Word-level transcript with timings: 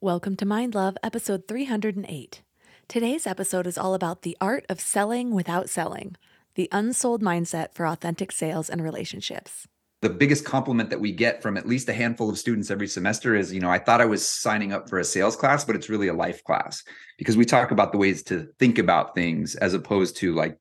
Welcome 0.00 0.36
to 0.36 0.46
Mind 0.46 0.76
Love, 0.76 0.96
episode 1.02 1.48
308. 1.48 2.42
Today's 2.86 3.26
episode 3.26 3.66
is 3.66 3.76
all 3.76 3.94
about 3.94 4.22
the 4.22 4.36
art 4.40 4.64
of 4.68 4.78
selling 4.78 5.34
without 5.34 5.68
selling, 5.68 6.14
the 6.54 6.68
unsold 6.70 7.20
mindset 7.20 7.74
for 7.74 7.84
authentic 7.84 8.30
sales 8.30 8.70
and 8.70 8.80
relationships. 8.80 9.66
The 10.00 10.10
biggest 10.10 10.44
compliment 10.44 10.90
that 10.90 11.00
we 11.00 11.10
get 11.10 11.42
from 11.42 11.56
at 11.56 11.66
least 11.66 11.88
a 11.88 11.92
handful 11.92 12.30
of 12.30 12.38
students 12.38 12.70
every 12.70 12.86
semester 12.86 13.34
is, 13.34 13.52
you 13.52 13.58
know, 13.58 13.70
I 13.70 13.80
thought 13.80 14.00
I 14.00 14.04
was 14.04 14.24
signing 14.24 14.72
up 14.72 14.88
for 14.88 15.00
a 15.00 15.04
sales 15.04 15.34
class, 15.34 15.64
but 15.64 15.74
it's 15.74 15.88
really 15.88 16.06
a 16.06 16.14
life 16.14 16.44
class 16.44 16.84
because 17.18 17.36
we 17.36 17.44
talk 17.44 17.72
about 17.72 17.90
the 17.90 17.98
ways 17.98 18.22
to 18.24 18.46
think 18.60 18.78
about 18.78 19.16
things 19.16 19.56
as 19.56 19.74
opposed 19.74 20.16
to 20.18 20.32
like 20.32 20.60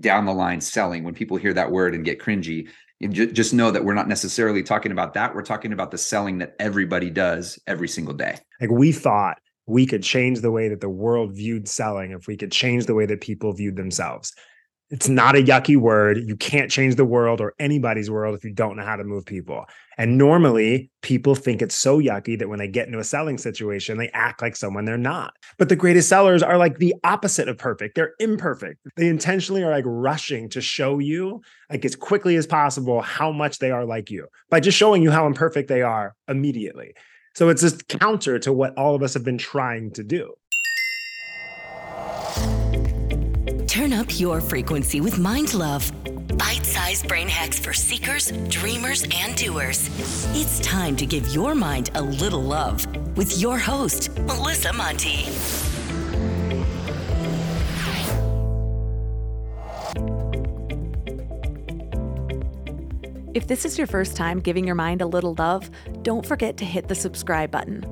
down 0.00 0.24
the 0.24 0.32
line 0.32 0.62
selling. 0.62 1.04
When 1.04 1.12
people 1.12 1.36
hear 1.36 1.52
that 1.52 1.70
word 1.70 1.94
and 1.94 2.02
get 2.02 2.18
cringy, 2.18 2.70
just 3.12 3.52
know 3.54 3.70
that 3.70 3.84
we're 3.84 3.94
not 3.94 4.08
necessarily 4.08 4.62
talking 4.62 4.92
about 4.92 5.14
that. 5.14 5.34
We're 5.34 5.42
talking 5.42 5.72
about 5.72 5.90
the 5.90 5.98
selling 5.98 6.38
that 6.38 6.54
everybody 6.58 7.10
does 7.10 7.58
every 7.66 7.88
single 7.88 8.14
day. 8.14 8.38
Like 8.60 8.70
we 8.70 8.92
thought 8.92 9.38
we 9.66 9.86
could 9.86 10.02
change 10.02 10.40
the 10.40 10.50
way 10.50 10.68
that 10.68 10.80
the 10.80 10.88
world 10.88 11.34
viewed 11.34 11.68
selling 11.68 12.12
if 12.12 12.26
we 12.26 12.36
could 12.36 12.52
change 12.52 12.86
the 12.86 12.94
way 12.94 13.06
that 13.06 13.20
people 13.20 13.52
viewed 13.52 13.76
themselves. 13.76 14.32
It's 14.90 15.08
not 15.08 15.34
a 15.34 15.42
yucky 15.42 15.76
word. 15.76 16.18
You 16.18 16.36
can't 16.36 16.70
change 16.70 16.96
the 16.96 17.06
world 17.06 17.40
or 17.40 17.54
anybody's 17.58 18.10
world 18.10 18.36
if 18.36 18.44
you 18.44 18.52
don't 18.52 18.76
know 18.76 18.84
how 18.84 18.96
to 18.96 19.04
move 19.04 19.24
people. 19.24 19.64
And 19.96 20.18
normally, 20.18 20.90
people 21.00 21.34
think 21.34 21.62
it's 21.62 21.74
so 21.74 21.98
yucky 22.00 22.38
that 22.38 22.48
when 22.48 22.58
they 22.58 22.68
get 22.68 22.86
into 22.86 22.98
a 22.98 23.04
selling 23.04 23.38
situation, 23.38 23.96
they 23.96 24.10
act 24.10 24.42
like 24.42 24.56
someone 24.56 24.84
they're 24.84 24.98
not. 24.98 25.32
But 25.58 25.70
the 25.70 25.76
greatest 25.76 26.08
sellers 26.08 26.42
are 26.42 26.58
like 26.58 26.78
the 26.78 26.94
opposite 27.02 27.48
of 27.48 27.56
perfect. 27.56 27.94
They're 27.94 28.12
imperfect. 28.18 28.78
They 28.96 29.08
intentionally 29.08 29.62
are 29.62 29.70
like 29.70 29.84
rushing 29.86 30.50
to 30.50 30.60
show 30.60 30.98
you, 30.98 31.40
like 31.70 31.84
as 31.84 31.96
quickly 31.96 32.36
as 32.36 32.46
possible, 32.46 33.00
how 33.00 33.32
much 33.32 33.60
they 33.60 33.70
are 33.70 33.86
like 33.86 34.10
you 34.10 34.26
by 34.50 34.60
just 34.60 34.76
showing 34.76 35.02
you 35.02 35.10
how 35.10 35.26
imperfect 35.26 35.68
they 35.68 35.82
are 35.82 36.14
immediately. 36.28 36.92
So 37.34 37.48
it's 37.48 37.62
just 37.62 37.88
counter 37.88 38.38
to 38.40 38.52
what 38.52 38.76
all 38.78 38.94
of 38.94 39.02
us 39.02 39.14
have 39.14 39.24
been 39.24 39.38
trying 39.38 39.90
to 39.92 40.04
do. 40.04 40.34
Your 44.20 44.40
frequency 44.40 45.00
with 45.00 45.18
Mind 45.18 45.54
Love. 45.54 45.92
Bite 46.38 46.64
sized 46.64 47.08
brain 47.08 47.28
hacks 47.28 47.58
for 47.58 47.72
seekers, 47.72 48.30
dreamers, 48.48 49.06
and 49.14 49.36
doers. 49.36 49.88
It's 50.34 50.60
time 50.60 50.96
to 50.96 51.06
give 51.06 51.28
your 51.28 51.54
mind 51.54 51.90
a 51.94 52.02
little 52.02 52.42
love 52.42 52.84
with 53.16 53.38
your 53.38 53.58
host, 53.58 54.10
Melissa 54.20 54.72
Monte. 54.72 55.26
If 63.34 63.48
this 63.48 63.64
is 63.64 63.76
your 63.76 63.88
first 63.88 64.16
time 64.16 64.38
giving 64.38 64.64
your 64.64 64.76
mind 64.76 65.02
a 65.02 65.06
little 65.06 65.34
love, 65.38 65.68
don't 66.02 66.24
forget 66.24 66.56
to 66.58 66.64
hit 66.64 66.86
the 66.86 66.94
subscribe 66.94 67.50
button. 67.50 67.84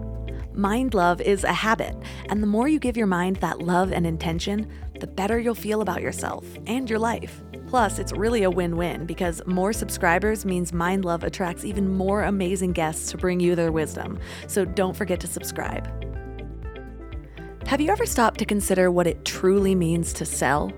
Mind 0.54 0.94
love 0.94 1.20
is 1.20 1.44
a 1.44 1.52
habit, 1.52 1.96
and 2.28 2.42
the 2.42 2.46
more 2.46 2.68
you 2.68 2.78
give 2.78 2.96
your 2.96 3.06
mind 3.06 3.36
that 3.36 3.60
love 3.60 3.90
and 3.90 4.06
intention, 4.06 4.70
the 5.00 5.06
better 5.06 5.38
you'll 5.38 5.54
feel 5.54 5.80
about 5.80 6.02
yourself 6.02 6.44
and 6.66 6.88
your 6.88 6.98
life. 6.98 7.42
Plus, 7.66 7.98
it's 7.98 8.12
really 8.12 8.42
a 8.42 8.50
win 8.50 8.76
win 8.76 9.06
because 9.06 9.40
more 9.46 9.72
subscribers 9.72 10.44
means 10.44 10.72
Mind 10.72 11.04
Love 11.04 11.24
attracts 11.24 11.64
even 11.64 11.88
more 11.88 12.22
amazing 12.22 12.72
guests 12.72 13.10
to 13.10 13.16
bring 13.16 13.40
you 13.40 13.54
their 13.54 13.72
wisdom. 13.72 14.18
So 14.46 14.64
don't 14.64 14.96
forget 14.96 15.20
to 15.20 15.26
subscribe. 15.26 15.88
Have 17.66 17.80
you 17.80 17.90
ever 17.90 18.04
stopped 18.04 18.38
to 18.40 18.44
consider 18.44 18.90
what 18.90 19.06
it 19.06 19.24
truly 19.24 19.74
means 19.74 20.12
to 20.14 20.26
sell? 20.26 20.72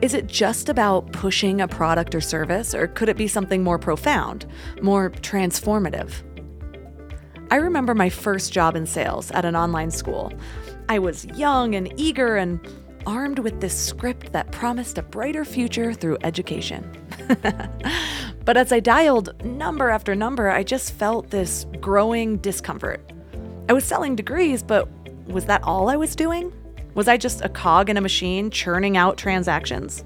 Is 0.00 0.14
it 0.14 0.26
just 0.28 0.68
about 0.68 1.12
pushing 1.12 1.60
a 1.60 1.68
product 1.68 2.14
or 2.14 2.20
service, 2.20 2.74
or 2.74 2.86
could 2.86 3.08
it 3.08 3.16
be 3.16 3.28
something 3.28 3.62
more 3.62 3.78
profound, 3.78 4.46
more 4.80 5.10
transformative? 5.10 6.22
I 7.50 7.56
remember 7.56 7.94
my 7.94 8.08
first 8.08 8.52
job 8.52 8.76
in 8.76 8.86
sales 8.86 9.30
at 9.32 9.44
an 9.44 9.56
online 9.56 9.90
school. 9.90 10.32
I 10.88 11.00
was 11.00 11.24
young 11.36 11.74
and 11.74 11.92
eager 11.98 12.36
and 12.36 12.60
armed 13.06 13.38
with 13.38 13.60
this 13.60 13.76
script 13.76 14.32
that 14.32 14.50
promised 14.52 14.98
a 14.98 15.02
brighter 15.02 15.44
future 15.44 15.92
through 15.92 16.18
education. 16.22 16.90
but 18.44 18.56
as 18.56 18.72
I 18.72 18.80
dialed 18.80 19.44
number 19.44 19.90
after 19.90 20.14
number, 20.14 20.50
I 20.50 20.62
just 20.62 20.92
felt 20.92 21.30
this 21.30 21.66
growing 21.80 22.38
discomfort. 22.38 23.12
I 23.68 23.72
was 23.72 23.84
selling 23.84 24.16
degrees, 24.16 24.62
but 24.62 24.88
was 25.26 25.46
that 25.46 25.62
all 25.62 25.88
I 25.88 25.96
was 25.96 26.16
doing? 26.16 26.52
Was 26.94 27.08
I 27.08 27.16
just 27.16 27.44
a 27.44 27.48
cog 27.48 27.88
in 27.88 27.96
a 27.96 28.00
machine 28.00 28.50
churning 28.50 28.96
out 28.96 29.16
transactions? 29.16 30.04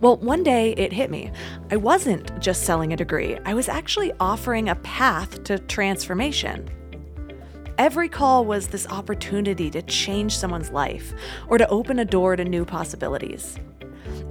Well, 0.00 0.16
one 0.16 0.42
day 0.42 0.72
it 0.72 0.92
hit 0.92 1.10
me. 1.10 1.30
I 1.70 1.76
wasn't 1.76 2.38
just 2.40 2.62
selling 2.62 2.92
a 2.92 2.96
degree, 2.96 3.38
I 3.44 3.54
was 3.54 3.68
actually 3.68 4.12
offering 4.20 4.68
a 4.68 4.76
path 4.76 5.44
to 5.44 5.58
transformation. 5.58 6.68
Every 7.78 8.08
call 8.08 8.44
was 8.44 8.66
this 8.66 8.88
opportunity 8.88 9.70
to 9.70 9.82
change 9.82 10.36
someone's 10.36 10.72
life 10.72 11.14
or 11.46 11.58
to 11.58 11.68
open 11.68 12.00
a 12.00 12.04
door 12.04 12.34
to 12.34 12.44
new 12.44 12.64
possibilities. 12.64 13.56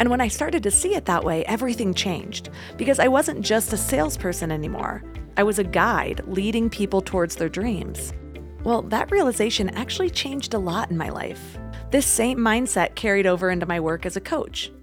And 0.01 0.09
when 0.09 0.19
I 0.19 0.27
started 0.27 0.63
to 0.63 0.71
see 0.71 0.95
it 0.95 1.05
that 1.05 1.23
way, 1.23 1.45
everything 1.45 1.93
changed 1.93 2.49
because 2.75 2.99
I 2.99 3.07
wasn't 3.07 3.39
just 3.39 3.71
a 3.71 3.77
salesperson 3.77 4.51
anymore. 4.51 5.01
I 5.37 5.43
was 5.43 5.59
a 5.59 5.63
guide 5.63 6.23
leading 6.27 6.69
people 6.69 7.01
towards 7.01 7.37
their 7.37 7.47
dreams. 7.47 8.11
Well, 8.65 8.81
that 8.81 9.11
realization 9.11 9.69
actually 9.69 10.09
changed 10.09 10.53
a 10.53 10.59
lot 10.59 10.91
in 10.91 10.97
my 10.97 11.07
life. 11.07 11.57
This 11.89 12.05
same 12.05 12.39
mindset 12.39 12.95
carried 12.95 13.25
over 13.25 13.49
into 13.49 13.65
my 13.65 13.79
work 13.79 14.05
as 14.05 14.17
a 14.17 14.21
coach. 14.21 14.73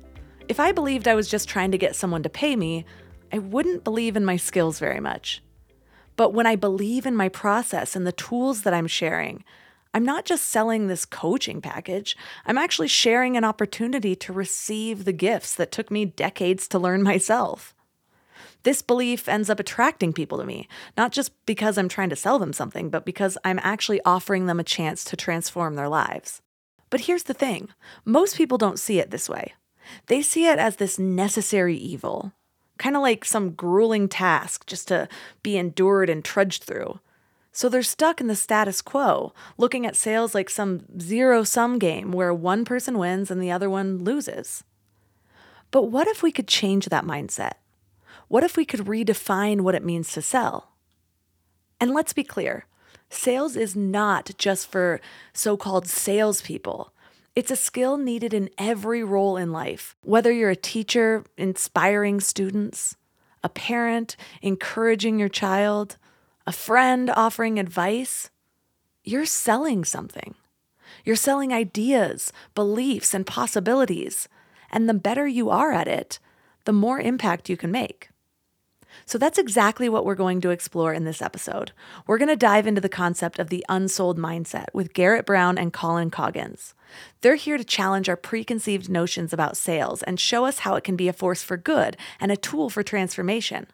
If 0.49 0.59
I 0.59 0.73
believed 0.73 1.07
I 1.07 1.15
was 1.15 1.29
just 1.29 1.51
trying 1.51 1.73
to 1.73 1.79
get 1.79 1.97
someone 1.97 2.23
to 2.23 2.31
pay 2.31 2.57
me, 2.57 2.87
I 3.31 3.41
wouldn't 3.41 3.85
believe 3.85 4.17
in 4.17 4.25
my 4.25 4.39
skills 4.39 4.79
very 4.79 5.01
much. 5.01 5.43
But 6.17 6.33
when 6.33 6.47
I 6.47 6.57
believe 6.57 7.07
in 7.07 7.17
my 7.17 7.29
process 7.29 7.97
and 7.97 8.07
the 8.07 8.13
tools 8.13 8.63
that 8.63 8.75
I'm 8.75 8.87
sharing, 8.87 9.45
I'm 9.93 10.05
not 10.05 10.25
just 10.25 10.47
selling 10.49 10.87
this 10.87 11.05
coaching 11.05 11.61
package, 11.61 12.17
I'm 12.47 12.59
actually 12.59 12.89
sharing 12.89 13.37
an 13.37 13.45
opportunity 13.45 14.17
to 14.17 14.33
receive 14.33 15.05
the 15.05 15.13
gifts 15.13 15.55
that 15.55 15.71
took 15.71 15.91
me 15.91 16.05
decades 16.05 16.67
to 16.69 16.79
learn 16.79 17.03
myself. 17.13 17.75
This 18.65 18.81
belief 18.81 19.29
ends 19.29 19.51
up 19.51 19.61
attracting 19.61 20.15
people 20.15 20.39
to 20.39 20.45
me, 20.45 20.69
not 20.97 21.13
just 21.13 21.33
because 21.45 21.77
I'm 21.77 21.89
trying 21.89 22.09
to 22.11 22.17
sell 22.17 22.39
them 22.39 22.53
something, 22.53 22.89
but 22.89 23.05
because 23.05 23.37
I'm 23.45 23.61
actually 23.63 24.01
offering 24.05 24.47
them 24.47 24.59
a 24.59 24.65
chance 24.65 25.05
to 25.05 25.17
transform 25.17 25.75
their 25.75 25.89
lives. 25.89 26.41
But 26.91 27.03
here's 27.03 27.25
the 27.25 27.35
thing 27.35 27.69
most 28.05 28.37
people 28.37 28.59
don't 28.59 28.79
see 28.79 28.99
it 28.99 29.11
this 29.11 29.29
way. 29.29 29.53
They 30.07 30.23
see 30.23 30.47
it 30.47 30.59
as 30.59 30.77
this 30.77 30.99
necessary 30.99 31.77
evil, 31.77 32.33
kind 32.79 32.97
of 32.97 33.03
like 33.03 33.25
some 33.25 33.53
grueling 33.53 34.09
task 34.09 34.67
just 34.67 34.89
to 34.89 35.09
be 35.43 35.57
endured 35.57 36.11
and 36.11 36.25
trudged 36.25 36.65
through. 36.65 37.01
So 37.53 37.69
they're 37.69 37.83
stuck 37.83 38.21
in 38.21 38.27
the 38.27 38.35
status 38.35 38.83
quo, 38.83 39.33
looking 39.57 39.87
at 39.87 39.95
sales 39.95 40.35
like 40.35 40.51
some 40.51 40.85
zero 41.01 41.45
sum 41.45 41.79
game 41.79 42.11
where 42.11 42.35
one 42.35 42.65
person 42.65 42.99
wins 42.99 43.31
and 43.31 43.41
the 43.41 43.53
other 43.53 43.71
one 43.71 43.99
loses. 43.99 44.65
But 45.71 45.85
what 45.85 46.09
if 46.09 46.23
we 46.23 46.33
could 46.33 46.49
change 46.49 46.87
that 46.87 47.05
mindset? 47.05 47.55
What 48.29 48.43
if 48.43 48.57
we 48.57 48.65
could 48.65 48.81
redefine 48.81 49.61
what 49.61 49.75
it 49.75 49.85
means 49.85 50.13
to 50.13 50.23
sell? 50.23 50.73
And 51.81 51.93
let's 51.93 52.13
be 52.13 52.25
clear 52.25 52.67
sales 53.11 53.55
is 53.57 53.77
not 53.77 54.31
just 54.39 54.67
for 54.71 55.01
so 55.33 55.57
called 55.57 55.87
salespeople. 55.87 56.93
It's 57.37 57.51
a 57.51 57.57
skill 57.57 57.97
needed 57.97 58.33
in 58.33 58.49
every 58.59 59.03
role 59.03 59.37
in 59.37 59.51
life, 59.51 59.97
whether 60.05 60.31
you're 60.31 60.51
a 60.51 60.57
teacher 60.57 61.25
inspiring 61.37 62.21
students, 62.21 62.97
a 63.43 63.49
parent 63.49 64.17
encouraging 64.41 65.19
your 65.19 65.29
child, 65.29 65.97
a 66.47 66.53
friend 66.53 67.11
offering 67.11 67.59
advice. 67.59 68.31
You're 69.03 69.27
selling 69.27 69.85
something. 69.85 70.37
You're 71.05 71.17
selling 71.17 71.53
ideas, 71.53 72.33
beliefs, 72.55 73.13
and 73.13 73.27
possibilities. 73.27 74.29
And 74.71 74.89
the 74.89 74.95
better 74.95 75.27
you 75.27 75.51
are 75.51 75.73
at 75.73 75.89
it, 75.89 76.21
the 76.67 76.73
more 76.73 77.01
impact 77.01 77.49
you 77.49 77.57
can 77.57 77.73
make. 77.73 78.11
So 79.07 79.19
that's 79.19 79.39
exactly 79.39 79.89
what 79.89 80.05
we're 80.05 80.15
going 80.15 80.41
to 80.43 80.51
explore 80.51 80.93
in 80.93 81.05
this 81.05 81.23
episode. 81.23 81.73
We're 82.07 82.19
going 82.19 82.29
to 82.29 82.37
dive 82.37 82.67
into 82.67 82.81
the 82.81 82.89
concept 82.89 83.39
of 83.39 83.49
the 83.49 83.65
unsold 83.69 84.19
mindset 84.19 84.67
with 84.73 84.95
Garrett 84.95 85.27
Brown 85.27 85.59
and 85.59 85.73
Colin 85.73 86.11
Coggins. 86.11 86.75
They're 87.21 87.35
here 87.35 87.59
to 87.59 87.65
challenge 87.65 88.09
our 88.09 88.17
preconceived 88.17 88.89
notions 88.89 89.33
about 89.33 89.57
sales 89.57 90.03
and 90.03 90.19
show 90.19 90.45
us 90.45 90.61
how 90.61 90.75
it 90.75 90.85
can 90.85 90.97
be 90.97 91.09
a 91.09 91.13
force 91.13 91.43
for 91.43 91.57
good 91.57 91.97
and 92.21 92.31
a 92.31 92.37
tool 92.37 92.71
for 92.71 92.83
transformation. 92.83 93.67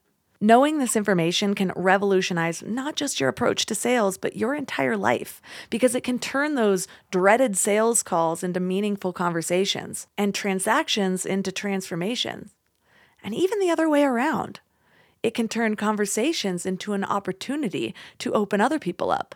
Knowing 0.42 0.78
this 0.78 0.96
information 0.96 1.54
can 1.54 1.70
revolutionize 1.76 2.62
not 2.62 2.96
just 2.96 3.20
your 3.20 3.28
approach 3.28 3.66
to 3.66 3.74
sales, 3.74 4.16
but 4.16 4.36
your 4.36 4.54
entire 4.54 4.96
life 4.96 5.42
because 5.68 5.94
it 5.94 6.02
can 6.02 6.18
turn 6.18 6.54
those 6.54 6.88
dreaded 7.10 7.58
sales 7.58 8.02
calls 8.02 8.42
into 8.42 8.58
meaningful 8.58 9.12
conversations 9.12 10.06
and 10.16 10.34
transactions 10.34 11.26
into 11.26 11.52
transformations. 11.52 12.54
And 13.22 13.34
even 13.34 13.58
the 13.58 13.68
other 13.68 13.86
way 13.86 14.02
around. 14.02 14.60
It 15.22 15.34
can 15.34 15.48
turn 15.48 15.76
conversations 15.76 16.64
into 16.64 16.94
an 16.94 17.04
opportunity 17.04 17.94
to 18.18 18.32
open 18.32 18.60
other 18.60 18.78
people 18.78 19.10
up. 19.10 19.34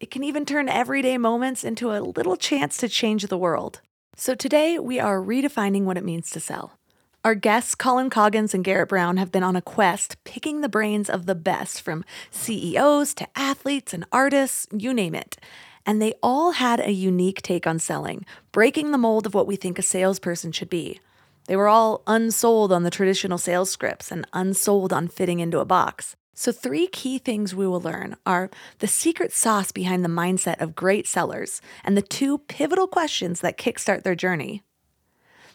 It 0.00 0.10
can 0.10 0.24
even 0.24 0.46
turn 0.46 0.68
everyday 0.68 1.18
moments 1.18 1.62
into 1.62 1.92
a 1.92 2.00
little 2.00 2.36
chance 2.36 2.78
to 2.78 2.88
change 2.88 3.26
the 3.26 3.36
world. 3.36 3.82
So 4.16 4.34
today 4.34 4.78
we 4.78 4.98
are 4.98 5.20
redefining 5.20 5.84
what 5.84 5.98
it 5.98 6.04
means 6.04 6.30
to 6.30 6.40
sell. 6.40 6.78
Our 7.22 7.34
guests, 7.34 7.74
Colin 7.74 8.08
Coggins 8.08 8.54
and 8.54 8.64
Garrett 8.64 8.88
Brown, 8.88 9.18
have 9.18 9.32
been 9.32 9.42
on 9.42 9.56
a 9.56 9.62
quest 9.62 10.16
picking 10.24 10.62
the 10.62 10.70
brains 10.70 11.10
of 11.10 11.26
the 11.26 11.34
best 11.34 11.82
from 11.82 12.04
CEOs 12.30 13.12
to 13.14 13.28
athletes 13.36 13.92
and 13.92 14.06
artists, 14.12 14.66
you 14.72 14.94
name 14.94 15.14
it. 15.14 15.36
And 15.84 16.00
they 16.00 16.14
all 16.22 16.52
had 16.52 16.80
a 16.80 16.92
unique 16.92 17.42
take 17.42 17.66
on 17.66 17.78
selling, 17.78 18.24
breaking 18.52 18.90
the 18.90 18.98
mold 18.98 19.26
of 19.26 19.34
what 19.34 19.46
we 19.46 19.56
think 19.56 19.78
a 19.78 19.82
salesperson 19.82 20.52
should 20.52 20.70
be. 20.70 21.00
They 21.46 21.56
were 21.56 21.68
all 21.68 22.02
unsold 22.06 22.72
on 22.72 22.82
the 22.82 22.90
traditional 22.90 23.38
sales 23.38 23.70
scripts 23.70 24.10
and 24.10 24.26
unsold 24.32 24.92
on 24.92 25.08
fitting 25.08 25.40
into 25.40 25.60
a 25.60 25.64
box. 25.64 26.16
So, 26.34 26.52
three 26.52 26.86
key 26.86 27.18
things 27.18 27.54
we 27.54 27.66
will 27.66 27.80
learn 27.80 28.16
are 28.26 28.50
the 28.80 28.86
secret 28.86 29.32
sauce 29.32 29.72
behind 29.72 30.04
the 30.04 30.10
mindset 30.10 30.60
of 30.60 30.74
great 30.74 31.06
sellers 31.06 31.62
and 31.82 31.96
the 31.96 32.02
two 32.02 32.38
pivotal 32.38 32.86
questions 32.86 33.40
that 33.40 33.56
kickstart 33.56 34.02
their 34.02 34.14
journey 34.14 34.62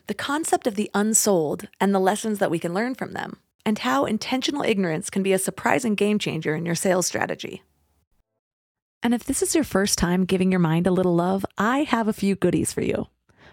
the 0.07 0.13
concept 0.15 0.67
of 0.67 0.75
the 0.75 0.91
unsold 0.93 1.67
and 1.79 1.93
the 1.93 1.99
lessons 1.99 2.39
that 2.39 2.51
we 2.51 2.59
can 2.59 2.73
learn 2.73 2.95
from 2.95 3.13
them, 3.13 3.37
and 3.65 3.79
how 3.79 4.05
intentional 4.05 4.63
ignorance 4.63 5.09
can 5.09 5.23
be 5.23 5.31
a 5.31 5.39
surprising 5.39 5.95
game 5.95 6.19
changer 6.19 6.55
in 6.55 6.65
your 6.65 6.75
sales 6.75 7.07
strategy. 7.07 7.63
And 9.03 9.13
if 9.13 9.23
this 9.23 9.41
is 9.41 9.55
your 9.55 9.63
first 9.63 9.97
time 9.97 10.25
giving 10.25 10.51
your 10.51 10.59
mind 10.59 10.85
a 10.85 10.91
little 10.91 11.15
love, 11.15 11.45
I 11.57 11.83
have 11.83 12.07
a 12.07 12.13
few 12.13 12.35
goodies 12.35 12.73
for 12.73 12.81
you. 12.81 13.07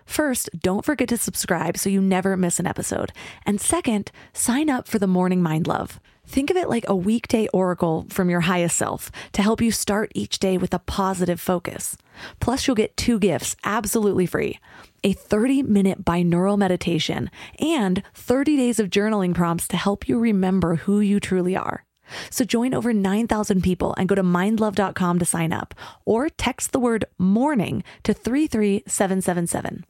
First, 0.09 0.49
don't 0.59 0.87
forget 0.87 1.11
to 1.11 1.19
subscribe 1.19 1.77
so 1.77 1.91
you 1.91 2.01
never 2.01 2.35
miss 2.35 2.59
an 2.59 2.67
episode. 2.67 3.13
And 3.45 3.61
second, 3.61 4.11
sign 4.33 4.71
up 4.71 4.89
for 4.89 4.99
the 4.99 5.07
Morning 5.07 5.43
Mind 5.43 5.67
Love. 5.67 6.01
Think 6.27 6.51
of 6.51 6.57
it 6.57 6.71
like 6.71 6.89
a 6.89 6.97
weekday 6.97 7.47
oracle 7.53 8.07
from 8.09 8.31
your 8.31 8.41
highest 8.41 8.79
self 8.79 9.13
to 9.33 9.43
help 9.43 9.61
you 9.61 9.71
start 9.71 10.11
each 10.15 10.39
day 10.39 10.57
with 10.57 10.73
a 10.73 10.79
positive 10.79 11.43
focus. 11.43 11.97
Plus, 12.41 12.67
you'll 12.67 12.75
get 12.75 12.97
two 12.97 13.19
gifts 13.19 13.55
absolutely 13.65 14.25
free 14.25 14.59
a 15.05 15.13
30 15.13 15.63
minute 15.65 16.05
binaural 16.05 16.59
meditation 16.59 17.31
and 17.61 18.03
30 18.15 18.57
days 18.57 18.81
of 18.81 18.89
journaling 18.89 19.35
prompts 19.35 19.69
to 19.69 19.77
help 19.77 20.09
you 20.09 20.19
remember 20.19 20.77
who 20.77 21.01
you 21.01 21.21
truly 21.21 21.55
are. 21.55 21.85
So 22.31 22.47
join 22.47 22.73
over 22.73 22.95
9,000 22.95 23.63
people 23.63 23.95
and 23.99 24.09
go 24.09 24.15
to 24.15 24.23
mindlove.com 24.23 25.19
to 25.19 25.25
sign 25.27 25.53
up 25.53 25.75
or 26.07 26.31
text 26.31 26.73
the 26.73 26.81
word 26.81 27.05
morning 27.19 27.85
to 28.05 28.15
33777. 28.15 29.85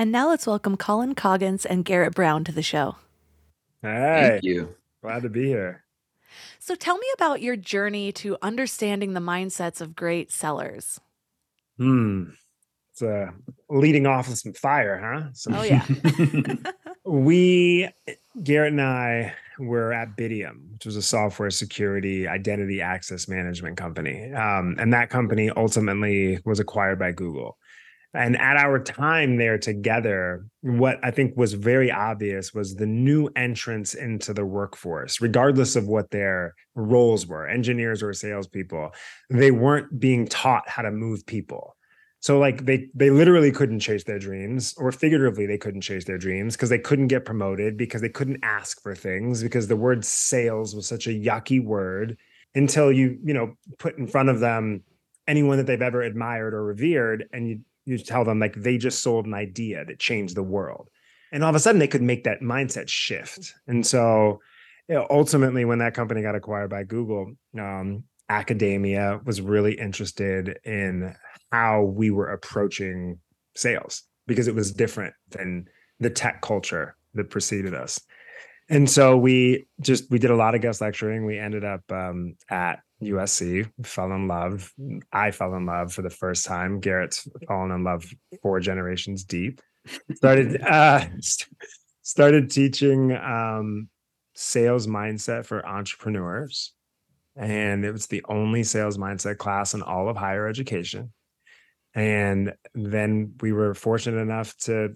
And 0.00 0.10
now 0.10 0.30
let's 0.30 0.46
welcome 0.46 0.78
Colin 0.78 1.14
Coggins 1.14 1.66
and 1.66 1.84
Garrett 1.84 2.14
Brown 2.14 2.42
to 2.44 2.52
the 2.52 2.62
show. 2.62 2.96
Hey, 3.82 4.28
Thank 4.30 4.44
you. 4.44 4.74
glad 5.02 5.24
to 5.24 5.28
be 5.28 5.44
here. 5.44 5.84
So 6.58 6.74
tell 6.74 6.96
me 6.96 7.06
about 7.16 7.42
your 7.42 7.54
journey 7.54 8.10
to 8.12 8.38
understanding 8.40 9.12
the 9.12 9.20
mindsets 9.20 9.82
of 9.82 9.94
great 9.94 10.32
sellers. 10.32 11.00
Hmm. 11.76 12.30
It's 12.92 13.02
uh, 13.02 13.32
leading 13.68 14.06
off 14.06 14.30
with 14.30 14.38
some 14.38 14.54
fire, 14.54 14.98
huh? 14.98 15.32
Some, 15.34 15.52
Oh, 15.52 15.64
yeah. 15.64 15.84
we, 17.04 17.90
Garrett 18.42 18.72
and 18.72 18.80
I, 18.80 19.34
were 19.58 19.92
at 19.92 20.16
Bitium, 20.16 20.72
which 20.72 20.86
was 20.86 20.96
a 20.96 21.02
software 21.02 21.50
security 21.50 22.26
identity 22.26 22.80
access 22.80 23.28
management 23.28 23.76
company. 23.76 24.32
Um, 24.32 24.76
and 24.78 24.94
that 24.94 25.10
company 25.10 25.50
ultimately 25.50 26.38
was 26.46 26.58
acquired 26.58 26.98
by 26.98 27.12
Google. 27.12 27.58
And 28.12 28.36
at 28.40 28.56
our 28.56 28.82
time 28.82 29.36
there 29.36 29.56
together, 29.56 30.44
what 30.62 30.98
I 31.04 31.12
think 31.12 31.36
was 31.36 31.52
very 31.52 31.92
obvious 31.92 32.52
was 32.52 32.74
the 32.74 32.86
new 32.86 33.28
entrance 33.36 33.94
into 33.94 34.32
the 34.32 34.44
workforce, 34.44 35.20
regardless 35.20 35.76
of 35.76 35.86
what 35.86 36.10
their 36.10 36.54
roles 36.74 37.26
were 37.26 37.46
engineers 37.46 38.02
or 38.02 38.12
salespeople, 38.12 38.90
they 39.28 39.52
weren't 39.52 40.00
being 40.00 40.26
taught 40.26 40.68
how 40.68 40.82
to 40.82 40.90
move 40.90 41.24
people. 41.26 41.76
So 42.18 42.38
like 42.38 42.66
they 42.66 42.88
they 42.94 43.10
literally 43.10 43.50
couldn't 43.50 43.80
chase 43.80 44.04
their 44.04 44.18
dreams, 44.18 44.74
or 44.76 44.92
figuratively 44.92 45.46
they 45.46 45.56
couldn't 45.56 45.80
chase 45.80 46.04
their 46.04 46.18
dreams 46.18 46.54
because 46.54 46.68
they 46.68 46.78
couldn't 46.78 47.08
get 47.08 47.24
promoted 47.24 47.76
because 47.76 48.02
they 48.02 48.10
couldn't 48.10 48.40
ask 48.42 48.82
for 48.82 48.94
things 48.94 49.42
because 49.42 49.68
the 49.68 49.76
word 49.76 50.04
sales 50.04 50.74
was 50.74 50.86
such 50.86 51.06
a 51.06 51.10
yucky 51.10 51.64
word 51.64 52.18
until 52.54 52.92
you 52.92 53.18
you 53.24 53.32
know 53.32 53.54
put 53.78 53.96
in 53.96 54.06
front 54.06 54.28
of 54.28 54.40
them 54.40 54.82
anyone 55.26 55.56
that 55.56 55.66
they've 55.66 55.80
ever 55.80 56.02
admired 56.02 56.52
or 56.52 56.64
revered 56.64 57.26
and 57.32 57.48
you 57.48 57.60
you 57.90 57.98
tell 57.98 58.24
them 58.24 58.38
like 58.38 58.54
they 58.54 58.78
just 58.78 59.02
sold 59.02 59.26
an 59.26 59.34
idea 59.34 59.84
that 59.84 59.98
changed 59.98 60.36
the 60.36 60.42
world. 60.42 60.88
And 61.32 61.42
all 61.42 61.50
of 61.50 61.56
a 61.56 61.60
sudden 61.60 61.78
they 61.78 61.88
could 61.88 62.02
make 62.02 62.24
that 62.24 62.40
mindset 62.40 62.88
shift. 62.88 63.54
And 63.66 63.86
so 63.86 64.40
you 64.88 64.94
know, 64.94 65.06
ultimately 65.10 65.64
when 65.64 65.78
that 65.78 65.94
company 65.94 66.22
got 66.22 66.34
acquired 66.34 66.70
by 66.70 66.82
google 66.82 67.32
um, 67.58 68.04
academia 68.28 69.20
was 69.24 69.40
really 69.40 69.74
interested 69.74 70.58
in 70.64 71.14
how 71.52 71.82
we 71.82 72.10
were 72.10 72.28
approaching 72.28 73.18
sales 73.56 74.04
because 74.26 74.48
it 74.48 74.54
was 74.54 74.72
different 74.72 75.14
than 75.30 75.66
the 75.98 76.10
tech 76.10 76.40
culture 76.40 76.96
that 77.14 77.30
preceded 77.30 77.74
us. 77.74 78.00
And 78.68 78.88
so 78.88 79.16
we 79.16 79.66
just 79.80 80.08
we 80.10 80.20
did 80.20 80.30
a 80.30 80.36
lot 80.36 80.54
of 80.54 80.60
guest 80.60 80.80
lecturing. 80.80 81.26
We 81.26 81.38
ended 81.38 81.64
up 81.64 81.82
um, 81.90 82.36
at 82.48 82.78
usc 83.02 83.70
fell 83.82 84.12
in 84.12 84.28
love 84.28 84.72
i 85.12 85.30
fell 85.30 85.54
in 85.54 85.64
love 85.64 85.92
for 85.92 86.02
the 86.02 86.10
first 86.10 86.44
time 86.44 86.80
garrett's 86.80 87.26
fallen 87.48 87.70
in 87.70 87.82
love 87.82 88.04
four 88.42 88.60
generations 88.60 89.24
deep. 89.24 89.60
Started 90.14 90.60
uh 90.62 91.00
st- 91.20 91.48
started 92.02 92.50
teaching 92.50 93.12
um 93.16 93.88
sales 94.40 94.86
mindset 94.86 95.44
for 95.44 95.66
entrepreneurs. 95.66 96.72
And 97.36 97.84
it 97.84 97.92
was 97.92 98.06
the 98.06 98.24
only 98.28 98.64
sales 98.64 98.98
mindset 98.98 99.38
class 99.38 99.74
in 99.74 99.82
all 99.82 100.08
of 100.08 100.16
higher 100.16 100.48
education. 100.48 101.12
And 101.94 102.54
then 102.74 103.34
we 103.40 103.52
were 103.52 103.74
fortunate 103.74 104.20
enough 104.20 104.56
to 104.58 104.94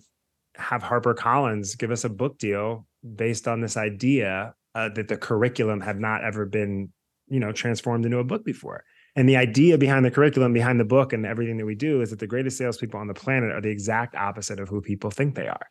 have 0.57 0.83
HarperCollins 0.83 1.77
give 1.77 1.91
us 1.91 2.05
a 2.05 2.09
book 2.09 2.39
deal 2.39 2.87
based 3.17 3.47
on 3.49 3.61
this 3.61 3.77
idea 3.77 4.55
uh, 4.75 4.89
that 4.91 5.09
the 5.09 5.17
curriculum 5.17 5.81
had 5.81 6.01
not 6.01 6.25
ever 6.25 6.47
been, 6.47 6.93
you 7.35 7.41
know, 7.41 7.51
transformed 7.51 8.05
into 8.07 8.19
a 8.19 8.25
book 8.25 8.45
before. 8.45 8.85
And 9.17 9.29
the 9.29 9.37
idea 9.37 9.77
behind 9.77 10.05
the 10.05 10.11
curriculum, 10.11 10.53
behind 10.53 10.79
the 10.79 10.85
book, 10.85 11.13
and 11.13 11.27
everything 11.27 11.57
that 11.57 11.67
we 11.67 11.75
do 11.75 12.01
is 12.01 12.11
that 12.11 12.21
the 12.21 12.29
greatest 12.29 12.59
salespeople 12.59 13.01
on 13.01 13.09
the 13.09 13.15
planet 13.15 13.51
are 13.51 13.61
the 13.61 13.71
exact 13.71 14.15
opposite 14.15 14.61
of 14.61 14.69
who 14.69 14.81
people 14.81 15.11
think 15.11 15.35
they 15.35 15.49
are. 15.49 15.67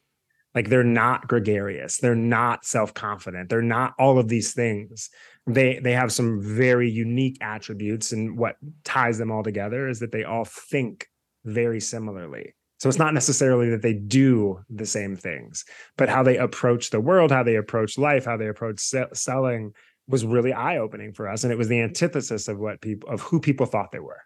Like 0.53 0.69
they're 0.69 0.83
not 0.83 1.27
gregarious, 1.27 1.97
they're 1.97 2.15
not 2.15 2.65
self-confident, 2.65 3.49
they're 3.49 3.61
not 3.61 3.93
all 3.97 4.19
of 4.19 4.27
these 4.27 4.53
things. 4.53 5.09
They 5.47 5.79
they 5.79 5.93
have 5.93 6.11
some 6.11 6.41
very 6.41 6.89
unique 6.89 7.37
attributes, 7.41 8.11
and 8.11 8.37
what 8.37 8.57
ties 8.83 9.17
them 9.17 9.31
all 9.31 9.43
together 9.43 9.87
is 9.87 9.99
that 9.99 10.11
they 10.11 10.25
all 10.25 10.45
think 10.45 11.07
very 11.45 11.79
similarly. 11.79 12.53
So 12.79 12.89
it's 12.89 12.99
not 12.99 13.13
necessarily 13.13 13.69
that 13.69 13.81
they 13.81 13.93
do 13.93 14.59
the 14.69 14.85
same 14.85 15.15
things, 15.15 15.63
but 15.97 16.09
how 16.09 16.21
they 16.21 16.37
approach 16.37 16.89
the 16.89 16.99
world, 16.99 17.31
how 17.31 17.43
they 17.43 17.55
approach 17.55 17.97
life, 17.97 18.25
how 18.25 18.35
they 18.35 18.49
approach 18.49 18.79
se- 18.79 19.13
selling 19.13 19.71
was 20.07 20.25
really 20.25 20.53
eye 20.53 20.77
opening 20.77 21.13
for 21.13 21.29
us, 21.29 21.43
and 21.43 21.51
it 21.51 21.57
was 21.57 21.67
the 21.67 21.81
antithesis 21.81 22.47
of 22.47 22.59
what 22.59 22.81
people 22.81 23.09
of 23.09 23.21
who 23.21 23.39
people 23.39 23.65
thought 23.65 23.91
they 23.91 23.99
were. 23.99 24.21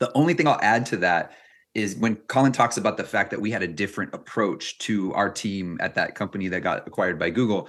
The 0.00 0.12
only 0.14 0.34
thing 0.34 0.46
I'll 0.46 0.60
add 0.60 0.86
to 0.86 0.96
that 0.98 1.32
is 1.74 1.94
when 1.96 2.16
Colin 2.16 2.52
talks 2.52 2.78
about 2.78 2.96
the 2.96 3.04
fact 3.04 3.30
that 3.30 3.40
we 3.40 3.50
had 3.50 3.62
a 3.62 3.68
different 3.68 4.14
approach 4.14 4.78
to 4.78 5.12
our 5.12 5.28
team 5.28 5.76
at 5.80 5.94
that 5.94 6.14
company 6.14 6.48
that 6.48 6.60
got 6.62 6.86
acquired 6.88 7.18
by 7.18 7.28
Google. 7.28 7.68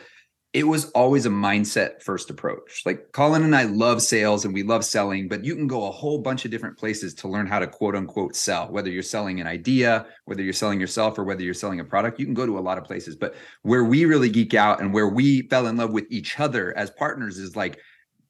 It 0.57 0.65
was 0.65 0.89
always 0.93 1.27
a 1.27 1.29
mindset 1.29 2.01
first 2.01 2.31
approach. 2.31 2.81
Like 2.83 3.11
Colin 3.11 3.43
and 3.43 3.55
I 3.55 3.65
love 3.65 4.01
sales 4.01 4.43
and 4.43 4.55
we 4.55 4.63
love 4.63 4.83
selling, 4.83 5.27
but 5.27 5.45
you 5.45 5.55
can 5.55 5.67
go 5.67 5.85
a 5.85 5.91
whole 5.91 6.17
bunch 6.17 6.45
of 6.45 6.49
different 6.49 6.79
places 6.79 7.13
to 7.13 7.27
learn 7.27 7.45
how 7.45 7.59
to 7.59 7.67
quote 7.67 7.95
unquote 7.95 8.35
sell, 8.35 8.67
whether 8.71 8.89
you're 8.89 9.03
selling 9.03 9.39
an 9.39 9.45
idea, 9.45 10.07
whether 10.25 10.41
you're 10.41 10.53
selling 10.53 10.79
yourself, 10.79 11.19
or 11.19 11.25
whether 11.25 11.43
you're 11.43 11.53
selling 11.53 11.79
a 11.79 11.83
product. 11.83 12.19
You 12.19 12.25
can 12.25 12.33
go 12.33 12.47
to 12.47 12.57
a 12.57 12.59
lot 12.59 12.79
of 12.79 12.85
places. 12.85 13.15
But 13.15 13.35
where 13.61 13.83
we 13.83 14.05
really 14.05 14.29
geek 14.29 14.55
out 14.55 14.81
and 14.81 14.91
where 14.91 15.09
we 15.09 15.43
fell 15.43 15.67
in 15.67 15.77
love 15.77 15.93
with 15.93 16.07
each 16.09 16.39
other 16.39 16.75
as 16.75 16.89
partners 16.89 17.37
is 17.37 17.55
like, 17.55 17.77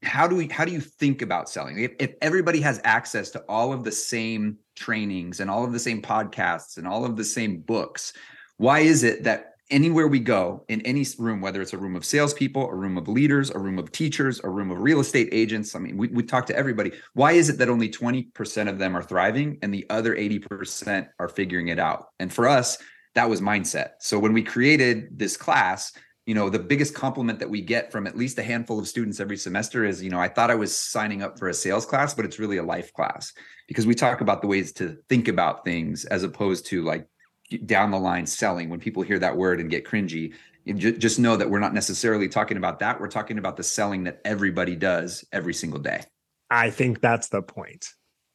how 0.04 0.28
do 0.28 0.36
we 0.36 0.50
how 0.50 0.66
do 0.66 0.74
you 0.74 0.82
think 0.82 1.22
about 1.22 1.50
selling 1.50 1.80
if, 1.80 1.94
if 1.98 2.14
everybody 2.22 2.60
has 2.60 2.82
access 2.84 3.30
to 3.30 3.40
all 3.48 3.72
of 3.72 3.86
the 3.86 3.92
same 3.92 4.58
trainings 4.76 5.40
and 5.40 5.50
all 5.50 5.64
of 5.64 5.72
the 5.72 5.80
same 5.80 6.02
podcasts 6.02 6.78
and 6.78 6.86
all 6.86 7.04
of 7.04 7.16
the 7.16 7.24
same 7.24 7.62
books 7.62 8.14
why 8.58 8.80
is 8.80 9.04
it 9.04 9.24
that 9.24 9.57
anywhere 9.70 10.08
we 10.08 10.20
go 10.20 10.64
in 10.70 10.82
any 10.82 11.06
room, 11.18 11.42
whether 11.42 11.62
it's 11.62 11.74
a 11.74 11.78
room 11.78 11.96
of 11.96 12.06
salespeople, 12.06 12.70
a 12.70 12.76
room 12.76 12.98
of 12.98 13.08
leaders, 13.08 13.50
a 13.50 13.60
room 13.60 13.78
of 13.80 13.92
teachers, 13.92 14.40
a 14.44 14.50
room 14.50 14.72
of 14.72 14.80
real 14.80 15.00
estate 15.00 15.30
agents. 15.32 15.76
I 15.76 15.80
mean, 15.80 15.98
we, 15.98 16.08
we 16.08 16.24
talk 16.24 16.46
to 16.48 16.56
everybody. 16.56 16.92
Why 17.14 17.34
is 17.34 17.50
it 17.50 17.58
that 17.58 17.70
only 17.70 17.90
20% 17.90 18.70
of 18.70 18.80
them 18.80 18.96
are 18.96 19.04
thriving 19.04 19.58
and 19.62 19.74
the 19.74 19.86
other 19.90 20.16
80% 20.16 21.08
are 21.20 21.30
figuring 21.30 21.68
it 21.68 21.80
out? 21.80 22.08
And 22.20 22.32
for 22.32 22.48
us, 22.48 22.78
that 23.16 23.30
was 23.30 23.42
mindset. 23.42 23.92
So 24.00 24.20
when 24.20 24.34
we 24.34 24.44
created 24.44 25.18
this 25.18 25.36
class, 25.36 25.92
you 26.26 26.36
know, 26.36 26.50
the 26.50 26.60
biggest 26.60 26.94
compliment 26.94 27.40
that 27.40 27.50
we 27.50 27.62
get 27.62 27.92
from 27.92 28.06
at 28.06 28.18
least 28.18 28.38
a 28.38 28.44
handful 28.44 28.80
of 28.80 28.88
students 28.88 29.20
every 29.20 29.38
semester 29.38 29.86
is, 29.86 30.04
you 30.04 30.10
know, 30.10 30.20
I 30.20 30.28
thought 30.28 30.52
I 30.52 30.56
was 30.56 30.78
signing 30.78 31.24
up 31.24 31.40
for 31.40 31.48
a 31.48 31.54
sales 31.54 31.86
class, 31.86 32.14
but 32.14 32.26
it's 32.26 32.38
really 32.38 32.58
a 32.58 32.64
life 32.64 32.94
class 32.94 33.32
because 33.68 33.88
we 33.88 33.96
talk 33.96 34.20
about 34.20 34.42
the 34.42 34.48
ways 34.48 34.74
to 34.74 34.98
think 35.08 35.30
about 35.30 35.64
things 35.64 36.04
as 36.06 36.24
opposed 36.24 36.66
to 36.68 36.84
like 36.84 37.08
down 37.66 37.92
the 37.92 38.00
line 38.00 38.26
selling 38.26 38.70
when 38.70 38.80
people 38.80 39.04
hear 39.04 39.20
that 39.20 39.36
word 39.36 39.60
and 39.60 39.70
get 39.70 39.86
cringy 39.86 40.34
just 40.74 41.20
know 41.20 41.38
that 41.38 41.50
we're 41.50 41.60
not 41.60 41.74
necessarily 41.74 42.28
talking 42.28 42.58
about 42.58 42.80
that. 42.80 43.00
We're 43.00 43.08
talking 43.08 43.38
about 43.38 43.58
the 43.58 43.64
selling 43.64 44.04
that 44.06 44.20
everybody 44.26 44.76
does 44.76 45.24
every 45.32 45.54
single 45.54 45.80
day. 45.80 46.02
I 46.50 46.70
think 46.70 47.02
that's 47.02 47.30
the 47.30 47.42
point 47.42 47.90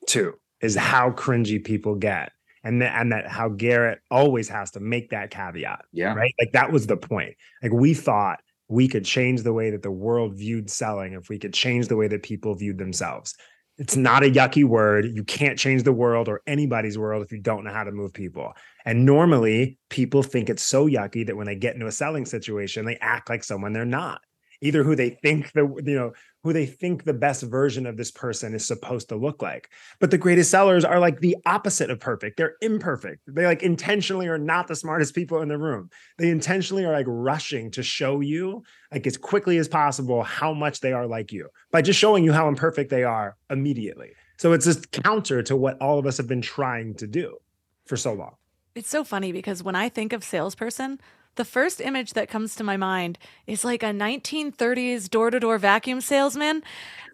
too 0.07 0.35
is 0.61 0.77
how 0.77 1.11
cringy 1.11 1.63
people 1.63 1.95
get 1.95 2.33
and 2.65 2.83
that 2.83 3.01
and 3.01 3.13
that 3.13 3.27
how 3.27 3.49
garrett 3.49 4.01
always 4.11 4.49
has 4.49 4.71
to 4.73 4.81
make 4.81 5.11
that 5.11 5.31
caveat 5.31 5.85
yeah. 5.93 6.15
right? 6.15 6.35
Like 6.39 6.53
that 6.53 6.73
was 6.73 6.87
the 6.87 6.97
point. 6.97 7.35
Like 7.63 7.73
we 7.73 7.95
thought 7.95 8.41
we 8.69 8.89
could 8.89 9.05
change 9.05 9.43
the 9.43 9.53
way 9.53 9.71
that 9.71 9.83
the 9.83 9.91
world 9.91 10.35
viewed 10.35 10.71
selling 10.71 11.15
if 11.15 11.29
we 11.29 11.39
could 11.39 11.53
change 11.53 11.89
the 11.89 11.97
way 11.97 12.09
that 12.09 12.23
people 12.23 12.55
viewed 12.55 12.79
themselves 12.79 13.35
it's 13.83 13.97
not 13.97 14.23
a 14.23 14.31
yucky 14.31 14.63
word. 14.63 15.07
You 15.13 15.25
can't 15.25 15.59
change 15.59 15.83
the 15.83 15.93
world 15.93 16.29
or 16.29 16.41
anybody's 16.47 16.97
world 16.97 17.25
if 17.25 17.33
you 17.33 17.41
don't 17.41 17.65
know 17.65 17.73
how 17.73 17.83
to 17.83 17.91
move 17.91 18.13
people. 18.13 18.53
And 18.85 19.05
normally, 19.05 19.77
people 19.91 20.23
think 20.23 20.49
it's 20.49 20.63
so 20.63 20.87
yucky 20.87 21.27
that 21.27 21.37
when 21.37 21.49
they 21.49 21.57
get 21.57 21.75
into 21.75 21.89
a 21.89 21.93
selling 21.93 22.25
situation, 22.25 22.85
they 22.85 22.97
act 23.01 23.29
like 23.29 23.43
someone 23.43 23.73
they're 23.73 23.85
not 23.85 24.21
either 24.63 24.83
who 24.83 24.97
they 24.97 25.11
think 25.11 25.53
the 25.53 25.63
you 25.85 25.95
know 25.95 26.13
who 26.43 26.53
they 26.53 26.67
think 26.67 27.05
the 27.05 27.13
best 27.13 27.43
version 27.43 27.87
of 27.87 27.97
this 27.97 28.11
person 28.11 28.55
is 28.55 28.67
supposed 28.67 29.09
to 29.09 29.17
look 29.17 29.43
like. 29.43 29.69
But 30.01 30.11
the 30.11 30.19
greatest 30.19 30.51
sellers 30.51 30.85
are 30.85 30.99
like 30.99 31.21
the 31.21 31.37
opposite 31.47 31.91
of 31.91 32.01
perfect. 32.01 32.37
They're 32.37 32.57
imperfect. 32.61 33.21
They 33.27 33.45
like 33.45 33.63
intentionally 33.63 34.27
are 34.29 34.39
not 34.39 34.67
the 34.67 34.75
smartest 34.75 35.15
people 35.15 35.43
in 35.43 35.49
the 35.49 35.59
room. 35.59 35.91
They 36.19 36.31
intentionally 36.31 36.85
are 36.85 36.93
like 36.93 37.07
rushing 37.09 37.71
to 37.73 37.83
show 37.83 38.21
you 38.21 38.63
like 38.91 39.07
as 39.07 39.17
quickly 39.17 39.59
as 39.59 39.69
possible 39.69 40.23
how 40.23 40.55
much 40.55 40.81
they 40.81 40.93
are 40.93 41.07
like 41.07 41.33
you 41.33 41.49
by 41.71 41.83
just 41.83 41.99
showing 41.99 42.25
you 42.25 42.33
how 42.33 42.49
imperfect 42.49 42.91
they 42.91 43.05
are 43.05 43.37
immediately. 43.51 44.13
So 44.39 44.53
it's 44.53 44.65
just 44.65 44.91
counter 44.91 45.43
to 45.45 45.55
what 45.55 45.81
all 45.81 45.99
of 45.99 46.07
us 46.07 46.17
have 46.17 46.27
been 46.27 46.43
trying 46.43 46.95
to 46.95 47.07
do 47.07 47.37
for 47.87 47.97
so 47.97 48.13
long. 48.15 48.37
It's 48.75 48.89
so 48.89 49.05
funny 49.05 49.33
because 49.33 49.63
when 49.63 49.77
i 49.77 49.91
think 49.91 50.15
of 50.15 50.25
salesperson 50.25 50.99
the 51.37 51.45
first 51.45 51.81
image 51.81 52.13
that 52.13 52.29
comes 52.29 52.55
to 52.57 52.65
my 52.65 52.77
mind 52.77 53.19
is 53.47 53.65
like 53.65 53.83
a 53.83 53.87
1930s 53.87 55.09
door 55.09 55.31
to 55.31 55.41
door 55.41 55.59
vacuum 55.59 56.01
salesman. 56.01 56.63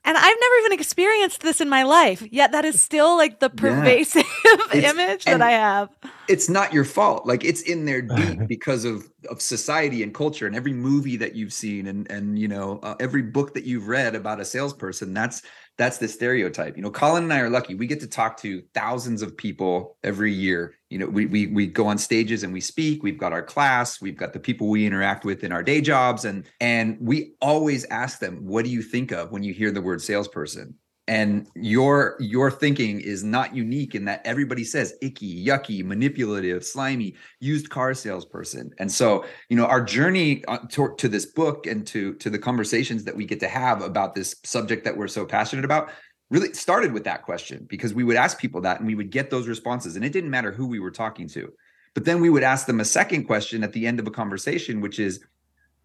And 0.04 0.16
I've 0.16 0.22
never 0.22 0.54
even 0.60 0.72
experienced 0.72 1.42
this 1.42 1.60
in 1.60 1.68
my 1.68 1.82
life, 1.82 2.22
yet 2.30 2.52
that 2.52 2.64
is 2.64 2.80
still 2.80 3.16
like 3.16 3.40
the 3.40 3.50
pervasive 3.50 4.24
yeah. 4.72 4.90
image 4.90 5.24
that 5.24 5.42
I 5.42 5.50
have. 5.50 5.90
It's 6.28 6.48
not 6.48 6.72
your 6.72 6.84
fault. 6.84 7.26
Like 7.26 7.44
it's 7.44 7.62
in 7.62 7.84
there 7.84 8.02
deep 8.16 8.46
because 8.46 8.84
of 8.84 9.10
of 9.28 9.42
society 9.42 10.02
and 10.02 10.14
culture 10.14 10.46
and 10.46 10.54
every 10.54 10.72
movie 10.72 11.16
that 11.16 11.34
you've 11.34 11.52
seen 11.52 11.86
and 11.88 12.10
and 12.10 12.38
you 12.38 12.48
know 12.48 12.78
uh, 12.82 12.94
every 13.00 13.22
book 13.22 13.54
that 13.54 13.64
you've 13.64 13.88
read 13.88 14.14
about 14.14 14.40
a 14.40 14.44
salesperson. 14.44 15.12
That's 15.14 15.42
that's 15.78 15.98
the 15.98 16.08
stereotype. 16.08 16.76
You 16.76 16.82
know, 16.82 16.90
Colin 16.90 17.22
and 17.22 17.32
I 17.32 17.38
are 17.38 17.48
lucky. 17.48 17.76
We 17.76 17.86
get 17.86 18.00
to 18.00 18.08
talk 18.08 18.36
to 18.38 18.62
thousands 18.74 19.22
of 19.22 19.36
people 19.36 19.96
every 20.02 20.32
year. 20.32 20.74
You 20.90 20.98
know, 20.98 21.06
we 21.06 21.26
we 21.26 21.46
we 21.46 21.66
go 21.66 21.86
on 21.86 21.98
stages 21.98 22.42
and 22.42 22.52
we 22.52 22.60
speak. 22.60 23.02
We've 23.02 23.16
got 23.16 23.32
our 23.32 23.42
class. 23.42 24.00
We've 24.00 24.16
got 24.16 24.32
the 24.32 24.40
people 24.40 24.68
we 24.68 24.84
interact 24.84 25.24
with 25.24 25.44
in 25.44 25.52
our 25.52 25.62
day 25.62 25.80
jobs, 25.80 26.24
and 26.24 26.44
and 26.60 26.98
we 27.00 27.34
always 27.40 27.84
ask 27.86 28.18
them, 28.18 28.44
"What 28.44 28.64
do 28.64 28.70
you 28.70 28.82
think 28.82 29.12
of 29.12 29.30
when 29.30 29.44
you 29.44 29.54
hear 29.54 29.70
the 29.70 29.80
word 29.80 30.02
salesperson?" 30.02 30.74
And 31.08 31.48
your 31.54 32.16
your 32.20 32.50
thinking 32.50 33.00
is 33.00 33.24
not 33.24 33.56
unique 33.56 33.94
in 33.94 34.04
that 34.04 34.20
everybody 34.26 34.62
says 34.62 34.94
icky 35.00 35.44
yucky 35.44 35.82
manipulative 35.82 36.64
slimy 36.64 37.14
used 37.40 37.70
car 37.70 37.94
salesperson. 37.94 38.70
And 38.78 38.92
so 38.92 39.24
you 39.48 39.56
know 39.56 39.64
our 39.64 39.82
journey 39.82 40.44
uh, 40.44 40.58
to, 40.68 40.94
to, 40.98 41.08
this 41.08 41.24
book 41.24 41.66
and 41.66 41.86
to 41.88 42.14
to 42.14 42.28
the 42.28 42.38
conversations 42.38 43.04
that 43.04 43.16
we 43.16 43.24
get 43.24 43.40
to 43.40 43.48
have 43.48 43.80
about 43.80 44.14
this 44.14 44.36
subject 44.44 44.84
that 44.84 44.96
we're 44.96 45.08
so 45.08 45.24
passionate 45.24 45.64
about 45.64 45.90
really 46.30 46.52
started 46.52 46.92
with 46.92 47.04
that 47.04 47.22
question 47.22 47.66
because 47.70 47.94
we 47.94 48.04
would 48.04 48.16
ask 48.16 48.38
people 48.38 48.60
that 48.60 48.78
and 48.78 48.86
we 48.86 48.94
would 48.94 49.10
get 49.10 49.30
those 49.30 49.48
responses 49.48 49.96
and 49.96 50.04
it 50.04 50.12
didn't 50.12 50.30
matter 50.30 50.52
who 50.52 50.66
we 50.66 50.78
were 50.78 50.90
talking 50.90 51.26
to. 51.26 51.50
But 51.94 52.04
then 52.04 52.20
we 52.20 52.28
would 52.28 52.42
ask 52.42 52.66
them 52.66 52.80
a 52.80 52.84
second 52.84 53.24
question 53.24 53.64
at 53.64 53.72
the 53.72 53.86
end 53.86 53.98
of 53.98 54.06
a 54.06 54.10
conversation 54.10 54.82
which 54.82 54.98
is 54.98 55.24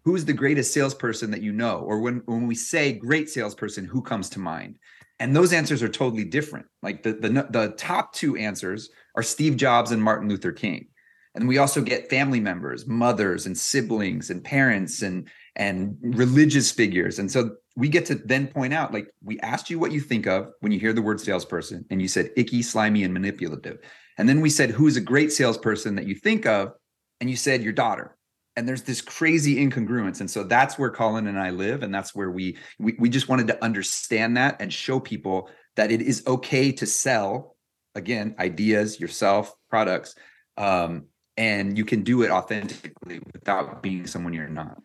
who's 0.04 0.26
the 0.26 0.34
greatest 0.34 0.74
salesperson 0.74 1.30
that 1.30 1.40
you 1.40 1.52
know? 1.52 1.78
Or 1.78 2.00
when 2.00 2.20
when 2.26 2.46
we 2.46 2.54
say 2.54 2.92
great 2.92 3.30
salesperson 3.30 3.86
who 3.86 4.02
comes 4.02 4.28
to 4.30 4.38
mind 4.38 4.78
and 5.20 5.34
those 5.34 5.52
answers 5.52 5.82
are 5.82 5.88
totally 5.88 6.24
different. 6.24 6.66
Like 6.82 7.02
the, 7.02 7.12
the 7.12 7.46
the 7.50 7.74
top 7.76 8.12
two 8.12 8.36
answers 8.36 8.90
are 9.16 9.22
steve 9.22 9.56
jobs 9.56 9.90
and 9.90 10.02
martin 10.02 10.28
luther 10.28 10.52
king. 10.52 10.88
And 11.36 11.48
we 11.48 11.58
also 11.58 11.82
get 11.82 12.10
family 12.10 12.40
members 12.40 12.86
mothers 12.86 13.46
and 13.46 13.56
siblings 13.56 14.30
and 14.30 14.42
parents 14.42 15.02
and 15.02 15.28
and 15.56 15.96
religious 16.00 16.70
figures. 16.70 17.18
And 17.18 17.30
so 17.30 17.56
we 17.76 17.88
get 17.88 18.06
to 18.06 18.16
then 18.16 18.48
point 18.48 18.74
out 18.74 18.92
like 18.92 19.08
we 19.22 19.38
asked 19.40 19.70
you 19.70 19.78
what 19.78 19.92
you 19.92 20.00
think 20.00 20.26
of 20.26 20.48
when 20.60 20.72
you 20.72 20.80
hear 20.80 20.92
the 20.92 21.02
word 21.02 21.20
salesperson 21.20 21.84
and 21.90 22.00
you 22.00 22.08
said 22.08 22.30
icky 22.36 22.62
slimy 22.62 23.04
and 23.04 23.14
manipulative. 23.14 23.78
And 24.18 24.28
then 24.28 24.40
we 24.40 24.50
said 24.50 24.70
who's 24.70 24.96
a 24.96 25.00
great 25.00 25.32
salesperson 25.32 25.96
that 25.96 26.06
you 26.06 26.14
think 26.14 26.46
of? 26.46 26.72
And 27.20 27.30
you 27.30 27.36
said 27.36 27.62
your 27.62 27.72
daughter 27.72 28.13
and 28.56 28.68
there's 28.68 28.82
this 28.82 29.00
crazy 29.00 29.56
incongruence 29.56 30.20
and 30.20 30.30
so 30.30 30.44
that's 30.44 30.78
where 30.78 30.90
colin 30.90 31.26
and 31.26 31.38
i 31.38 31.50
live 31.50 31.82
and 31.82 31.94
that's 31.94 32.14
where 32.14 32.30
we, 32.30 32.56
we 32.78 32.94
we 32.98 33.08
just 33.08 33.28
wanted 33.28 33.46
to 33.46 33.64
understand 33.64 34.36
that 34.36 34.56
and 34.60 34.72
show 34.72 35.00
people 35.00 35.48
that 35.76 35.90
it 35.90 36.00
is 36.00 36.22
okay 36.26 36.72
to 36.72 36.86
sell 36.86 37.56
again 37.94 38.34
ideas 38.38 38.98
yourself 39.00 39.54
products 39.68 40.14
um, 40.56 41.06
and 41.36 41.76
you 41.76 41.84
can 41.84 42.02
do 42.02 42.22
it 42.22 42.30
authentically 42.30 43.20
without 43.32 43.82
being 43.82 44.06
someone 44.06 44.32
you're 44.32 44.48
not. 44.48 44.80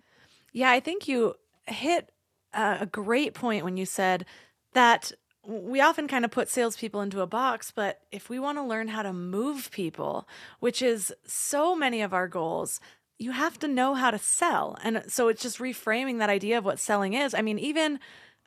Yeah 0.51 0.71
i 0.71 0.79
think 0.79 1.07
you 1.07 1.35
hit 1.67 2.11
a 2.53 2.87
great 2.87 3.33
point 3.33 3.63
when 3.63 3.77
you 3.77 3.85
said 3.85 4.25
that 4.73 5.11
we 5.45 5.81
often 5.81 6.07
kind 6.07 6.25
of 6.25 6.31
put 6.31 6.49
salespeople 6.49 7.01
into 7.01 7.21
a 7.21 7.27
box, 7.27 7.71
but 7.71 8.01
if 8.11 8.29
we 8.29 8.39
want 8.39 8.57
to 8.57 8.63
learn 8.63 8.89
how 8.89 9.01
to 9.01 9.13
move 9.13 9.71
people, 9.71 10.27
which 10.59 10.81
is 10.81 11.13
so 11.25 11.75
many 11.75 12.01
of 12.01 12.13
our 12.13 12.27
goals, 12.27 12.79
you 13.19 13.31
have 13.31 13.59
to 13.59 13.67
know 13.67 13.93
how 13.93 14.09
to 14.09 14.17
sell. 14.17 14.77
And 14.81 15.03
so 15.07 15.27
it's 15.27 15.41
just 15.41 15.59
reframing 15.59 16.19
that 16.19 16.29
idea 16.29 16.57
of 16.57 16.65
what 16.65 16.79
selling 16.79 17.13
is. 17.13 17.33
I 17.33 17.41
mean, 17.41 17.59
even 17.59 17.99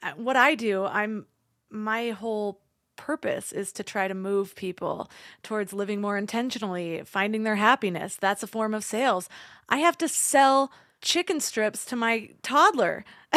uh, 0.02 0.12
what 0.17 0.35
I 0.35 0.55
do, 0.55 0.85
I'm 0.85 1.26
my 1.71 2.11
whole 2.11 2.61
purpose 2.97 3.52
is 3.52 3.73
to 3.73 3.83
try 3.83 4.09
to 4.09 4.14
move 4.14 4.55
people 4.55 5.11
towards 5.43 5.73
living 5.73 6.00
more 6.00 6.17
intentionally, 6.17 7.02
finding 7.05 7.43
their 7.43 7.57
happiness. 7.57 8.17
That's 8.17 8.43
a 8.43 8.47
form 8.47 8.75
of 8.75 8.85
sales. 8.85 9.29
I 9.69 9.79
have 9.79 9.97
to 9.99 10.09
sell 10.09 10.73
chicken 11.02 11.41
strips 11.41 11.85
to 11.87 11.97
my 11.97 12.31
toddler 12.43 13.05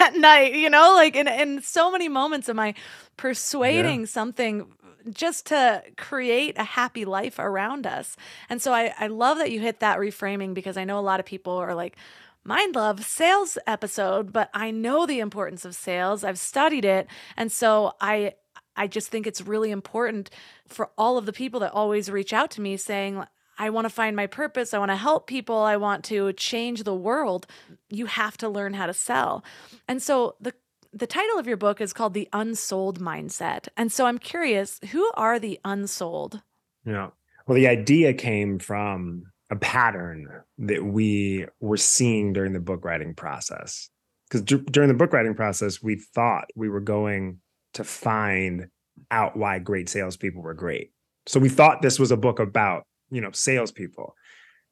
at 0.00 0.14
night, 0.14 0.54
you 0.54 0.70
know, 0.70 0.94
like 0.94 1.16
in, 1.16 1.26
in 1.28 1.60
so 1.62 1.90
many 1.90 2.08
moments 2.08 2.48
am 2.48 2.58
I 2.58 2.74
persuading 3.16 4.00
yeah. 4.00 4.06
something 4.06 4.66
just 5.10 5.46
to 5.46 5.82
create 5.96 6.58
a 6.58 6.64
happy 6.64 7.04
life 7.04 7.38
around 7.38 7.86
us. 7.86 8.16
And 8.48 8.60
so 8.60 8.72
I, 8.72 8.94
I 8.98 9.06
love 9.06 9.38
that 9.38 9.50
you 9.50 9.60
hit 9.60 9.80
that 9.80 9.98
reframing 9.98 10.54
because 10.54 10.76
I 10.76 10.84
know 10.84 10.98
a 10.98 11.00
lot 11.00 11.20
of 11.20 11.26
people 11.26 11.54
are 11.54 11.74
like, 11.74 11.96
Mind 12.44 12.74
Love 12.74 13.04
sales 13.04 13.58
episode, 13.66 14.32
but 14.32 14.48
I 14.54 14.70
know 14.70 15.04
the 15.04 15.20
importance 15.20 15.64
of 15.64 15.74
sales. 15.74 16.24
I've 16.24 16.38
studied 16.38 16.84
it. 16.84 17.06
And 17.36 17.52
so 17.52 17.92
I 18.00 18.34
I 18.74 18.86
just 18.86 19.08
think 19.08 19.26
it's 19.26 19.40
really 19.40 19.72
important 19.72 20.30
for 20.66 20.90
all 20.96 21.18
of 21.18 21.26
the 21.26 21.32
people 21.32 21.60
that 21.60 21.72
always 21.72 22.10
reach 22.10 22.32
out 22.32 22.50
to 22.52 22.60
me 22.60 22.76
saying, 22.76 23.24
I 23.58 23.70
want 23.70 23.86
to 23.86 23.90
find 23.90 24.14
my 24.14 24.28
purpose. 24.28 24.72
I 24.72 24.78
want 24.78 24.92
to 24.92 24.96
help 24.96 25.26
people. 25.26 25.58
I 25.58 25.76
want 25.76 26.04
to 26.04 26.32
change 26.32 26.84
the 26.84 26.94
world. 26.94 27.46
You 27.90 28.06
have 28.06 28.38
to 28.38 28.48
learn 28.48 28.74
how 28.74 28.86
to 28.86 28.94
sell. 28.94 29.44
And 29.88 30.00
so 30.00 30.36
the 30.40 30.54
the 30.98 31.06
title 31.06 31.38
of 31.38 31.46
your 31.46 31.56
book 31.56 31.80
is 31.80 31.92
called 31.92 32.14
The 32.14 32.28
Unsold 32.32 33.00
Mindset. 33.00 33.68
And 33.76 33.92
so 33.92 34.06
I'm 34.06 34.18
curious, 34.18 34.80
who 34.90 35.10
are 35.14 35.38
the 35.38 35.60
unsold? 35.64 36.42
Yeah. 36.84 37.10
Well, 37.46 37.56
the 37.56 37.68
idea 37.68 38.12
came 38.14 38.58
from 38.58 39.24
a 39.50 39.56
pattern 39.56 40.28
that 40.58 40.84
we 40.84 41.46
were 41.60 41.76
seeing 41.76 42.32
during 42.32 42.52
the 42.52 42.60
book 42.60 42.84
writing 42.84 43.14
process. 43.14 43.88
Because 44.28 44.42
d- 44.42 44.64
during 44.70 44.88
the 44.88 44.94
book 44.94 45.12
writing 45.12 45.34
process, 45.34 45.82
we 45.82 45.96
thought 45.96 46.50
we 46.54 46.68
were 46.68 46.80
going 46.80 47.38
to 47.74 47.84
find 47.84 48.68
out 49.10 49.36
why 49.36 49.58
great 49.58 49.88
salespeople 49.88 50.42
were 50.42 50.54
great. 50.54 50.92
So 51.26 51.40
we 51.40 51.48
thought 51.48 51.80
this 51.80 51.98
was 51.98 52.10
a 52.10 52.16
book 52.16 52.38
about, 52.38 52.84
you 53.10 53.20
know, 53.20 53.30
salespeople. 53.32 54.14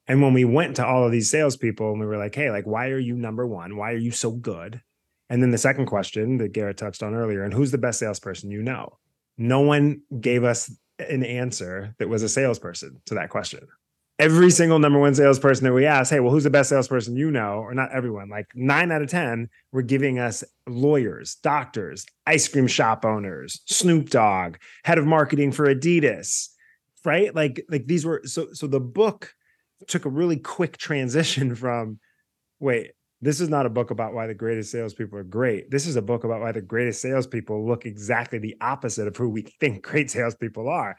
And 0.08 0.20
when 0.20 0.34
we 0.34 0.44
went 0.44 0.76
to 0.76 0.86
all 0.86 1.04
of 1.04 1.12
these 1.12 1.30
salespeople 1.30 1.92
and 1.92 2.00
we 2.00 2.06
were 2.06 2.18
like, 2.18 2.34
hey, 2.34 2.50
like, 2.50 2.66
why 2.66 2.88
are 2.88 2.98
you 2.98 3.16
number 3.16 3.46
one? 3.46 3.76
Why 3.76 3.92
are 3.92 3.98
you 3.98 4.10
so 4.10 4.30
good? 4.30 4.82
And 5.28 5.42
then 5.42 5.50
the 5.50 5.58
second 5.58 5.86
question 5.86 6.38
that 6.38 6.52
Garrett 6.52 6.76
touched 6.76 7.02
on 7.02 7.14
earlier, 7.14 7.42
and 7.42 7.52
who's 7.52 7.70
the 7.72 7.78
best 7.78 7.98
salesperson 7.98 8.50
you 8.50 8.62
know? 8.62 8.98
No 9.38 9.60
one 9.60 10.02
gave 10.20 10.44
us 10.44 10.72
an 10.98 11.24
answer 11.24 11.94
that 11.98 12.08
was 12.08 12.22
a 12.22 12.28
salesperson 12.28 13.00
to 13.06 13.14
that 13.14 13.30
question. 13.30 13.66
every 14.18 14.50
single 14.50 14.78
number 14.78 14.98
one 14.98 15.14
salesperson 15.14 15.64
that 15.64 15.72
we 15.74 15.84
asked, 15.84 16.10
hey, 16.10 16.20
well, 16.20 16.32
who's 16.32 16.44
the 16.44 16.50
best 16.50 16.70
salesperson 16.70 17.16
you 17.16 17.30
know? 17.30 17.58
Or 17.58 17.74
not 17.74 17.92
everyone, 17.92 18.28
like 18.28 18.46
nine 18.54 18.90
out 18.90 19.02
of 19.02 19.10
10 19.10 19.48
were 19.72 19.82
giving 19.82 20.18
us 20.18 20.42
lawyers, 20.66 21.36
doctors, 21.42 22.06
ice 22.26 22.48
cream 22.48 22.66
shop 22.66 23.04
owners, 23.04 23.60
Snoop 23.66 24.10
Dogg, 24.10 24.56
head 24.84 24.98
of 24.98 25.06
marketing 25.06 25.52
for 25.52 25.66
Adidas, 25.66 26.48
right? 27.04 27.34
Like, 27.34 27.64
like 27.68 27.86
these 27.86 28.06
were 28.06 28.22
so 28.24 28.48
so 28.52 28.66
the 28.66 28.80
book 28.80 29.34
took 29.86 30.06
a 30.06 30.10
really 30.10 30.38
quick 30.38 30.78
transition 30.78 31.54
from 31.62 31.98
wait, 32.58 32.92
this 33.22 33.40
is 33.40 33.48
not 33.48 33.66
a 33.66 33.70
book 33.70 33.90
about 33.90 34.12
why 34.12 34.26
the 34.26 34.34
greatest 34.34 34.70
salespeople 34.70 35.18
are 35.18 35.24
great. 35.24 35.70
This 35.70 35.86
is 35.86 35.96
a 35.96 36.02
book 36.02 36.24
about 36.24 36.40
why 36.40 36.52
the 36.52 36.60
greatest 36.60 37.00
salespeople 37.00 37.66
look 37.66 37.86
exactly 37.86 38.38
the 38.38 38.56
opposite 38.60 39.08
of 39.08 39.16
who 39.16 39.28
we 39.28 39.42
think 39.42 39.82
great 39.82 40.10
salespeople 40.10 40.68
are. 40.68 40.96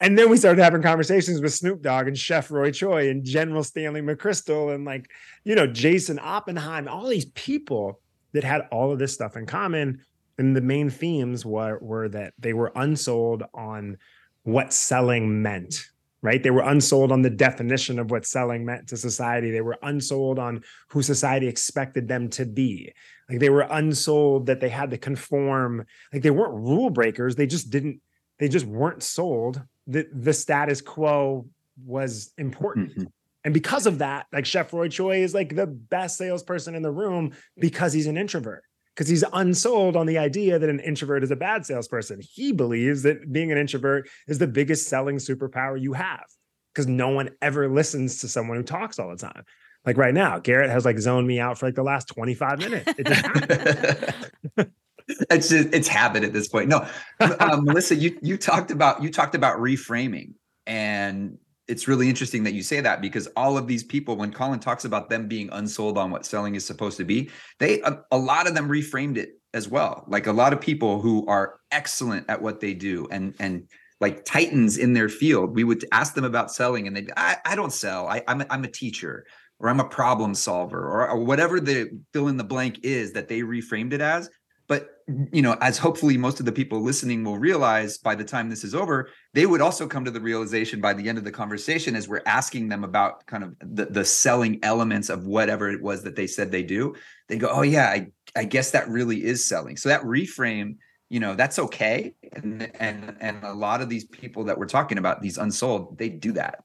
And 0.00 0.18
then 0.18 0.28
we 0.28 0.36
started 0.36 0.62
having 0.62 0.82
conversations 0.82 1.40
with 1.40 1.54
Snoop 1.54 1.80
Dogg 1.80 2.08
and 2.08 2.18
Chef 2.18 2.50
Roy 2.50 2.70
Choi 2.70 3.08
and 3.08 3.24
General 3.24 3.64
Stanley 3.64 4.02
McChrystal 4.02 4.74
and 4.74 4.84
like, 4.84 5.10
you 5.44 5.54
know, 5.54 5.66
Jason 5.66 6.18
Oppenheim, 6.18 6.88
all 6.88 7.06
these 7.06 7.26
people 7.26 8.00
that 8.32 8.44
had 8.44 8.68
all 8.70 8.92
of 8.92 8.98
this 8.98 9.14
stuff 9.14 9.36
in 9.36 9.46
common. 9.46 10.04
And 10.36 10.54
the 10.54 10.60
main 10.60 10.90
themes 10.90 11.46
were, 11.46 11.78
were 11.80 12.08
that 12.08 12.34
they 12.38 12.52
were 12.52 12.72
unsold 12.74 13.44
on 13.54 13.98
what 14.42 14.72
selling 14.72 15.42
meant, 15.42 15.86
right? 16.24 16.42
They 16.42 16.50
were 16.50 16.62
unsold 16.62 17.12
on 17.12 17.22
the 17.22 17.30
definition 17.30 18.00
of 18.00 18.10
what 18.10 18.26
selling 18.26 18.64
meant 18.64 18.88
to 18.88 18.96
society. 18.96 19.52
They 19.52 19.60
were 19.60 19.78
unsold 19.82 20.40
on 20.40 20.64
who 20.88 21.02
society 21.02 21.46
expected 21.46 22.08
them 22.08 22.30
to 22.30 22.44
be. 22.44 22.92
Like 23.28 23.38
they 23.38 23.50
were 23.50 23.68
unsold 23.70 24.46
that 24.46 24.60
they 24.60 24.70
had 24.70 24.90
to 24.90 24.98
conform. 24.98 25.86
Like 26.12 26.22
they 26.22 26.30
weren't 26.30 26.54
rule 26.54 26.90
breakers. 26.90 27.36
They 27.36 27.46
just 27.46 27.70
didn't, 27.70 28.00
they 28.38 28.48
just 28.48 28.66
weren't 28.66 29.02
sold 29.02 29.62
the 29.86 30.06
the 30.12 30.32
status 30.32 30.80
quo 30.80 31.46
was 31.84 32.32
important. 32.38 32.90
Mm-hmm. 32.90 33.04
And 33.44 33.52
because 33.52 33.86
of 33.86 33.98
that, 33.98 34.26
like 34.32 34.46
Chef 34.46 34.72
Roy 34.72 34.88
Choi 34.88 35.22
is 35.22 35.34
like 35.34 35.54
the 35.54 35.66
best 35.66 36.16
salesperson 36.16 36.74
in 36.74 36.82
the 36.82 36.90
room 36.90 37.32
because 37.58 37.92
he's 37.92 38.06
an 38.06 38.16
introvert. 38.16 38.64
Because 38.94 39.08
he's 39.08 39.24
unsold 39.32 39.96
on 39.96 40.06
the 40.06 40.18
idea 40.18 40.58
that 40.58 40.68
an 40.68 40.78
introvert 40.80 41.24
is 41.24 41.30
a 41.30 41.36
bad 41.36 41.66
salesperson. 41.66 42.20
He 42.20 42.52
believes 42.52 43.02
that 43.02 43.32
being 43.32 43.50
an 43.50 43.58
introvert 43.58 44.08
is 44.28 44.38
the 44.38 44.46
biggest 44.46 44.88
selling 44.88 45.16
superpower 45.16 45.80
you 45.80 45.94
have. 45.94 46.24
Because 46.72 46.86
no 46.86 47.08
one 47.08 47.30
ever 47.42 47.68
listens 47.68 48.20
to 48.20 48.28
someone 48.28 48.56
who 48.56 48.62
talks 48.62 48.98
all 48.98 49.10
the 49.10 49.16
time. 49.16 49.44
Like 49.84 49.96
right 49.96 50.14
now, 50.14 50.38
Garrett 50.38 50.70
has 50.70 50.84
like 50.84 50.98
zoned 50.98 51.26
me 51.26 51.40
out 51.40 51.58
for 51.58 51.66
like 51.66 51.74
the 51.74 51.82
last 51.82 52.08
25 52.08 52.58
minutes. 52.58 52.94
It 52.98 54.14
it's 55.06 55.48
just, 55.48 55.68
it's 55.72 55.88
habit 55.88 56.24
at 56.24 56.32
this 56.32 56.48
point. 56.48 56.68
No, 56.68 56.86
um, 57.20 57.64
Melissa, 57.64 57.94
you 57.94 58.18
you 58.22 58.38
talked 58.38 58.70
about 58.70 59.02
you 59.02 59.10
talked 59.10 59.34
about 59.34 59.58
reframing, 59.58 60.34
and 60.66 61.38
it's 61.68 61.88
really 61.88 62.08
interesting 62.08 62.44
that 62.44 62.54
you 62.54 62.62
say 62.62 62.80
that 62.80 63.00
because 63.00 63.26
all 63.36 63.56
of 63.56 63.66
these 63.66 63.82
people, 63.82 64.16
when 64.16 64.32
Colin 64.32 64.60
talks 64.60 64.84
about 64.84 65.08
them 65.08 65.28
being 65.28 65.48
unsold 65.52 65.96
on 65.96 66.10
what 66.10 66.26
selling 66.26 66.54
is 66.54 66.64
supposed 66.64 66.96
to 66.98 67.04
be, 67.04 67.30
they 67.58 67.80
a, 67.82 68.00
a 68.10 68.18
lot 68.18 68.46
of 68.46 68.54
them 68.54 68.68
reframed 68.68 69.16
it 69.16 69.40
as 69.54 69.68
well. 69.68 70.04
Like 70.06 70.26
a 70.26 70.32
lot 70.32 70.52
of 70.52 70.60
people 70.60 71.00
who 71.00 71.26
are 71.26 71.60
excellent 71.70 72.28
at 72.28 72.42
what 72.42 72.60
they 72.60 72.74
do, 72.74 73.06
and 73.10 73.34
and 73.38 73.68
like 74.00 74.24
titans 74.24 74.76
in 74.76 74.92
their 74.92 75.08
field, 75.08 75.54
we 75.54 75.64
would 75.64 75.84
ask 75.92 76.14
them 76.14 76.24
about 76.24 76.52
selling, 76.52 76.86
and 76.86 76.96
they 76.96 77.06
I, 77.16 77.36
I 77.44 77.54
don't 77.56 77.72
sell. 77.72 78.08
I, 78.08 78.22
I'm 78.28 78.42
a, 78.42 78.46
I'm 78.50 78.64
a 78.64 78.70
teacher 78.70 79.24
or 79.60 79.68
I'm 79.68 79.80
a 79.80 79.88
problem 79.88 80.34
solver 80.34 80.80
or, 80.80 81.08
or, 81.08 81.24
whatever 81.24 81.60
the 81.60 81.88
fill 82.12 82.28
in 82.28 82.36
the 82.36 82.44
blank 82.44 82.80
is 82.82 83.12
that 83.12 83.28
they 83.28 83.40
reframed 83.40 83.92
it 83.92 84.00
as. 84.00 84.28
But 84.66 84.90
you 85.32 85.42
know, 85.42 85.56
as 85.60 85.76
hopefully 85.76 86.16
most 86.16 86.40
of 86.40 86.46
the 86.46 86.52
people 86.52 86.80
listening 86.80 87.24
will 87.24 87.36
realize 87.38 87.98
by 87.98 88.14
the 88.14 88.24
time 88.24 88.48
this 88.48 88.64
is 88.64 88.74
over, 88.74 89.10
they 89.34 89.44
would 89.44 89.60
also 89.60 89.86
come 89.86 90.04
to 90.06 90.10
the 90.10 90.20
realization 90.20 90.80
by 90.80 90.94
the 90.94 91.08
end 91.08 91.18
of 91.18 91.24
the 91.24 91.30
conversation 91.30 91.94
as 91.94 92.08
we're 92.08 92.22
asking 92.24 92.70
them 92.70 92.84
about 92.84 93.26
kind 93.26 93.44
of 93.44 93.54
the, 93.60 93.86
the 93.86 94.04
selling 94.04 94.58
elements 94.62 95.10
of 95.10 95.26
whatever 95.26 95.68
it 95.68 95.82
was 95.82 96.02
that 96.04 96.16
they 96.16 96.26
said 96.26 96.50
they 96.50 96.62
do. 96.62 96.94
They 97.28 97.36
go, 97.36 97.48
Oh 97.50 97.62
yeah, 97.62 97.88
I, 97.88 98.06
I 98.34 98.44
guess 98.44 98.70
that 98.70 98.88
really 98.88 99.22
is 99.22 99.44
selling. 99.44 99.76
So 99.76 99.90
that 99.90 100.02
reframe, 100.02 100.76
you 101.10 101.20
know, 101.20 101.34
that's 101.34 101.58
okay. 101.58 102.14
And 102.32 102.70
and 102.80 103.16
and 103.20 103.44
a 103.44 103.52
lot 103.52 103.82
of 103.82 103.90
these 103.90 104.04
people 104.06 104.44
that 104.44 104.56
we're 104.56 104.66
talking 104.66 104.96
about, 104.96 105.20
these 105.20 105.36
unsold, 105.36 105.98
they 105.98 106.08
do 106.08 106.32
that. 106.32 106.64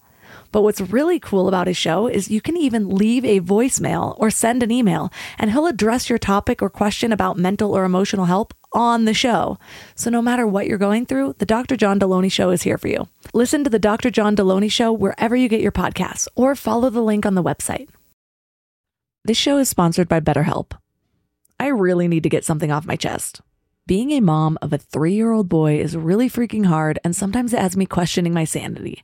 But 0.51 0.63
what's 0.63 0.81
really 0.81 1.19
cool 1.19 1.47
about 1.47 1.67
his 1.67 1.77
show 1.77 2.07
is 2.07 2.29
you 2.29 2.41
can 2.41 2.57
even 2.57 2.89
leave 2.89 3.23
a 3.23 3.39
voicemail 3.39 4.15
or 4.17 4.29
send 4.29 4.63
an 4.63 4.71
email, 4.71 5.11
and 5.37 5.51
he'll 5.51 5.67
address 5.67 6.09
your 6.09 6.19
topic 6.19 6.61
or 6.61 6.69
question 6.69 7.11
about 7.11 7.37
mental 7.37 7.75
or 7.75 7.85
emotional 7.85 8.25
help 8.25 8.53
on 8.73 9.05
the 9.05 9.13
show. 9.13 9.57
So 9.95 10.09
no 10.09 10.21
matter 10.21 10.47
what 10.47 10.67
you're 10.67 10.77
going 10.77 11.05
through, 11.05 11.35
the 11.39 11.45
Dr. 11.45 11.75
John 11.75 11.99
Delony 11.99 12.31
Show 12.31 12.51
is 12.51 12.63
here 12.63 12.77
for 12.77 12.87
you. 12.87 13.07
Listen 13.33 13.63
to 13.63 13.69
the 13.69 13.79
Dr. 13.79 14.09
John 14.09 14.35
Delony 14.35 14.71
Show 14.71 14.91
wherever 14.91 15.35
you 15.35 15.49
get 15.49 15.61
your 15.61 15.71
podcasts 15.71 16.27
or 16.35 16.55
follow 16.55 16.89
the 16.89 17.01
link 17.01 17.25
on 17.25 17.35
the 17.35 17.43
website. 17.43 17.89
This 19.23 19.37
show 19.37 19.57
is 19.57 19.69
sponsored 19.69 20.07
by 20.07 20.19
BetterHelp. 20.19 20.71
I 21.59 21.67
really 21.67 22.07
need 22.07 22.23
to 22.23 22.29
get 22.29 22.43
something 22.43 22.71
off 22.71 22.87
my 22.87 22.95
chest. 22.95 23.41
Being 23.85 24.11
a 24.11 24.19
mom 24.19 24.57
of 24.61 24.73
a 24.73 24.77
three 24.77 25.13
year 25.13 25.31
old 25.31 25.49
boy 25.49 25.79
is 25.79 25.95
really 25.95 26.29
freaking 26.29 26.65
hard, 26.65 26.97
and 27.03 27.15
sometimes 27.15 27.53
it 27.53 27.59
has 27.59 27.77
me 27.77 27.85
questioning 27.85 28.33
my 28.33 28.45
sanity. 28.45 29.03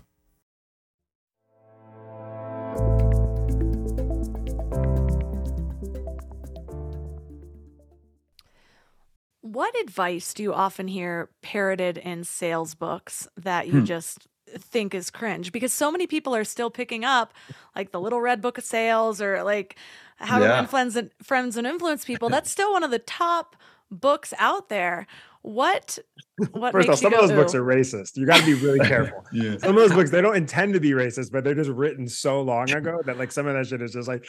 What 9.51 9.77
advice 9.81 10.33
do 10.33 10.43
you 10.43 10.53
often 10.53 10.87
hear 10.87 11.29
parroted 11.41 11.97
in 11.97 12.23
sales 12.23 12.73
books 12.73 13.27
that 13.35 13.67
you 13.67 13.79
hmm. 13.79 13.85
just 13.85 14.29
think 14.47 14.95
is 14.95 15.09
cringe? 15.09 15.51
Because 15.51 15.73
so 15.73 15.91
many 15.91 16.07
people 16.07 16.33
are 16.33 16.45
still 16.45 16.69
picking 16.69 17.03
up 17.03 17.33
like 17.75 17.91
the 17.91 17.99
Little 17.99 18.21
Red 18.21 18.41
Book 18.41 18.57
of 18.57 18.63
Sales 18.63 19.21
or 19.21 19.43
like 19.43 19.75
How 20.15 20.39
to 20.39 20.45
Win 20.45 20.67
Friends 20.67 20.95
and, 20.95 21.11
Friends 21.21 21.57
and 21.57 21.67
Influence 21.67 22.05
People. 22.05 22.29
That's 22.29 22.49
still 22.49 22.71
one 22.71 22.83
of 22.83 22.91
the 22.91 22.99
top 22.99 23.57
books 23.91 24.33
out 24.39 24.69
there. 24.69 25.05
What 25.43 25.97
what 26.51 26.71
First 26.71 26.89
off, 26.89 26.99
some 26.99 27.13
of 27.13 27.19
those 27.21 27.31
Ooh. 27.31 27.35
books 27.35 27.55
are 27.55 27.63
racist. 27.63 28.15
You 28.15 28.25
got 28.25 28.39
to 28.41 28.45
be 28.45 28.53
really 28.53 28.79
careful. 28.87 29.25
yeah. 29.33 29.57
Some 29.57 29.71
of 29.71 29.75
those 29.77 29.91
books 29.93 30.11
they 30.11 30.21
don't 30.21 30.35
intend 30.35 30.73
to 30.75 30.79
be 30.79 30.91
racist, 30.91 31.31
but 31.31 31.43
they're 31.43 31.55
just 31.55 31.69
written 31.71 32.07
so 32.07 32.41
long 32.41 32.69
ago 32.71 33.01
that 33.05 33.17
like 33.17 33.31
some 33.31 33.47
of 33.47 33.53
that 33.55 33.67
shit 33.67 33.81
is 33.81 33.91
just 33.93 34.07
like. 34.07 34.25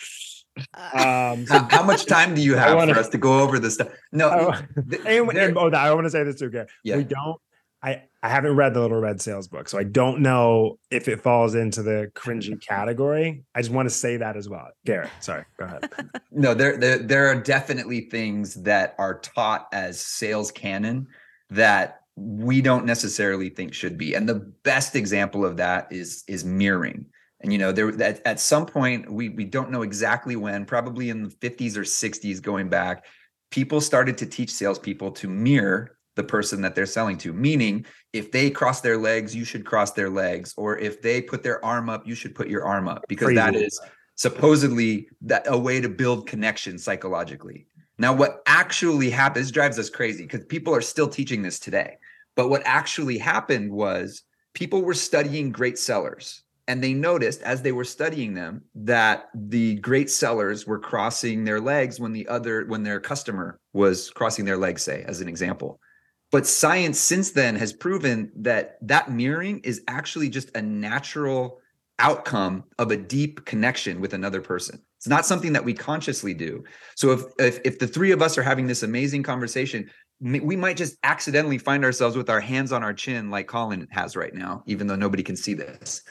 Um, 0.74 1.46
so 1.46 1.58
How, 1.58 1.68
how 1.70 1.82
much 1.82 2.06
time 2.06 2.34
do 2.34 2.42
you 2.42 2.54
have 2.56 2.76
wanna- 2.76 2.94
for 2.94 3.00
us 3.00 3.08
to 3.10 3.18
go 3.18 3.40
over 3.40 3.58
this 3.58 3.74
stuff? 3.74 3.88
No, 4.12 4.28
Oh, 4.30 4.82
th- 4.90 5.02
and, 5.06 5.30
and- 5.36 5.56
oh, 5.58 5.70
I 5.70 5.92
want 5.94 6.04
to 6.06 6.10
say 6.10 6.24
this 6.24 6.36
too, 6.38 6.50
Garrett. 6.50 6.70
Yeah. 6.84 6.96
We 6.98 7.04
don't. 7.04 7.40
I 7.82 8.02
I 8.22 8.28
haven't 8.28 8.54
read 8.54 8.74
the 8.74 8.80
Little 8.80 9.00
Red 9.00 9.20
Sales 9.20 9.48
book, 9.48 9.68
so 9.68 9.78
I 9.78 9.82
don't 9.82 10.20
know 10.20 10.78
if 10.90 11.08
it 11.08 11.20
falls 11.20 11.54
into 11.56 11.82
the 11.82 12.10
cringy 12.14 12.60
category. 12.66 13.44
I 13.54 13.60
just 13.60 13.72
want 13.72 13.86
to 13.86 13.94
say 13.94 14.16
that 14.16 14.36
as 14.36 14.48
well, 14.48 14.68
Garrett. 14.84 15.10
Sorry, 15.20 15.44
go 15.58 15.64
ahead. 15.64 15.90
no, 16.30 16.54
there, 16.54 16.76
there 16.76 16.98
there 16.98 17.26
are 17.28 17.34
definitely 17.34 18.02
things 18.02 18.54
that 18.62 18.94
are 18.98 19.18
taught 19.18 19.66
as 19.72 20.00
sales 20.00 20.52
canon 20.52 21.08
that 21.50 22.02
we 22.14 22.60
don't 22.60 22.84
necessarily 22.84 23.48
think 23.48 23.74
should 23.74 23.98
be. 23.98 24.14
And 24.14 24.28
the 24.28 24.52
best 24.62 24.94
example 24.94 25.44
of 25.44 25.56
that 25.56 25.88
is 25.90 26.22
is 26.28 26.44
mirroring. 26.44 27.06
And 27.40 27.52
you 27.52 27.58
know, 27.58 27.72
there 27.72 27.88
at, 28.00 28.24
at 28.24 28.38
some 28.38 28.66
point 28.66 29.10
we 29.10 29.30
we 29.30 29.44
don't 29.44 29.72
know 29.72 29.82
exactly 29.82 30.36
when, 30.36 30.64
probably 30.64 31.10
in 31.10 31.24
the 31.24 31.30
50s 31.30 31.76
or 31.76 31.82
60s 31.82 32.40
going 32.40 32.68
back, 32.68 33.04
people 33.50 33.80
started 33.80 34.16
to 34.18 34.26
teach 34.26 34.50
salespeople 34.50 35.10
to 35.12 35.28
mirror 35.28 35.96
the 36.14 36.24
person 36.24 36.60
that 36.62 36.74
they're 36.74 36.86
selling 36.86 37.18
to. 37.18 37.32
Meaning, 37.32 37.86
if 38.12 38.30
they 38.32 38.50
cross 38.50 38.80
their 38.80 38.98
legs, 38.98 39.34
you 39.34 39.44
should 39.44 39.64
cross 39.64 39.92
their 39.92 40.10
legs, 40.10 40.54
or 40.56 40.78
if 40.78 41.00
they 41.02 41.20
put 41.20 41.42
their 41.42 41.64
arm 41.64 41.88
up, 41.88 42.06
you 42.06 42.14
should 42.14 42.34
put 42.34 42.48
your 42.48 42.64
arm 42.64 42.88
up, 42.88 43.04
because 43.08 43.34
that 43.34 43.50
Crazy. 43.52 43.66
is 43.66 43.80
supposedly 44.16 45.08
that 45.22 45.44
a 45.46 45.56
way 45.56 45.80
to 45.80 45.88
build 45.88 46.26
connection 46.26 46.78
psychologically. 46.78 47.66
Now, 47.98 48.12
what 48.12 48.42
actually 48.46 49.10
happens 49.10 49.50
drives 49.50 49.78
us 49.78 49.90
crazy 49.90 50.24
because 50.24 50.44
people 50.46 50.74
are 50.74 50.80
still 50.80 51.08
teaching 51.08 51.42
this 51.42 51.58
today. 51.58 51.98
But 52.34 52.48
what 52.48 52.62
actually 52.64 53.18
happened 53.18 53.70
was 53.70 54.22
people 54.54 54.82
were 54.82 54.94
studying 54.94 55.52
great 55.52 55.78
sellers 55.78 56.42
and 56.68 56.82
they 56.82 56.94
noticed 56.94 57.42
as 57.42 57.62
they 57.62 57.72
were 57.72 57.84
studying 57.84 58.34
them 58.34 58.62
that 58.74 59.28
the 59.34 59.76
great 59.76 60.10
sellers 60.10 60.66
were 60.66 60.78
crossing 60.78 61.44
their 61.44 61.60
legs 61.60 61.98
when 61.98 62.12
the 62.12 62.26
other 62.28 62.64
when 62.66 62.82
their 62.82 63.00
customer 63.00 63.58
was 63.72 64.10
crossing 64.10 64.44
their 64.44 64.56
legs 64.56 64.82
say 64.82 65.04
as 65.06 65.20
an 65.20 65.28
example 65.28 65.80
but 66.32 66.46
science 66.46 66.98
since 66.98 67.30
then 67.30 67.54
has 67.54 67.72
proven 67.72 68.32
that 68.34 68.78
that 68.80 69.12
mirroring 69.12 69.60
is 69.60 69.82
actually 69.86 70.28
just 70.28 70.50
a 70.56 70.62
natural 70.62 71.60
outcome 71.98 72.64
of 72.78 72.90
a 72.90 72.96
deep 72.96 73.44
connection 73.44 74.00
with 74.00 74.14
another 74.14 74.40
person. 74.40 74.82
It's 74.96 75.06
not 75.06 75.26
something 75.26 75.52
that 75.52 75.64
we 75.64 75.74
consciously 75.74 76.34
do. 76.34 76.64
So 76.96 77.12
if 77.12 77.22
if, 77.38 77.60
if 77.64 77.78
the 77.78 77.86
three 77.86 78.10
of 78.10 78.22
us 78.22 78.36
are 78.38 78.42
having 78.42 78.66
this 78.66 78.82
amazing 78.82 79.22
conversation 79.22 79.88
we 80.20 80.54
might 80.54 80.76
just 80.76 80.96
accidentally 81.02 81.58
find 81.58 81.84
ourselves 81.84 82.16
with 82.16 82.30
our 82.30 82.40
hands 82.40 82.70
on 82.70 82.84
our 82.84 82.94
chin 82.94 83.28
like 83.28 83.48
colin 83.48 83.88
has 83.90 84.14
right 84.14 84.32
now 84.32 84.62
even 84.66 84.86
though 84.86 84.96
nobody 84.96 85.22
can 85.22 85.36
see 85.36 85.54
this. 85.54 86.02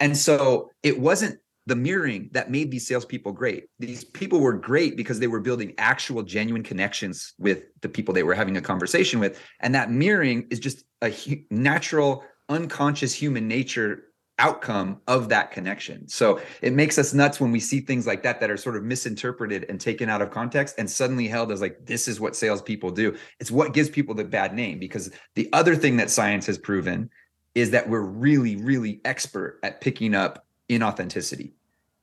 And 0.00 0.16
so 0.16 0.70
it 0.82 0.98
wasn't 1.00 1.38
the 1.66 1.76
mirroring 1.76 2.28
that 2.32 2.50
made 2.50 2.70
these 2.70 2.86
salespeople 2.86 3.32
great. 3.32 3.68
These 3.78 4.04
people 4.04 4.40
were 4.40 4.52
great 4.52 4.96
because 4.96 5.18
they 5.18 5.26
were 5.26 5.40
building 5.40 5.74
actual, 5.78 6.22
genuine 6.22 6.62
connections 6.62 7.34
with 7.38 7.64
the 7.80 7.88
people 7.88 8.12
they 8.12 8.22
were 8.22 8.34
having 8.34 8.56
a 8.56 8.60
conversation 8.60 9.18
with. 9.18 9.40
And 9.60 9.74
that 9.74 9.90
mirroring 9.90 10.46
is 10.50 10.58
just 10.58 10.84
a 11.00 11.10
hu- 11.10 11.42
natural, 11.50 12.24
unconscious 12.48 13.14
human 13.14 13.48
nature 13.48 14.04
outcome 14.38 15.00
of 15.06 15.28
that 15.28 15.52
connection. 15.52 16.08
So 16.08 16.40
it 16.60 16.72
makes 16.72 16.98
us 16.98 17.14
nuts 17.14 17.40
when 17.40 17.52
we 17.52 17.60
see 17.60 17.80
things 17.80 18.06
like 18.06 18.22
that 18.24 18.40
that 18.40 18.50
are 18.50 18.56
sort 18.56 18.76
of 18.76 18.82
misinterpreted 18.82 19.66
and 19.68 19.80
taken 19.80 20.10
out 20.10 20.22
of 20.22 20.30
context 20.30 20.74
and 20.76 20.90
suddenly 20.90 21.28
held 21.28 21.52
as 21.52 21.60
like, 21.60 21.86
this 21.86 22.08
is 22.08 22.20
what 22.20 22.34
salespeople 22.34 22.90
do. 22.90 23.16
It's 23.38 23.52
what 23.52 23.72
gives 23.72 23.88
people 23.88 24.14
the 24.14 24.24
bad 24.24 24.52
name 24.52 24.78
because 24.78 25.10
the 25.36 25.48
other 25.52 25.76
thing 25.76 25.96
that 25.98 26.10
science 26.10 26.46
has 26.46 26.58
proven 26.58 27.10
is 27.54 27.70
that 27.70 27.88
we're 27.88 28.00
really, 28.00 28.56
really 28.56 29.00
expert 29.04 29.60
at 29.62 29.80
picking 29.80 30.14
up 30.14 30.43
inauthenticity. 30.68 31.52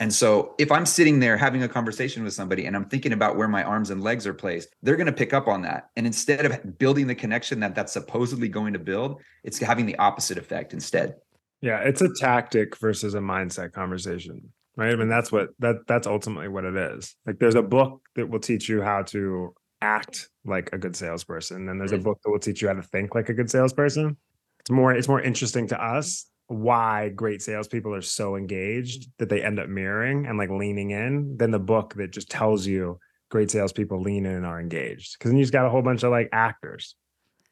And 0.01 0.11
so 0.11 0.55
if 0.57 0.71
I'm 0.71 0.87
sitting 0.87 1.19
there 1.19 1.37
having 1.37 1.61
a 1.61 1.69
conversation 1.69 2.23
with 2.23 2.33
somebody 2.33 2.65
and 2.65 2.75
I'm 2.75 2.85
thinking 2.85 3.13
about 3.13 3.37
where 3.37 3.47
my 3.47 3.61
arms 3.61 3.91
and 3.91 4.01
legs 4.01 4.25
are 4.25 4.33
placed, 4.33 4.69
they're 4.81 4.95
going 4.95 5.05
to 5.05 5.11
pick 5.11 5.31
up 5.31 5.47
on 5.47 5.61
that. 5.61 5.91
And 5.95 6.07
instead 6.07 6.43
of 6.43 6.79
building 6.79 7.05
the 7.05 7.13
connection 7.13 7.59
that 7.59 7.75
that's 7.75 7.93
supposedly 7.93 8.49
going 8.49 8.73
to 8.73 8.79
build, 8.79 9.21
it's 9.43 9.59
having 9.59 9.85
the 9.85 9.95
opposite 9.99 10.39
effect 10.39 10.73
instead. 10.73 11.17
Yeah, 11.61 11.81
it's 11.81 12.01
a 12.01 12.09
tactic 12.19 12.77
versus 12.77 13.13
a 13.13 13.19
mindset 13.19 13.73
conversation, 13.73 14.51
right? 14.75 14.91
I 14.91 14.95
mean, 14.95 15.07
that's 15.07 15.31
what 15.31 15.49
that 15.59 15.85
that's 15.87 16.07
ultimately 16.07 16.47
what 16.47 16.65
it 16.65 16.75
is. 16.75 17.15
Like, 17.27 17.37
there's 17.37 17.53
a 17.53 17.61
book 17.61 18.01
that 18.15 18.27
will 18.27 18.39
teach 18.39 18.67
you 18.67 18.81
how 18.81 19.03
to 19.03 19.53
act 19.81 20.29
like 20.43 20.71
a 20.73 20.79
good 20.79 20.95
salesperson, 20.95 21.69
and 21.69 21.79
there's 21.79 21.91
a 21.91 21.99
book 21.99 22.19
that 22.23 22.31
will 22.31 22.39
teach 22.39 22.63
you 22.63 22.67
how 22.67 22.73
to 22.73 22.81
think 22.81 23.13
like 23.13 23.29
a 23.29 23.33
good 23.35 23.51
salesperson. 23.51 24.17
It's 24.61 24.71
more 24.71 24.91
it's 24.91 25.07
more 25.07 25.21
interesting 25.21 25.67
to 25.67 25.79
us 25.79 26.25
why 26.51 27.09
great 27.09 27.41
salespeople 27.41 27.93
are 27.93 28.01
so 28.01 28.35
engaged 28.35 29.09
that 29.17 29.29
they 29.29 29.43
end 29.43 29.59
up 29.59 29.69
mirroring 29.69 30.25
and 30.25 30.37
like 30.37 30.49
leaning 30.49 30.91
in 30.91 31.37
than 31.37 31.51
the 31.51 31.59
book 31.59 31.93
that 31.95 32.11
just 32.11 32.29
tells 32.29 32.67
you 32.67 32.99
great 33.29 33.49
salespeople 33.49 34.01
lean 34.01 34.25
in 34.25 34.35
and 34.35 34.45
are 34.45 34.59
engaged. 34.59 35.17
Because 35.17 35.31
then 35.31 35.37
you 35.37 35.43
just 35.43 35.53
got 35.53 35.65
a 35.65 35.69
whole 35.69 35.81
bunch 35.81 36.03
of 36.03 36.11
like 36.11 36.29
actors. 36.31 36.95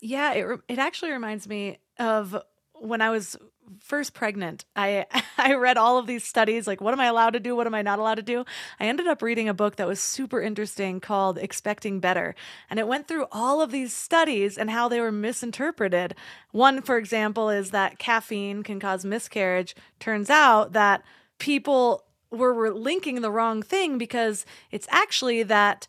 Yeah, 0.01 0.33
it 0.33 0.59
it 0.67 0.79
actually 0.79 1.11
reminds 1.11 1.47
me 1.47 1.79
of 1.97 2.37
when 2.81 3.01
I 3.01 3.09
was 3.09 3.37
first 3.79 4.13
pregnant. 4.13 4.65
I 4.75 5.05
I 5.37 5.53
read 5.53 5.77
all 5.77 5.97
of 5.97 6.07
these 6.07 6.23
studies 6.23 6.67
like 6.67 6.81
what 6.81 6.93
am 6.93 6.99
I 6.99 7.05
allowed 7.05 7.31
to 7.31 7.39
do, 7.39 7.55
what 7.55 7.67
am 7.67 7.75
I 7.75 7.81
not 7.81 7.99
allowed 7.99 8.15
to 8.15 8.21
do? 8.21 8.45
I 8.79 8.87
ended 8.87 9.07
up 9.07 9.21
reading 9.21 9.47
a 9.47 9.53
book 9.53 9.75
that 9.77 9.87
was 9.87 9.99
super 9.99 10.41
interesting 10.41 10.99
called 10.99 11.37
Expecting 11.37 11.99
Better, 11.99 12.35
and 12.69 12.79
it 12.79 12.87
went 12.87 13.07
through 13.07 13.27
all 13.31 13.61
of 13.61 13.71
these 13.71 13.93
studies 13.93 14.57
and 14.57 14.69
how 14.69 14.87
they 14.87 14.99
were 14.99 15.11
misinterpreted. 15.11 16.15
One, 16.51 16.81
for 16.81 16.97
example, 16.97 17.49
is 17.49 17.71
that 17.71 17.99
caffeine 17.99 18.63
can 18.63 18.79
cause 18.79 19.05
miscarriage. 19.05 19.75
Turns 19.99 20.29
out 20.29 20.73
that 20.73 21.03
people 21.37 22.05
were, 22.31 22.71
linking 22.71 23.21
the 23.21 23.31
wrong 23.31 23.63
thing 23.63 23.97
because 23.97 24.45
it's 24.71 24.87
actually 24.91 25.43
that 25.43 25.87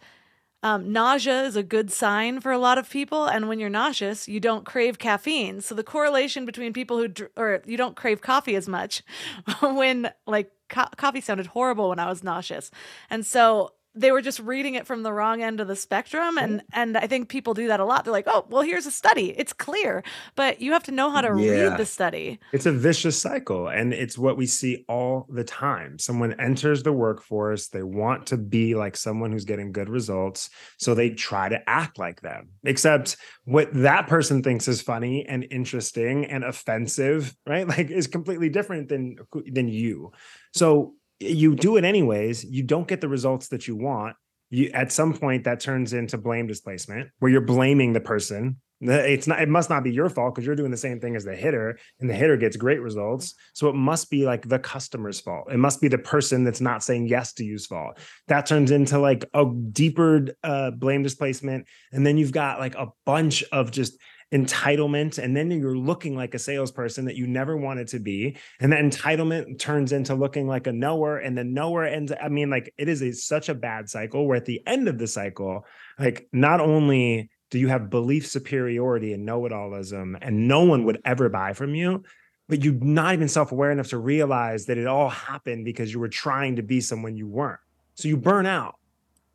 um, 0.63 0.93
nausea 0.93 1.43
is 1.45 1.57
a 1.57 1.63
good 1.63 1.91
sign 1.91 2.41
for 2.41 2.53
a 2.53 2.59
lot 2.59 2.79
of 2.79 2.91
people, 2.91 3.27
and 3.27 3.49
when 3.49 3.59
you're 3.59 3.71
nauseous, 3.71 4.29
you 4.29 4.41
don't 4.41 4.65
crave 4.65 4.99
caffeine. 4.99 5.61
So 5.61 5.75
the 5.75 5.83
correlation 5.83 6.45
between 6.45 6.73
people 6.73 6.99
who 6.99 7.09
dr- 7.09 7.31
or 7.37 7.63
you 7.65 7.77
don't 7.77 7.97
crave 7.97 8.21
coffee 8.21 8.57
as 8.57 8.69
much 8.69 9.03
when 9.61 10.13
like 10.27 10.51
co- 10.69 10.89
coffee 10.97 11.21
sounded 11.23 11.47
horrible 11.47 11.89
when 11.89 11.99
I 11.99 12.09
was 12.09 12.23
nauseous, 12.23 12.71
and 13.09 13.25
so 13.25 13.73
they 14.01 14.13
were 14.13 14.23
just 14.23 14.41
reading 14.41 14.75
it 14.75 14.87
from 14.87 15.03
the 15.03 15.13
wrong 15.13 15.43
end 15.43 15.61
of 15.61 15.69
the 15.69 15.77
spectrum 15.77 16.39
and 16.39 16.63
and 16.73 16.97
I 16.97 17.07
think 17.07 17.29
people 17.29 17.55
do 17.55 17.69
that 17.69 17.81
a 17.81 17.85
lot. 17.85 18.05
They're 18.05 18.13
like, 18.13 18.27
"Oh, 18.29 18.47
well 18.49 18.63
here's 18.63 18.87
a 18.87 18.91
study. 18.91 19.31
It's 19.39 19.53
clear." 19.53 20.03
But 20.37 20.61
you 20.61 20.73
have 20.73 20.85
to 20.85 20.93
know 20.93 21.11
how 21.11 21.21
to 21.21 21.29
Yeah. 21.29 21.51
read 21.53 21.77
the 21.79 21.87
study. 21.87 22.39
It's 22.53 22.67
a 22.67 22.73
vicious 22.73 23.21
cycle, 23.21 23.69
and 23.69 23.93
it's 23.93 24.17
what 24.19 24.37
we 24.37 24.47
see 24.47 24.85
all 24.89 25.27
the 25.29 25.45
time. 25.45 25.99
Someone 25.99 26.33
enters 26.41 26.83
the 26.83 26.93
workforce, 26.93 27.69
they 27.69 27.83
want 27.83 28.27
to 28.29 28.37
be 28.37 28.75
like 28.75 28.97
someone 28.97 29.33
who's 29.33 29.45
getting 29.45 29.73
good 29.73 29.89
results, 29.89 30.51
so 30.79 30.95
they 30.95 31.11
try 31.11 31.49
to 31.49 31.61
act 31.69 31.99
like 31.99 32.21
them. 32.23 32.49
Except 32.65 33.17
what 33.45 33.69
that 33.75 34.07
person 34.07 34.43
thinks 34.43 34.69
is 34.69 34.81
funny 34.83 35.27
and 35.27 35.47
interesting 35.51 36.25
and 36.27 36.45
offensive, 36.45 37.35
right? 37.47 37.67
Like 37.81 37.91
is 37.91 38.07
completely 38.07 38.49
different 38.49 38.89
than 38.89 39.17
than 39.53 39.69
you. 39.69 40.13
So 40.55 40.95
you 41.21 41.55
do 41.55 41.77
it 41.77 41.85
anyways, 41.85 42.45
you 42.45 42.63
don't 42.63 42.89
get 42.89 43.01
the 43.01 43.09
results 43.09 43.49
that 43.49 43.69
you 43.69 43.77
want. 43.77 44.17
You 44.49 44.71
at 44.75 44.91
some 44.91 45.15
point 45.15 45.45
that 45.45 45.61
turns 45.61 45.93
into 45.93 46.19
blame 46.19 46.47
displacement 46.47 47.11
where 47.21 47.31
you're 47.31 47.41
blaming 47.41 47.93
the 47.93 48.01
person. 48.01 48.57
It's 48.83 49.27
not 49.27 49.43
it 49.43 49.49
must 49.49 49.69
not 49.69 49.85
be 49.85 49.93
your 49.93 50.09
fault 50.09 50.35
because 50.35 50.47
you're 50.47 50.57
doing 50.57 50.71
the 50.71 50.77
same 50.77 50.99
thing 50.99 51.15
as 51.15 51.25
the 51.25 51.37
hitter 51.37 51.79
and 52.01 52.09
the 52.09 52.15
hitter 52.15 52.39
gets 52.39 52.57
great 52.57 52.81
results. 52.81 53.35
So 53.53 53.69
it 53.69 53.75
must 53.75 54.11
be 54.11 54.25
like 54.25 54.49
the 54.49 54.59
customer's 54.59 55.21
fault. 55.21 55.53
It 55.53 55.59
must 55.59 55.83
be 55.83 55.89
the 55.89 55.99
person 55.99 56.45
that's 56.45 56.63
not 56.63 56.83
saying 56.83 57.07
yes 57.07 57.35
to 57.35 57.45
you's 57.45 57.67
fault. 57.67 57.99
That 58.29 58.47
turns 58.47 58.71
into 58.71 58.99
like 58.99 59.27
a 59.35 59.45
deeper 59.71 60.29
uh, 60.43 60.71
blame 60.71 61.03
displacement 61.03 61.69
and 61.93 62.07
then 62.07 62.17
you've 62.17 62.33
got 62.33 62.59
like 62.59 62.75
a 62.75 62.89
bunch 63.05 63.45
of 63.53 63.71
just 63.71 63.99
entitlement 64.33 65.19
and 65.19 65.37
then 65.37 65.51
you're 65.51 65.77
looking 65.77 66.17
like 66.17 66.35
a 66.35 66.39
salesperson 66.39 67.05
that 67.05 67.17
you 67.17 67.27
never 67.27 67.57
wanted 67.57 67.89
to 67.89 67.99
be 67.99 68.37
and 68.61 68.73
that 68.73 68.81
entitlement 68.81 69.59
turns 69.59 69.91
into 69.91 70.15
looking 70.15 70.47
like 70.47 70.69
a 70.69 70.73
knower 70.73 71.19
and 71.19 71.37
the 71.37 71.43
knower 71.43 71.85
ends 71.85 72.13
i 72.23 72.29
mean 72.29 72.49
like 72.49 72.73
it 72.79 72.89
is 72.89 73.03
a, 73.03 73.13
such 73.13 73.49
a 73.49 73.55
bad 73.55 73.89
cycle 73.89 74.27
where 74.27 74.37
at 74.37 74.45
the 74.45 74.63
end 74.69 74.87
of 74.87 74.99
the 74.99 75.07
cycle 75.07 75.67
like 75.99 76.29
not 76.33 76.61
only 76.61 77.29
do 77.51 77.59
you 77.59 77.67
have 77.67 77.91
belief 77.91 78.25
superiority 78.25 79.13
and 79.13 79.27
know-it-allism 79.27 80.17
and 80.23 80.47
no 80.47 80.63
one 80.63 80.85
would 80.85 81.01
ever 81.05 81.29
buy 81.29 81.53
from 81.53 81.75
you 81.75 82.05
but 82.51 82.65
you're 82.65 82.75
not 82.75 83.15
even 83.15 83.29
self-aware 83.29 83.71
enough 83.71 83.89
to 83.89 83.99
realize 83.99 84.67
that 84.67 84.77
it 84.77 84.87
all 84.87 85.09
happened 85.09 85.65
because 85.65 85.93
you 85.93 86.01
were 86.01 86.09
trying 86.09 86.57
to 86.57 86.63
be 86.63 86.81
someone 86.81 87.17
you 87.17 87.29
weren't. 87.29 87.61
So 87.95 88.09
you 88.09 88.17
burn 88.17 88.45
out. 88.45 88.75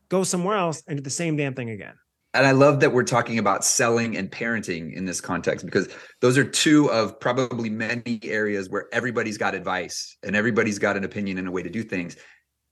Go 0.10 0.26
somewhere 0.26 0.58
else 0.58 0.84
and 0.86 0.98
do 0.98 1.02
the 1.02 1.10
same 1.10 1.38
damn 1.38 1.54
thing 1.54 1.70
again 1.70 1.96
And 2.36 2.46
I 2.46 2.52
love 2.52 2.82
that 2.82 2.92
we're 2.92 3.04
talking 3.04 3.40
about 3.40 3.64
selling 3.64 4.18
and 4.18 4.30
parenting 4.30 4.94
in 4.94 5.06
this 5.06 5.22
context 5.22 5.66
because 5.66 5.88
those 6.20 6.38
are 6.38 6.44
two 6.44 6.92
of 6.92 7.20
probably 7.20 7.70
many 7.70 8.20
areas 8.24 8.70
where 8.70 8.88
everybody's 8.92 9.38
got 9.38 9.56
advice 9.56 10.18
and 10.22 10.36
everybody's 10.36 10.78
got 10.78 10.98
an 10.98 11.06
opinion 11.06 11.38
and 11.38 11.48
a 11.48 11.52
way 11.52 11.64
to 11.64 11.70
do 11.70 11.82
things. 11.82 12.18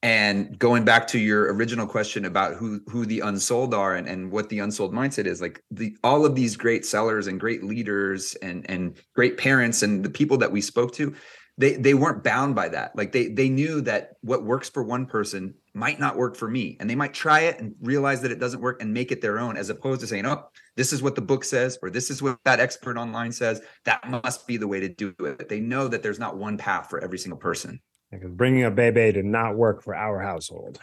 And 0.01 0.59
going 0.59 0.83
back 0.83 1.07
to 1.07 1.19
your 1.19 1.53
original 1.53 1.87
question 1.87 2.25
about 2.25 2.55
who 2.55 2.81
who 2.87 3.05
the 3.05 3.21
unsold 3.21 3.73
are 3.73 3.95
and, 3.95 4.05
and 4.05 4.29
what 4.29 4.49
the 4.49 4.59
unsold 4.59 4.93
mindset 4.93 5.27
is, 5.27 5.41
like 5.41 5.63
the 5.71 5.95
all 6.03 6.25
of 6.25 6.35
these 6.35 6.57
great 6.57 6.85
sellers 6.85 7.27
and 7.27 7.39
great 7.39 7.63
leaders 7.63 8.35
and 8.41 8.69
and 8.69 8.97
great 9.15 9.37
parents 9.37 9.81
and 9.81 10.03
the 10.03 10.09
people 10.09 10.37
that 10.39 10.51
we 10.51 10.59
spoke 10.59 10.93
to, 10.95 11.15
they 11.57 11.73
they 11.75 11.93
weren't 11.93 12.23
bound 12.23 12.55
by 12.55 12.69
that. 12.69 12.95
Like 12.95 13.11
they 13.11 13.27
they 13.27 13.49
knew 13.49 13.81
that 13.81 14.13
what 14.21 14.43
works 14.43 14.69
for 14.69 14.83
one 14.83 15.05
person 15.05 15.53
might 15.73 15.99
not 15.99 16.17
work 16.17 16.35
for 16.35 16.49
me, 16.49 16.77
and 16.79 16.89
they 16.89 16.95
might 16.95 17.13
try 17.13 17.41
it 17.41 17.59
and 17.59 17.75
realize 17.81 18.21
that 18.21 18.31
it 18.31 18.39
doesn't 18.39 18.61
work 18.61 18.81
and 18.81 18.93
make 18.93 19.11
it 19.11 19.21
their 19.21 19.39
own, 19.39 19.55
as 19.55 19.69
opposed 19.69 20.01
to 20.01 20.07
saying, 20.07 20.25
"Oh, 20.25 20.47
this 20.75 20.91
is 20.91 21.03
what 21.03 21.15
the 21.15 21.21
book 21.21 21.43
says," 21.43 21.77
or 21.81 21.89
"This 21.89 22.09
is 22.09 22.21
what 22.21 22.39
that 22.45 22.59
expert 22.59 22.97
online 22.97 23.31
says." 23.31 23.61
That 23.85 24.09
must 24.09 24.47
be 24.47 24.57
the 24.57 24.67
way 24.67 24.79
to 24.79 24.89
do 24.89 25.13
it. 25.19 25.47
They 25.47 25.59
know 25.59 25.87
that 25.87 26.01
there's 26.01 26.19
not 26.19 26.37
one 26.37 26.57
path 26.57 26.89
for 26.89 26.99
every 26.99 27.19
single 27.19 27.39
person. 27.39 27.79
Because 28.11 28.31
bringing 28.31 28.63
a 28.63 28.71
baby 28.71 29.11
did 29.11 29.25
not 29.25 29.55
work 29.55 29.83
for 29.83 29.95
our 29.95 30.19
household. 30.19 30.79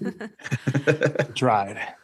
Tried. 1.34 1.94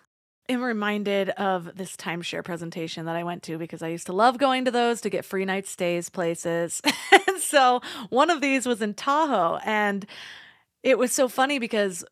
I'm 0.50 0.62
reminded 0.62 1.30
of 1.30 1.76
this 1.76 1.94
timeshare 1.96 2.42
presentation 2.42 3.06
that 3.06 3.14
I 3.14 3.22
went 3.22 3.44
to 3.44 3.56
because 3.56 3.82
I 3.82 3.88
used 3.88 4.06
to 4.06 4.12
love 4.12 4.36
going 4.36 4.64
to 4.64 4.72
those 4.72 5.00
to 5.02 5.10
get 5.10 5.24
free 5.24 5.44
night 5.44 5.64
stays 5.68 6.08
places. 6.08 6.82
so 7.38 7.80
one 8.08 8.30
of 8.30 8.40
these 8.40 8.66
was 8.66 8.82
in 8.82 8.94
Tahoe. 8.94 9.60
And 9.64 10.04
it 10.82 10.98
was 10.98 11.12
so 11.12 11.28
funny 11.28 11.60
because 11.60 12.04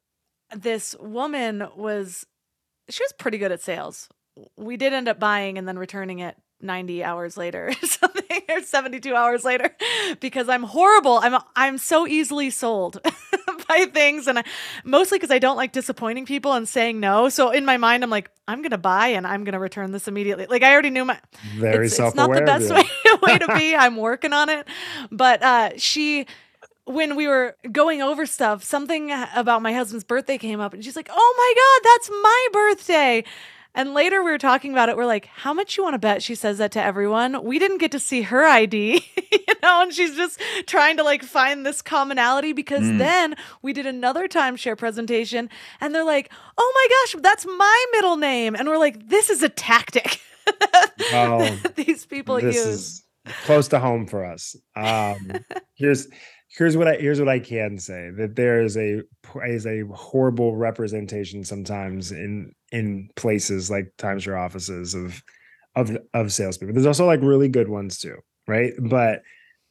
this 0.55 0.95
woman 1.01 1.67
was, 1.75 2.27
she 2.89 3.03
was 3.03 3.13
pretty 3.19 3.39
good 3.39 3.51
at 3.51 3.61
sales. 3.61 4.09
We 4.57 4.77
did 4.77 4.93
end 4.93 5.09
up 5.09 5.19
buying 5.19 5.59
and 5.59 5.67
then 5.67 5.77
returning 5.77 6.21
it 6.21 6.37
90 6.61 7.05
hours 7.05 7.37
later 7.37 7.69
or 7.83 7.87
something 7.87 8.43
or 8.49 8.63
72 8.63 9.15
hours 9.15 9.45
later 9.45 9.71
because 10.21 10.49
I'm 10.49 10.63
horrible. 10.63 11.19
I'm 11.19 11.41
I'm 11.55 11.79
so 11.79 12.07
easily 12.07 12.51
sold 12.51 13.01
by 13.69 13.87
things 13.93 14.27
and 14.27 14.41
I, 14.41 14.45
mostly 14.85 15.19
cuz 15.19 15.31
I 15.31 15.39
don't 15.39 15.57
like 15.57 15.73
disappointing 15.73 16.27
people 16.27 16.53
and 16.53 16.69
saying 16.69 17.01
no. 17.01 17.29
So 17.29 17.51
in 17.51 17.65
my 17.65 17.77
mind 17.77 18.03
I'm 18.03 18.11
like 18.11 18.31
I'm 18.47 18.63
going 18.63 18.71
to 18.71 18.79
buy 18.79 19.09
and 19.09 19.27
I'm 19.27 19.45
going 19.45 19.53
to 19.53 19.59
return 19.59 19.93
this 19.93 20.09
immediately. 20.09 20.47
Like 20.47 20.63
I 20.63 20.73
already 20.73 20.91
knew 20.91 21.05
my 21.05 21.21
very 21.57 21.87
it's, 21.87 21.99
it's 21.99 22.15
not 22.15 22.33
the 22.33 22.43
best 22.43 22.71
way, 22.73 22.83
way 23.23 23.39
to 23.39 23.55
be. 23.55 23.77
I'm 23.77 23.97
working 23.97 24.33
on 24.33 24.49
it. 24.49 24.67
But 25.11 25.43
uh 25.43 25.71
she 25.77 26.27
when 26.85 27.17
we 27.17 27.29
were 27.29 27.55
going 27.71 28.01
over 28.01 28.25
stuff, 28.25 28.65
something 28.65 29.13
about 29.35 29.61
my 29.61 29.75
husband's 29.75 30.05
birthday 30.05 30.39
came 30.39 30.59
up 30.59 30.73
and 30.73 30.83
she's 30.83 30.97
like, 30.97 31.11
"Oh 31.13 31.35
my 31.37 31.53
god, 31.55 31.91
that's 31.93 32.11
my 32.11 32.49
birthday." 32.53 33.25
And 33.75 33.95
later 33.95 34.23
we 34.25 34.31
were 34.31 34.39
talking 34.39 34.73
about 34.73 34.89
it. 34.89 34.97
We're 34.97 35.07
like, 35.07 35.27
how 35.27 35.55
much 35.55 35.77
you 35.77 35.83
want 35.83 35.95
to 35.95 35.99
bet 35.99 36.23
she 36.23 36.35
says 36.35 36.59
that 36.59 36.73
to 36.73 36.83
everyone? 36.83 37.45
We 37.45 37.59
didn't 37.59 37.79
get 37.79 37.93
to 37.93 38.01
see 38.01 38.23
her 38.23 38.45
ID, 38.45 39.05
you 39.31 39.55
know, 39.63 39.83
and 39.83 39.93
she's 39.93 40.17
just 40.17 40.41
trying 40.67 40.97
to 40.97 41.05
like 41.05 41.23
find 41.23 41.65
this 41.65 41.81
commonality 41.83 42.53
because 42.53 42.83
mm. 42.83 42.99
then 42.99 43.37
we 43.63 43.73
did 43.73 43.87
another 43.87 44.27
timeshare 44.27 44.77
presentation 44.77 45.49
and 45.81 45.95
they're 45.95 46.05
like, 46.05 46.33
oh 46.57 46.73
my 46.75 46.89
gosh, 46.89 47.23
that's 47.23 47.47
my 47.47 47.85
middle 47.93 48.17
name. 48.17 48.57
And 48.57 48.69
we're 48.69 48.79
like, 48.79 49.09
this 49.09 49.31
is 49.31 49.43
a 49.43 49.49
tactic 49.49 50.21
oh, 51.13 51.59
these 51.77 52.07
people 52.07 52.37
this 52.37 52.55
use. 52.57 52.67
Is 52.67 53.05
close 53.45 53.69
to 53.69 53.79
home 53.79 54.07
for 54.07 54.25
us. 54.25 54.57
Um, 54.77 55.33
here's 55.75 56.09
here's 56.49 56.77
what 56.77 56.89
I 56.89 56.97
here's 56.97 57.19
what 57.19 57.29
I 57.29 57.39
can 57.39 57.79
say 57.79 58.11
that 58.17 58.37
there 58.37 58.63
is 58.63 58.77
a 58.77 59.03
is 59.45 59.67
a 59.67 59.83
horrible 59.95 60.57
representation 60.57 61.45
sometimes 61.45 62.11
in 62.11 62.53
in 62.73 63.11
places 63.17 63.71
like 63.71 63.93
timeshare 63.99 64.39
offices 64.39 64.95
of 64.95 65.23
of 65.77 65.97
of 66.15 66.33
salespeople. 66.33 66.75
There's 66.75 66.87
also 66.87 67.07
like 67.07 67.21
really 67.23 67.49
good 67.49 67.69
ones 67.69 67.99
too, 67.99 68.17
right? 68.47 68.73
But 68.81 69.23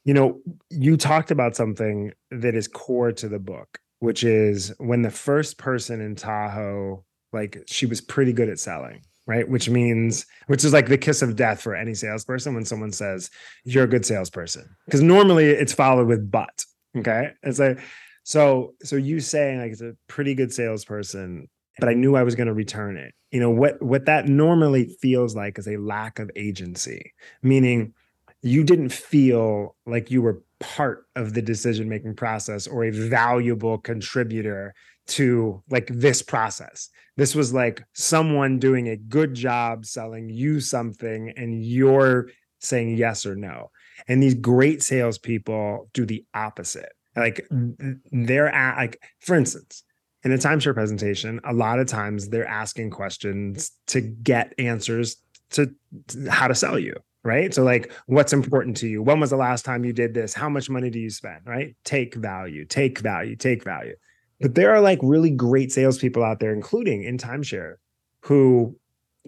you 0.06 0.14
know, 0.14 0.40
you 0.70 0.96
talked 0.96 1.32
about 1.32 1.56
something 1.56 2.14
that 2.32 2.56
is 2.56 2.68
core 2.68 3.12
to 3.12 3.28
the 3.28 3.40
book, 3.40 3.80
which 4.00 4.24
is 4.24 4.74
when 4.78 5.02
the 5.02 5.12
first 5.12 5.58
person 5.58 6.00
in 6.00 6.16
Tahoe, 6.16 7.04
like 7.34 7.62
she 7.68 7.86
was 7.86 8.00
pretty 8.00 8.32
good 8.32 8.48
at 8.48 8.60
selling, 8.60 9.02
right? 9.28 9.48
Which 9.48 9.70
means, 9.70 10.26
which 10.48 10.64
is 10.64 10.74
like 10.74 10.88
the 10.88 10.98
kiss 10.98 11.22
of 11.22 11.36
death 11.36 11.62
for 11.62 11.76
any 11.76 11.94
salesperson 11.94 12.56
when 12.56 12.66
someone 12.66 12.92
says 12.92 13.30
you're 13.64 13.84
a 13.84 13.88
good 13.88 14.06
salesperson, 14.06 14.68
because 14.86 15.02
normally 15.02 15.46
it's 15.46 15.74
followed 15.74 16.08
with 16.08 16.32
but. 16.32 16.66
Okay, 16.98 17.32
it's 17.44 17.60
like 17.60 17.80
so. 18.24 18.74
So 18.84 18.96
you 18.96 19.20
saying 19.20 19.60
like 19.60 19.72
it's 19.72 19.82
a 19.82 19.96
pretty 20.08 20.34
good 20.34 20.52
salesperson 20.52 21.48
but 21.80 21.90
I 21.90 21.94
knew 21.94 22.16
I 22.16 22.24
was 22.24 22.36
going 22.36 22.48
to 22.48 22.54
return 22.54 22.98
it. 22.98 23.14
You 23.32 23.40
know, 23.40 23.50
what 23.50 23.82
what 23.82 24.06
that 24.06 24.28
normally 24.28 24.96
feels 25.02 25.36
like 25.36 25.60
is 25.60 25.68
a 25.68 25.78
lack 25.78 26.20
of 26.20 26.32
agency, 26.36 27.14
meaning 27.44 27.94
you 28.42 28.64
didn't 28.64 28.90
feel 28.90 29.76
like 29.86 30.12
you 30.12 30.22
were 30.22 30.42
part 30.60 31.06
of 31.16 31.34
the 31.34 31.42
decision 31.42 31.90
making 31.90 32.16
process 32.16 32.68
or 32.68 32.86
a 32.86 32.92
valuable 32.92 33.78
contributor 33.78 34.74
to 35.08 35.64
like 35.70 35.88
this 35.88 36.22
process. 36.22 36.90
This 37.16 37.34
was 37.34 37.54
like 37.54 37.84
someone 37.94 38.60
doing 38.60 38.90
a 38.90 38.98
good 38.98 39.34
job 39.34 39.86
selling 39.86 40.30
you 40.30 40.60
something 40.60 41.34
and 41.36 41.64
you're 41.64 42.30
saying 42.60 42.98
yes 42.98 43.26
or 43.26 43.36
no. 43.36 43.72
And 44.08 44.22
these 44.22 44.36
great 44.36 44.84
salespeople 44.84 45.90
do 45.94 46.06
the 46.06 46.26
opposite. 46.34 46.92
Like 47.16 47.48
they're 47.50 48.54
at 48.54 48.78
like, 48.78 49.02
for 49.20 49.36
instance, 49.36 49.84
in 50.24 50.32
a 50.32 50.38
timeshare 50.38 50.74
presentation, 50.74 51.40
a 51.44 51.54
lot 51.54 51.80
of 51.80 51.88
times 51.88 52.30
they're 52.30 52.48
asking 52.48 52.92
questions 52.92 53.72
to 53.88 54.02
get 54.02 54.54
answers 54.60 55.18
to, 55.52 55.74
to 56.10 56.30
how 56.30 56.48
to 56.48 56.56
sell 56.56 56.78
you 56.78 56.96
right? 57.28 57.54
So, 57.54 57.64
like, 57.64 57.92
what's 58.06 58.32
important 58.32 58.78
to 58.78 58.88
you? 58.88 59.04
When 59.04 59.20
was 59.20 59.32
the 59.32 59.36
last 59.36 59.66
time 59.66 59.84
you 59.84 59.92
did 59.92 60.14
this? 60.14 60.34
How 60.34 60.48
much 60.48 60.70
money 60.70 60.90
do 60.90 60.98
you 60.98 61.10
spend? 61.10 61.42
Right? 61.46 61.76
Take 61.84 62.16
value, 62.16 62.64
take 62.64 63.00
value, 63.00 63.36
take 63.36 63.66
value. 63.66 63.96
But 64.40 64.56
there 64.56 64.74
are 64.74 64.82
like 64.82 65.00
really 65.02 65.32
great 65.32 65.72
salespeople 65.72 66.24
out 66.24 66.40
there, 66.40 66.54
including 66.54 67.04
in 67.04 67.18
timeshare, 67.18 67.76
who, 68.22 68.78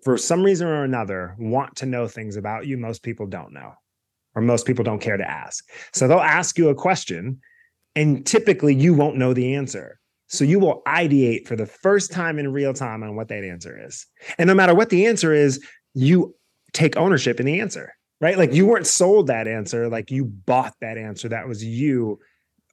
for 0.04 0.18
some 0.18 0.44
reason 0.44 0.68
or 0.68 0.84
another, 0.84 1.36
want 1.40 1.76
to 1.78 1.86
know 1.86 2.08
things 2.08 2.36
about 2.36 2.68
you 2.68 2.78
most 2.78 3.02
people 3.04 3.26
don't 3.26 3.54
know, 3.54 3.74
or 4.36 4.42
most 4.42 4.66
people 4.66 4.84
don't 4.84 5.02
care 5.02 5.18
to 5.18 5.30
ask. 5.30 5.66
So 5.94 6.08
they'll 6.08 6.20
ask 6.20 6.58
you 6.58 6.70
a 6.70 6.76
question, 6.76 7.40
and 7.96 8.26
typically 8.26 8.76
you 8.76 8.94
won't 8.94 9.18
know 9.18 9.34
the 9.34 9.56
answer. 9.56 10.00
So 10.28 10.44
you 10.46 10.60
will 10.60 10.84
ideate 10.88 11.48
for 11.48 11.56
the 11.56 11.66
first 11.66 12.12
time 12.12 12.38
in 12.38 12.54
real 12.54 12.74
time 12.74 13.02
on 13.02 13.16
what 13.16 13.30
that 13.30 13.44
answer 13.44 13.84
is. 13.84 14.06
And 14.38 14.48
no 14.48 14.54
matter 14.54 14.76
what 14.76 14.92
the 14.92 15.08
answer 15.08 15.34
is, 15.34 15.60
you 15.96 16.36
take 16.72 16.96
ownership 16.98 17.40
in 17.40 17.48
the 17.48 17.60
answer, 17.60 17.94
right? 18.22 18.38
Like 18.38 18.54
you 18.54 18.68
weren't 18.68 18.86
sold 18.86 19.26
that 19.28 19.48
answer, 19.48 19.90
like 19.90 20.12
you 20.12 20.26
bought 20.26 20.76
that 20.82 21.00
answer. 21.00 21.30
That 21.30 21.48
was 21.48 21.64
you. 21.64 22.20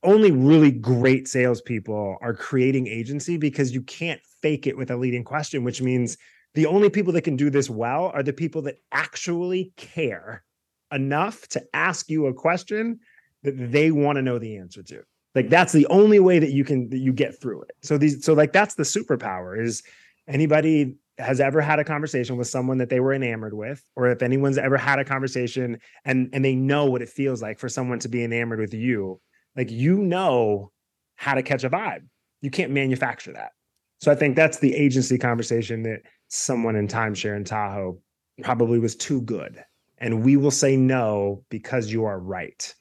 Only 0.02 0.30
really 0.30 0.70
great 0.70 1.26
salespeople 1.26 2.18
are 2.20 2.34
creating 2.34 2.86
agency 2.86 3.36
because 3.36 3.72
you 3.72 3.82
can't 3.82 4.20
fake 4.42 4.66
it 4.66 4.76
with 4.76 4.90
a 4.90 4.96
leading 4.96 5.24
question, 5.24 5.64
which 5.64 5.82
means 5.82 6.16
the 6.54 6.66
only 6.66 6.90
people 6.90 7.12
that 7.14 7.22
can 7.22 7.36
do 7.36 7.50
this 7.50 7.68
well 7.68 8.10
are 8.14 8.22
the 8.22 8.32
people 8.32 8.62
that 8.62 8.76
actually 8.92 9.72
care 9.76 10.44
enough 10.92 11.46
to 11.48 11.62
ask 11.74 12.08
you 12.08 12.26
a 12.26 12.34
question 12.34 13.00
that 13.42 13.72
they 13.72 13.90
want 13.90 14.16
to 14.16 14.22
know 14.22 14.38
the 14.38 14.56
answer 14.56 14.82
to. 14.82 15.02
Like 15.34 15.50
that's 15.50 15.72
the 15.72 15.86
only 15.88 16.18
way 16.18 16.38
that 16.38 16.52
you 16.52 16.64
can 16.64 16.88
that 16.90 16.98
you 16.98 17.12
get 17.12 17.40
through 17.40 17.62
it. 17.62 17.72
So 17.82 17.98
these 17.98 18.24
so 18.24 18.32
like 18.32 18.52
that's 18.52 18.74
the 18.74 18.84
superpower 18.84 19.62
is 19.62 19.82
anybody 20.26 20.96
has 21.18 21.40
ever 21.40 21.60
had 21.60 21.78
a 21.78 21.84
conversation 21.84 22.36
with 22.36 22.46
someone 22.46 22.78
that 22.78 22.88
they 22.88 23.00
were 23.00 23.12
enamored 23.12 23.54
with 23.54 23.82
or 23.96 24.10
if 24.10 24.22
anyone's 24.22 24.58
ever 24.58 24.76
had 24.76 24.98
a 24.98 25.04
conversation 25.04 25.78
and 26.04 26.30
and 26.32 26.44
they 26.44 26.54
know 26.54 26.86
what 26.86 27.02
it 27.02 27.08
feels 27.08 27.42
like 27.42 27.58
for 27.58 27.68
someone 27.68 27.98
to 27.98 28.08
be 28.08 28.24
enamored 28.24 28.60
with 28.60 28.74
you 28.74 29.20
like 29.56 29.70
you 29.70 29.98
know 29.98 30.70
how 31.14 31.34
to 31.34 31.42
catch 31.42 31.64
a 31.64 31.70
vibe. 31.70 32.06
You 32.42 32.50
can't 32.50 32.72
manufacture 32.72 33.32
that. 33.32 33.52
So 33.98 34.12
i 34.12 34.14
think 34.14 34.36
that's 34.36 34.58
the 34.58 34.74
agency 34.74 35.18
conversation 35.18 35.82
that 35.84 36.02
someone 36.28 36.76
in 36.76 36.86
timeshare 36.86 37.36
in 37.36 37.44
tahoe 37.44 37.98
probably 38.42 38.78
was 38.78 38.94
too 38.94 39.22
good. 39.22 39.64
And 39.98 40.22
we 40.22 40.36
will 40.36 40.50
say 40.50 40.76
no 40.76 41.44
because 41.48 41.90
you 41.90 42.04
are 42.04 42.18
right 42.18 42.74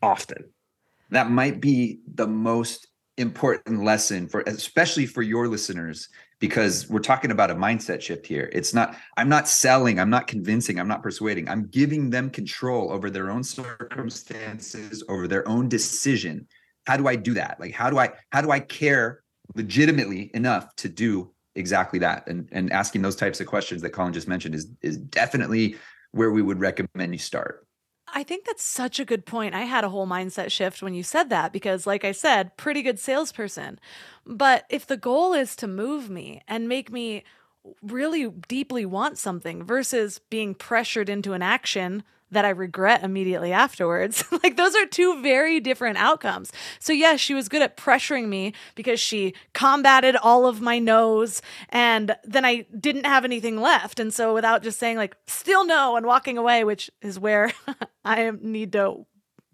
often. 0.00 0.50
That 1.10 1.30
might 1.30 1.60
be 1.60 2.00
the 2.14 2.28
most 2.28 2.86
important 3.18 3.84
lesson 3.84 4.28
for 4.28 4.42
especially 4.46 5.06
for 5.06 5.22
your 5.22 5.48
listeners 5.48 6.08
because 6.42 6.90
we're 6.90 6.98
talking 6.98 7.30
about 7.30 7.52
a 7.52 7.54
mindset 7.54 8.00
shift 8.00 8.26
here. 8.26 8.50
It's 8.52 8.74
not 8.74 8.96
i'm 9.16 9.28
not 9.28 9.46
selling 9.46 10.00
i'm 10.00 10.10
not 10.10 10.26
convincing 10.26 10.80
i'm 10.80 10.88
not 10.88 11.00
persuading. 11.00 11.48
I'm 11.48 11.68
giving 11.68 12.10
them 12.10 12.30
control 12.30 12.92
over 12.92 13.10
their 13.10 13.30
own 13.30 13.44
circumstances 13.44 15.04
over 15.08 15.28
their 15.28 15.48
own 15.48 15.68
decision. 15.68 16.48
How 16.84 16.96
do 16.96 17.06
i 17.06 17.14
do 17.14 17.34
that? 17.34 17.60
Like 17.60 17.72
how 17.72 17.90
do 17.90 17.98
i 18.00 18.10
how 18.30 18.40
do 18.40 18.50
i 18.50 18.58
care 18.58 19.22
legitimately 19.54 20.32
enough 20.34 20.74
to 20.76 20.88
do 20.88 21.32
exactly 21.54 22.00
that? 22.00 22.26
And 22.26 22.48
and 22.50 22.72
asking 22.72 23.02
those 23.02 23.14
types 23.14 23.40
of 23.40 23.46
questions 23.46 23.80
that 23.82 23.90
colin 23.90 24.12
just 24.12 24.26
mentioned 24.26 24.56
is 24.56 24.66
is 24.82 24.98
definitely 24.98 25.76
where 26.10 26.32
we 26.32 26.42
would 26.42 26.58
recommend 26.58 27.12
you 27.12 27.20
start 27.20 27.68
I 28.14 28.22
think 28.22 28.44
that's 28.44 28.62
such 28.62 29.00
a 29.00 29.04
good 29.04 29.24
point. 29.24 29.54
I 29.54 29.62
had 29.62 29.84
a 29.84 29.88
whole 29.88 30.06
mindset 30.06 30.50
shift 30.50 30.82
when 30.82 30.92
you 30.94 31.02
said 31.02 31.30
that 31.30 31.52
because, 31.52 31.86
like 31.86 32.04
I 32.04 32.12
said, 32.12 32.56
pretty 32.56 32.82
good 32.82 32.98
salesperson. 32.98 33.80
But 34.26 34.66
if 34.68 34.86
the 34.86 34.98
goal 34.98 35.32
is 35.32 35.56
to 35.56 35.66
move 35.66 36.10
me 36.10 36.42
and 36.46 36.68
make 36.68 36.92
me 36.92 37.24
really 37.80 38.28
deeply 38.48 38.84
want 38.84 39.18
something 39.18 39.64
versus 39.64 40.18
being 40.18 40.54
pressured 40.54 41.08
into 41.08 41.32
an 41.32 41.42
action 41.42 42.02
that 42.32 42.44
I 42.44 42.50
regret 42.50 43.04
immediately 43.04 43.52
afterwards. 43.52 44.24
like 44.42 44.56
those 44.56 44.74
are 44.74 44.86
two 44.86 45.22
very 45.22 45.60
different 45.60 45.98
outcomes. 45.98 46.50
So 46.80 46.92
yes, 46.92 47.20
she 47.20 47.34
was 47.34 47.48
good 47.48 47.62
at 47.62 47.76
pressuring 47.76 48.28
me 48.28 48.52
because 48.74 48.98
she 48.98 49.34
combated 49.54 50.16
all 50.16 50.46
of 50.46 50.60
my 50.60 50.78
no's 50.78 51.40
and 51.68 52.16
then 52.24 52.44
I 52.44 52.66
didn't 52.78 53.06
have 53.06 53.24
anything 53.24 53.60
left. 53.60 54.00
And 54.00 54.12
so 54.12 54.34
without 54.34 54.62
just 54.62 54.78
saying 54.78 54.96
like 54.96 55.16
still 55.26 55.64
no 55.64 55.96
and 55.96 56.04
walking 56.06 56.36
away, 56.38 56.64
which 56.64 56.90
is 57.00 57.18
where 57.18 57.52
I 58.04 58.32
need 58.40 58.72
to 58.72 59.06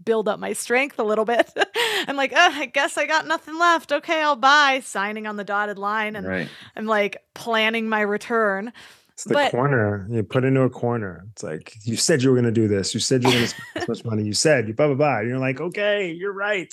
build 0.05 0.29
up 0.29 0.39
my 0.39 0.53
strength 0.55 0.99
a 0.99 1.03
little 1.03 1.25
bit. 1.27 1.51
I'm 2.07 2.17
like, 2.17 2.33
oh, 2.35 2.51
I 2.55 2.67
guess 2.67 2.97
I 2.97 3.05
got 3.05 3.27
nothing 3.27 3.59
left. 3.59 3.93
Okay, 3.93 4.23
I'll 4.23 4.37
buy. 4.37 4.81
Signing 4.85 5.27
on 5.27 5.37
the 5.37 5.45
dotted 5.45 5.79
line 5.79 6.17
and 6.17 6.27
Right. 6.27 6.49
I'm 6.77 6.87
like 6.87 7.19
planning 7.35 7.89
my 7.89 8.01
return. 8.01 8.73
It's 9.19 9.25
the 9.25 9.35
But- 9.35 9.51
corner. 9.51 10.07
You 10.09 10.23
put 10.23 10.45
into 10.45 10.61
a 10.61 10.71
corner. 10.71 11.27
It's 11.33 11.43
like 11.43 11.75
you 11.83 11.97
said 11.97 12.23
you 12.23 12.31
were 12.31 12.37
going 12.37 12.45
to 12.45 12.53
do 12.53 12.69
this. 12.69 12.95
You 12.95 13.01
said 13.01 13.25
you 13.25 13.31
were 13.31 13.35
going 13.35 13.47
to 13.47 13.51
spend 13.51 13.67
this 13.75 13.89
much 13.89 14.05
money. 14.05 14.23
You 14.23 14.33
said 14.33 14.69
you 14.69 14.75
blah 14.75 14.87
blah 14.87 14.95
blah. 14.95 15.19
And 15.19 15.29
you're 15.29 15.41
like, 15.41 15.61
okay, 15.61 16.13
you're 16.13 16.33
right. 16.33 16.73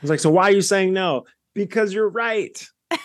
It's 0.00 0.10
like, 0.10 0.18
so 0.18 0.30
why 0.30 0.44
are 0.44 0.50
you 0.52 0.62
saying 0.62 0.94
no? 0.94 1.24
Because 1.54 1.92
you're 1.92 2.08
right. 2.08 2.66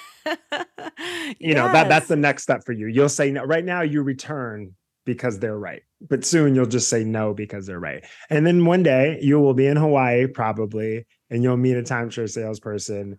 You 1.39 1.53
know 1.53 1.71
that 1.71 1.87
that's 1.89 2.07
the 2.07 2.15
next 2.15 2.43
step 2.43 2.65
for 2.65 2.71
you. 2.73 2.87
You'll 2.87 3.09
say 3.09 3.31
no. 3.31 3.43
Right 3.43 3.63
now, 3.63 3.81
you 3.81 4.01
return 4.01 4.75
because 5.05 5.39
they're 5.39 5.57
right, 5.57 5.81
but 6.01 6.25
soon 6.25 6.55
you'll 6.55 6.65
just 6.65 6.89
say 6.89 7.03
no 7.03 7.33
because 7.33 7.65
they're 7.65 7.79
right. 7.79 8.03
And 8.29 8.45
then 8.45 8.65
one 8.65 8.83
day 8.83 9.19
you 9.21 9.39
will 9.39 9.53
be 9.53 9.67
in 9.67 9.77
Hawaii 9.77 10.27
probably, 10.27 11.05
and 11.29 11.43
you'll 11.43 11.57
meet 11.57 11.77
a 11.77 11.81
timeshare 11.81 12.29
salesperson. 12.29 13.17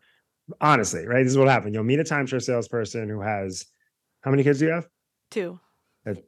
Honestly, 0.61 1.07
right? 1.07 1.23
This 1.23 1.33
is 1.33 1.39
what 1.39 1.49
happened. 1.49 1.75
You'll 1.75 1.85
meet 1.85 2.01
a 2.01 2.05
timeshare 2.05 2.43
salesperson 2.43 3.09
who 3.09 3.21
has 3.21 3.67
how 4.23 4.31
many 4.31 4.43
kids 4.43 4.59
do 4.59 4.67
you 4.67 4.73
have? 4.73 4.87
Two. 5.31 5.59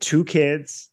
two 0.00 0.24
kids 0.24 0.90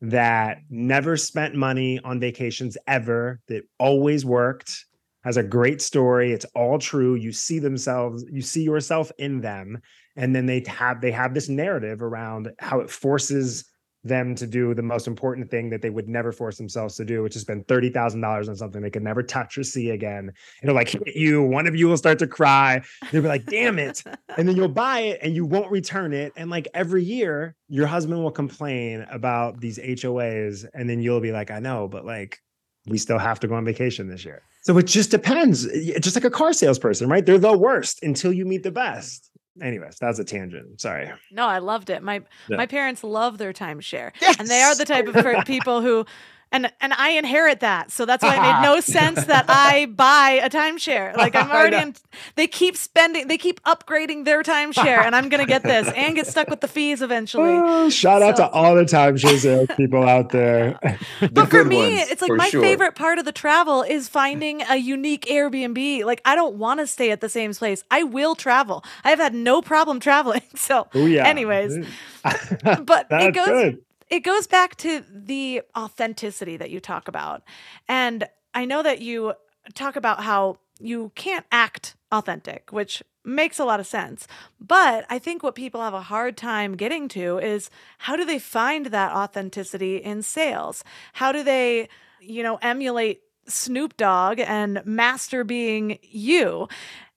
that 0.00 0.58
never 0.68 1.16
spent 1.16 1.54
money 1.54 1.98
on 2.04 2.20
vacations 2.20 2.76
ever, 2.86 3.40
that 3.48 3.64
always 3.78 4.24
worked, 4.24 4.84
has 5.24 5.36
a 5.36 5.42
great 5.42 5.82
story. 5.82 6.32
It's 6.32 6.46
all 6.54 6.78
true. 6.78 7.14
You 7.14 7.32
see 7.32 7.58
themselves, 7.58 8.24
you 8.30 8.42
see 8.42 8.62
yourself 8.62 9.10
in 9.18 9.40
them. 9.40 9.80
And 10.16 10.34
then 10.34 10.46
they 10.46 10.64
have 10.68 11.00
they 11.00 11.10
have 11.10 11.34
this 11.34 11.48
narrative 11.48 12.02
around 12.02 12.50
how 12.58 12.80
it 12.80 12.90
forces 12.90 13.64
them 14.08 14.34
to 14.36 14.46
do 14.46 14.74
the 14.74 14.82
most 14.82 15.06
important 15.06 15.50
thing 15.50 15.70
that 15.70 15.82
they 15.82 15.90
would 15.90 16.08
never 16.08 16.32
force 16.32 16.56
themselves 16.56 16.96
to 16.96 17.04
do, 17.04 17.22
which 17.22 17.36
is 17.36 17.42
spend 17.42 17.66
thirty 17.68 17.90
thousand 17.90 18.20
dollars 18.20 18.48
on 18.48 18.56
something 18.56 18.82
they 18.82 18.90
could 18.90 19.02
never 19.02 19.22
touch 19.22 19.58
or 19.58 19.64
see 19.64 19.90
again. 19.90 20.32
It'll 20.62 20.74
like 20.74 20.88
hit 20.88 21.16
you. 21.16 21.42
One 21.42 21.66
of 21.66 21.74
you 21.76 21.88
will 21.88 21.96
start 21.96 22.18
to 22.20 22.26
cry. 22.26 22.82
You'll 23.12 23.22
be 23.22 23.28
like, 23.28 23.46
"Damn 23.46 23.78
it!" 23.78 24.02
and 24.36 24.48
then 24.48 24.56
you'll 24.56 24.68
buy 24.68 25.00
it 25.00 25.20
and 25.22 25.34
you 25.34 25.44
won't 25.44 25.70
return 25.70 26.12
it. 26.12 26.32
And 26.36 26.50
like 26.50 26.68
every 26.74 27.04
year, 27.04 27.56
your 27.68 27.86
husband 27.86 28.22
will 28.22 28.30
complain 28.30 29.06
about 29.10 29.60
these 29.60 29.78
HOAs, 29.78 30.66
and 30.74 30.88
then 30.88 31.00
you'll 31.00 31.20
be 31.20 31.32
like, 31.32 31.50
I 31.50 31.58
know, 31.58 31.88
but 31.88 32.04
like 32.04 32.40
we 32.86 32.98
still 32.98 33.18
have 33.18 33.40
to 33.40 33.48
go 33.48 33.54
on 33.54 33.64
vacation 33.64 34.08
this 34.08 34.24
year. 34.24 34.42
So 34.62 34.76
it 34.78 34.86
just 34.86 35.10
depends. 35.10 35.64
It's 35.64 36.04
Just 36.04 36.16
like 36.16 36.24
a 36.24 36.30
car 36.30 36.52
salesperson, 36.52 37.08
right? 37.08 37.24
They're 37.24 37.38
the 37.38 37.56
worst 37.56 38.02
until 38.02 38.32
you 38.32 38.44
meet 38.44 38.62
the 38.62 38.72
best. 38.72 39.30
Anyways, 39.62 39.98
that 40.00 40.08
was 40.08 40.18
a 40.18 40.24
tangent. 40.24 40.80
Sorry. 40.80 41.10
No, 41.30 41.46
I 41.46 41.58
loved 41.58 41.90
it. 41.90 42.02
My 42.02 42.22
my 42.48 42.66
parents 42.66 43.02
love 43.02 43.38
their 43.38 43.52
timeshare, 43.52 44.12
and 44.38 44.48
they 44.48 44.60
are 44.62 44.74
the 44.74 44.84
type 44.84 45.06
of 45.08 45.44
people 45.46 45.80
who, 45.80 46.04
and 46.52 46.72
and 46.80 46.92
I 46.92 47.10
inherit 47.10 47.60
that. 47.60 47.90
So 47.90 48.06
that's 48.06 48.22
why 48.22 48.36
it 48.36 48.40
made 48.40 48.62
no 48.62 48.80
sense 48.80 49.24
that 49.26 49.46
I 49.48 49.86
buy 49.86 50.40
a 50.42 50.48
timeshare. 50.48 51.16
Like 51.16 51.34
I'm 51.36 51.50
already 51.50 51.76
in. 51.76 51.94
They 52.36 52.46
keep 52.46 52.76
spending. 52.76 53.28
They 53.28 53.38
keep 53.38 53.62
upgrading 53.64 54.24
their 54.24 54.42
timeshare, 54.42 55.04
and 55.04 55.14
I'm 55.14 55.28
gonna 55.28 55.46
get 55.46 55.62
this 55.62 55.88
and 55.94 56.14
get 56.14 56.26
stuck 56.26 56.48
with 56.48 56.60
the 56.60 56.68
fees 56.68 57.02
eventually. 57.02 57.56
Oh, 57.76 57.90
shout 57.90 58.22
out 58.22 58.36
to 58.36 58.48
all 58.50 58.74
the 58.74 58.84
timeshare 58.84 59.74
people 59.76 60.04
out 60.04 60.30
there. 60.30 60.78
The 61.20 61.28
But 61.28 61.50
for 61.50 61.64
me, 61.64 61.96
ones, 61.96 62.10
it's 62.10 62.22
like 62.22 62.32
my 62.32 62.48
sure. 62.48 62.62
favorite 62.62 62.94
part 62.94 63.18
of 63.18 63.24
the 63.24 63.32
travel 63.32 63.82
is 63.82 64.08
finding 64.08 64.62
a 64.62 64.76
unique 64.76 65.26
Airbnb. 65.26 66.04
Like 66.04 66.20
I 66.24 66.34
don't 66.34 66.56
want 66.56 66.80
to 66.80 66.86
stay 66.86 67.10
at 67.10 67.20
the 67.20 67.28
same 67.28 67.52
place. 67.54 67.82
I 67.90 68.02
will 68.02 68.34
travel. 68.34 68.84
I 69.04 69.10
have 69.10 69.18
had 69.18 69.34
no 69.34 69.62
problem 69.62 70.00
traveling. 70.00 70.42
So, 70.54 70.88
oh 70.94 71.06
yeah. 71.06 71.26
anyways, 71.26 71.86
but 72.22 73.06
it 73.10 73.34
goes 73.34 73.46
good. 73.46 73.82
It 74.08 74.20
goes 74.20 74.46
back 74.46 74.76
to 74.76 75.04
the 75.12 75.62
authenticity 75.76 76.56
that 76.56 76.70
you 76.70 76.80
talk 76.80 77.08
about. 77.08 77.42
And 77.88 78.28
I 78.54 78.64
know 78.64 78.82
that 78.82 79.00
you 79.00 79.34
talk 79.74 79.96
about 79.96 80.22
how 80.22 80.58
you 80.78 81.10
can't 81.14 81.46
act 81.50 81.96
authentic, 82.12 82.70
which 82.70 83.02
makes 83.24 83.58
a 83.58 83.64
lot 83.64 83.80
of 83.80 83.86
sense. 83.86 84.28
But 84.60 85.04
I 85.10 85.18
think 85.18 85.42
what 85.42 85.54
people 85.54 85.82
have 85.82 85.94
a 85.94 86.02
hard 86.02 86.36
time 86.36 86.76
getting 86.76 87.08
to 87.08 87.38
is 87.38 87.70
how 87.98 88.16
do 88.16 88.24
they 88.24 88.38
find 88.38 88.86
that 88.86 89.12
authenticity 89.12 89.96
in 89.96 90.22
sales? 90.22 90.84
How 91.14 91.32
do 91.32 91.42
they, 91.42 91.88
you 92.20 92.42
know, 92.42 92.58
emulate 92.62 93.22
Snoop 93.48 93.96
Dogg 93.96 94.38
and 94.40 94.80
master 94.84 95.42
being 95.42 95.98
you? 96.02 96.68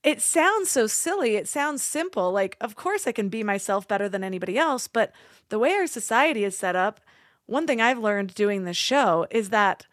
It 0.03 0.21
sounds 0.21 0.69
so 0.69 0.87
silly. 0.87 1.35
It 1.35 1.47
sounds 1.47 1.83
simple. 1.83 2.31
Like, 2.31 2.55
of 2.61 2.75
course, 2.75 3.05
I 3.05 3.11
can 3.11 3.29
be 3.29 3.43
myself 3.43 3.87
better 3.87 4.07
than 4.07 4.23
anybody 4.23 4.57
else. 4.57 4.87
But 4.87 5.11
the 5.49 5.59
way 5.59 5.73
our 5.73 5.87
society 5.87 6.43
is 6.43 6.57
set 6.57 6.75
up, 6.75 7.01
one 7.45 7.67
thing 7.67 7.81
I've 7.81 7.99
learned 7.99 8.33
doing 8.33 8.63
this 8.63 8.77
show 8.77 9.27
is 9.29 9.49
that 9.49 9.87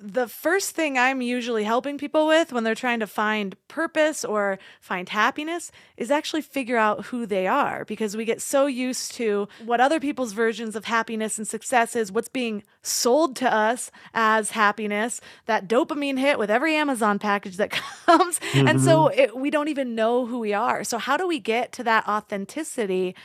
the 0.00 0.28
first 0.28 0.76
thing 0.76 0.96
I'm 0.96 1.20
usually 1.20 1.64
helping 1.64 1.98
people 1.98 2.28
with 2.28 2.52
when 2.52 2.62
they're 2.62 2.76
trying 2.76 3.00
to 3.00 3.06
find 3.06 3.56
purpose 3.66 4.24
or 4.24 4.58
find 4.80 5.08
happiness 5.08 5.72
is 5.96 6.10
actually 6.10 6.42
figure 6.42 6.76
out 6.76 7.06
who 7.06 7.26
they 7.26 7.48
are 7.48 7.84
because 7.84 8.16
we 8.16 8.24
get 8.24 8.40
so 8.40 8.66
used 8.66 9.12
to 9.14 9.48
what 9.64 9.80
other 9.80 9.98
people's 9.98 10.32
versions 10.32 10.76
of 10.76 10.84
happiness 10.84 11.36
and 11.36 11.48
success 11.48 11.96
is, 11.96 12.12
what's 12.12 12.28
being 12.28 12.62
sold 12.82 13.34
to 13.36 13.52
us 13.52 13.90
as 14.14 14.52
happiness, 14.52 15.20
that 15.46 15.66
dopamine 15.66 16.18
hit 16.18 16.38
with 16.38 16.50
every 16.50 16.76
Amazon 16.76 17.18
package 17.18 17.56
that 17.56 17.70
comes. 18.06 18.40
And 18.54 18.80
so 18.80 19.08
mm-hmm. 19.08 19.18
it, 19.18 19.36
we 19.36 19.50
don't 19.50 19.68
even 19.68 19.96
know 19.96 20.26
who 20.26 20.38
we 20.38 20.52
are. 20.52 20.84
So, 20.84 20.98
how 20.98 21.16
do 21.16 21.26
we 21.26 21.40
get 21.40 21.72
to 21.72 21.84
that 21.84 22.06
authenticity 22.06 23.16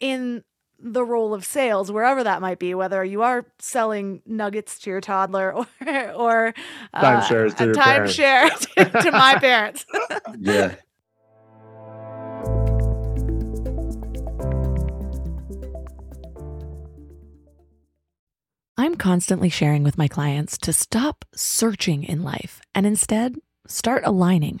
in 0.00 0.42
the 0.80 1.04
role 1.04 1.34
of 1.34 1.44
sales, 1.44 1.90
wherever 1.90 2.22
that 2.22 2.40
might 2.40 2.58
be, 2.58 2.74
whether 2.74 3.04
you 3.04 3.22
are 3.22 3.44
selling 3.58 4.22
nuggets 4.26 4.78
to 4.80 4.90
your 4.90 5.00
toddler 5.00 5.52
or 5.54 5.66
or 6.14 6.54
uh, 6.94 7.20
Timeshares 7.20 7.56
to 7.56 7.64
a 7.64 7.66
your 7.66 7.74
parents. 7.74 8.16
timeshare 8.16 8.58
to, 8.92 9.02
to 9.02 9.10
my 9.10 9.38
parents. 9.38 9.84
Yeah. 10.38 10.74
I'm 18.76 18.94
constantly 18.94 19.48
sharing 19.48 19.82
with 19.82 19.98
my 19.98 20.06
clients 20.06 20.56
to 20.58 20.72
stop 20.72 21.24
searching 21.34 22.04
in 22.04 22.22
life 22.22 22.60
and 22.74 22.86
instead 22.86 23.36
start 23.66 24.02
aligning. 24.06 24.60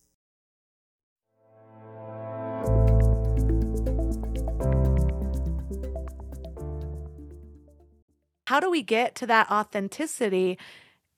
How 8.51 8.59
do 8.59 8.69
we 8.69 8.81
get 8.81 9.15
to 9.15 9.27
that 9.27 9.49
authenticity 9.49 10.57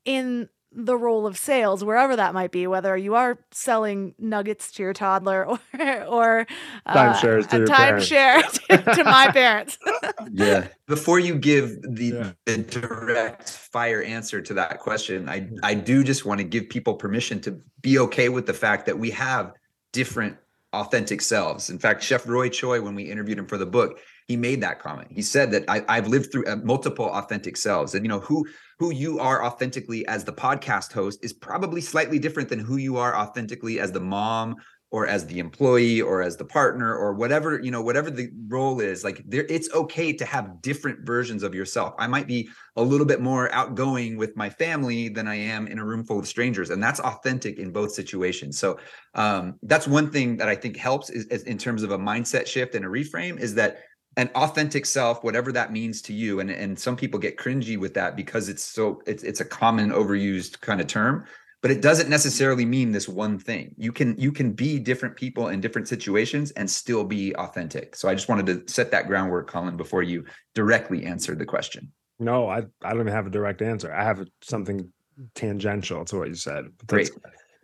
in 0.05 0.49
the 0.71 0.95
role 0.95 1.25
of 1.25 1.35
sales, 1.35 1.83
wherever 1.83 2.15
that 2.15 2.31
might 2.35 2.51
be, 2.51 2.67
whether 2.67 2.95
you 2.95 3.15
are 3.15 3.39
selling 3.49 4.13
nuggets 4.19 4.71
to 4.73 4.83
your 4.83 4.93
toddler 4.93 5.43
or 5.47 5.59
or 6.05 6.47
uh, 6.85 6.93
timeshares 6.93 7.49
to, 7.49 7.61
timeshare 7.61 8.43
to, 8.67 8.95
to 8.97 9.03
my 9.03 9.31
parents. 9.31 9.79
yeah. 10.31 10.67
Before 10.85 11.17
you 11.17 11.33
give 11.33 11.81
the, 11.81 12.05
yeah. 12.05 12.31
the 12.45 12.59
direct 12.59 13.49
fire 13.49 14.03
answer 14.03 14.39
to 14.39 14.53
that 14.53 14.77
question, 14.77 15.27
I 15.27 15.49
I 15.63 15.73
do 15.73 16.03
just 16.03 16.25
want 16.25 16.37
to 16.37 16.43
give 16.43 16.69
people 16.69 16.93
permission 16.93 17.41
to 17.41 17.59
be 17.81 17.97
okay 17.97 18.29
with 18.29 18.45
the 18.45 18.53
fact 18.53 18.85
that 18.85 18.99
we 18.99 19.09
have 19.09 19.53
different 19.91 20.37
authentic 20.71 21.19
selves. 21.19 21.71
In 21.71 21.79
fact, 21.79 22.03
Chef 22.03 22.27
Roy 22.27 22.49
Choi, 22.49 22.79
when 22.79 22.93
we 22.93 23.09
interviewed 23.09 23.39
him 23.39 23.47
for 23.47 23.57
the 23.57 23.65
book, 23.65 23.97
he 24.27 24.37
made 24.37 24.61
that 24.61 24.79
comment. 24.79 25.09
He 25.11 25.21
said 25.21 25.51
that 25.51 25.65
I, 25.67 25.95
have 25.95 26.07
lived 26.07 26.31
through 26.31 26.45
uh, 26.45 26.57
multiple 26.57 27.05
authentic 27.05 27.57
selves, 27.57 27.95
and 27.95 28.05
you 28.05 28.09
know 28.09 28.19
who 28.19 28.45
who 28.79 28.91
you 28.91 29.19
are 29.19 29.43
authentically 29.45 30.05
as 30.07 30.23
the 30.23 30.33
podcast 30.33 30.91
host 30.91 31.23
is 31.23 31.33
probably 31.33 31.81
slightly 31.81 32.19
different 32.19 32.49
than 32.49 32.59
who 32.59 32.77
you 32.77 32.97
are 32.97 33.15
authentically 33.15 33.79
as 33.79 33.91
the 33.91 33.99
mom 33.99 34.55
or 34.93 35.07
as 35.07 35.25
the 35.25 35.39
employee 35.39 36.01
or 36.01 36.21
as 36.21 36.37
the 36.37 36.45
partner 36.45 36.95
or 36.95 37.13
whatever 37.13 37.59
you 37.59 37.71
know 37.71 37.81
whatever 37.81 38.11
the 38.11 38.29
role 38.47 38.79
is 38.79 39.03
like 39.03 39.23
there 39.25 39.43
it's 39.49 39.73
okay 39.73 40.13
to 40.13 40.23
have 40.23 40.61
different 40.61 40.99
versions 41.05 41.41
of 41.41 41.55
yourself. 41.55 41.95
I 41.97 42.05
might 42.05 42.27
be 42.27 42.47
a 42.75 42.83
little 42.83 43.05
bit 43.05 43.19
more 43.19 43.51
outgoing 43.51 44.17
with 44.17 44.37
my 44.37 44.49
family 44.49 45.09
than 45.09 45.27
i 45.27 45.35
am 45.35 45.67
in 45.67 45.79
a 45.79 45.85
room 45.85 46.03
full 46.03 46.19
of 46.19 46.27
strangers 46.27 46.69
and 46.69 46.81
that's 46.81 46.99
authentic 46.99 47.57
in 47.57 47.71
both 47.71 47.91
situations. 47.91 48.59
So 48.59 48.79
um, 49.15 49.55
that's 49.63 49.87
one 49.87 50.11
thing 50.11 50.37
that 50.37 50.47
i 50.47 50.55
think 50.55 50.77
helps 50.77 51.09
is, 51.09 51.25
is 51.25 51.43
in 51.43 51.57
terms 51.57 51.81
of 51.83 51.91
a 51.91 51.97
mindset 51.97 52.45
shift 52.45 52.75
and 52.75 52.85
a 52.85 52.87
reframe 52.87 53.39
is 53.39 53.55
that 53.55 53.79
an 54.17 54.29
authentic 54.35 54.85
self 54.85 55.23
whatever 55.23 55.51
that 55.51 55.71
means 55.71 56.01
to 56.03 56.13
you. 56.13 56.39
And 56.39 56.49
and 56.49 56.77
some 56.77 56.95
people 56.95 57.19
get 57.19 57.37
cringy 57.37 57.77
with 57.77 57.93
that 57.95 58.15
because 58.15 58.49
it's 58.49 58.63
so 58.63 59.01
it's 59.05 59.23
it's 59.23 59.41
a 59.41 59.45
common 59.45 59.91
overused 59.91 60.59
kind 60.61 60.81
of 60.81 60.87
term 60.87 61.25
but 61.63 61.71
it 61.71 61.81
doesn't 61.81 62.09
necessarily 62.09 62.65
mean 62.65 62.91
this 62.91 63.07
one 63.07 63.39
thing. 63.39 63.73
You 63.77 63.93
can 63.93 64.17
you 64.19 64.33
can 64.33 64.51
be 64.51 64.79
different 64.79 65.15
people 65.15 65.47
in 65.47 65.61
different 65.61 65.87
situations 65.87 66.51
and 66.51 66.69
still 66.69 67.05
be 67.05 67.33
authentic. 67.37 67.95
So 67.95 68.09
i 68.09 68.13
just 68.13 68.27
wanted 68.27 68.45
to 68.47 68.71
set 68.71 68.91
that 68.91 69.07
groundwork 69.07 69.47
colin 69.47 69.77
before 69.77 70.03
you 70.03 70.25
directly 70.53 71.05
answered 71.05 71.39
the 71.39 71.45
question. 71.45 71.91
No 72.19 72.49
i 72.49 72.57
i 72.83 72.89
don't 72.89 72.99
even 72.99 73.13
have 73.13 73.27
a 73.27 73.31
direct 73.31 73.61
answer. 73.61 73.93
I 73.93 74.03
have 74.03 74.27
something 74.41 74.91
tangential 75.35 76.03
to 76.05 76.17
what 76.17 76.27
you 76.27 76.35
said. 76.35 76.65
Great. 76.85 77.11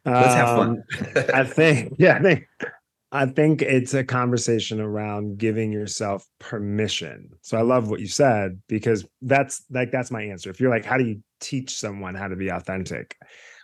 let's 0.06 0.34
have 0.34 0.56
fun. 0.58 0.70
Um, 0.70 1.24
i 1.34 1.44
think 1.44 1.96
yeah 2.00 2.16
i 2.16 2.22
think 2.22 2.48
I 3.12 3.26
think 3.26 3.62
it's 3.62 3.94
a 3.94 4.04
conversation 4.04 4.80
around 4.80 5.40
giving 5.40 5.72
yourself 5.72 6.28
permission. 6.40 7.30
So 7.42 7.58
I 7.58 7.62
love 7.62 7.90
what 7.90 8.00
you 8.00 8.08
said 8.08 8.62
because 8.68 9.06
that's 9.22 9.64
like 9.72 9.92
that's 9.92 10.12
my 10.12 10.22
answer. 10.22 10.50
If 10.50 10.60
you're 10.60 10.70
like, 10.70 10.86
how 10.86 10.98
do 10.98 11.06
you 11.06 11.22
teach 11.40 11.76
someone 11.76 12.14
how 12.14 12.28
to 12.28 12.36
be 12.36 12.50
authentic? 12.50 13.18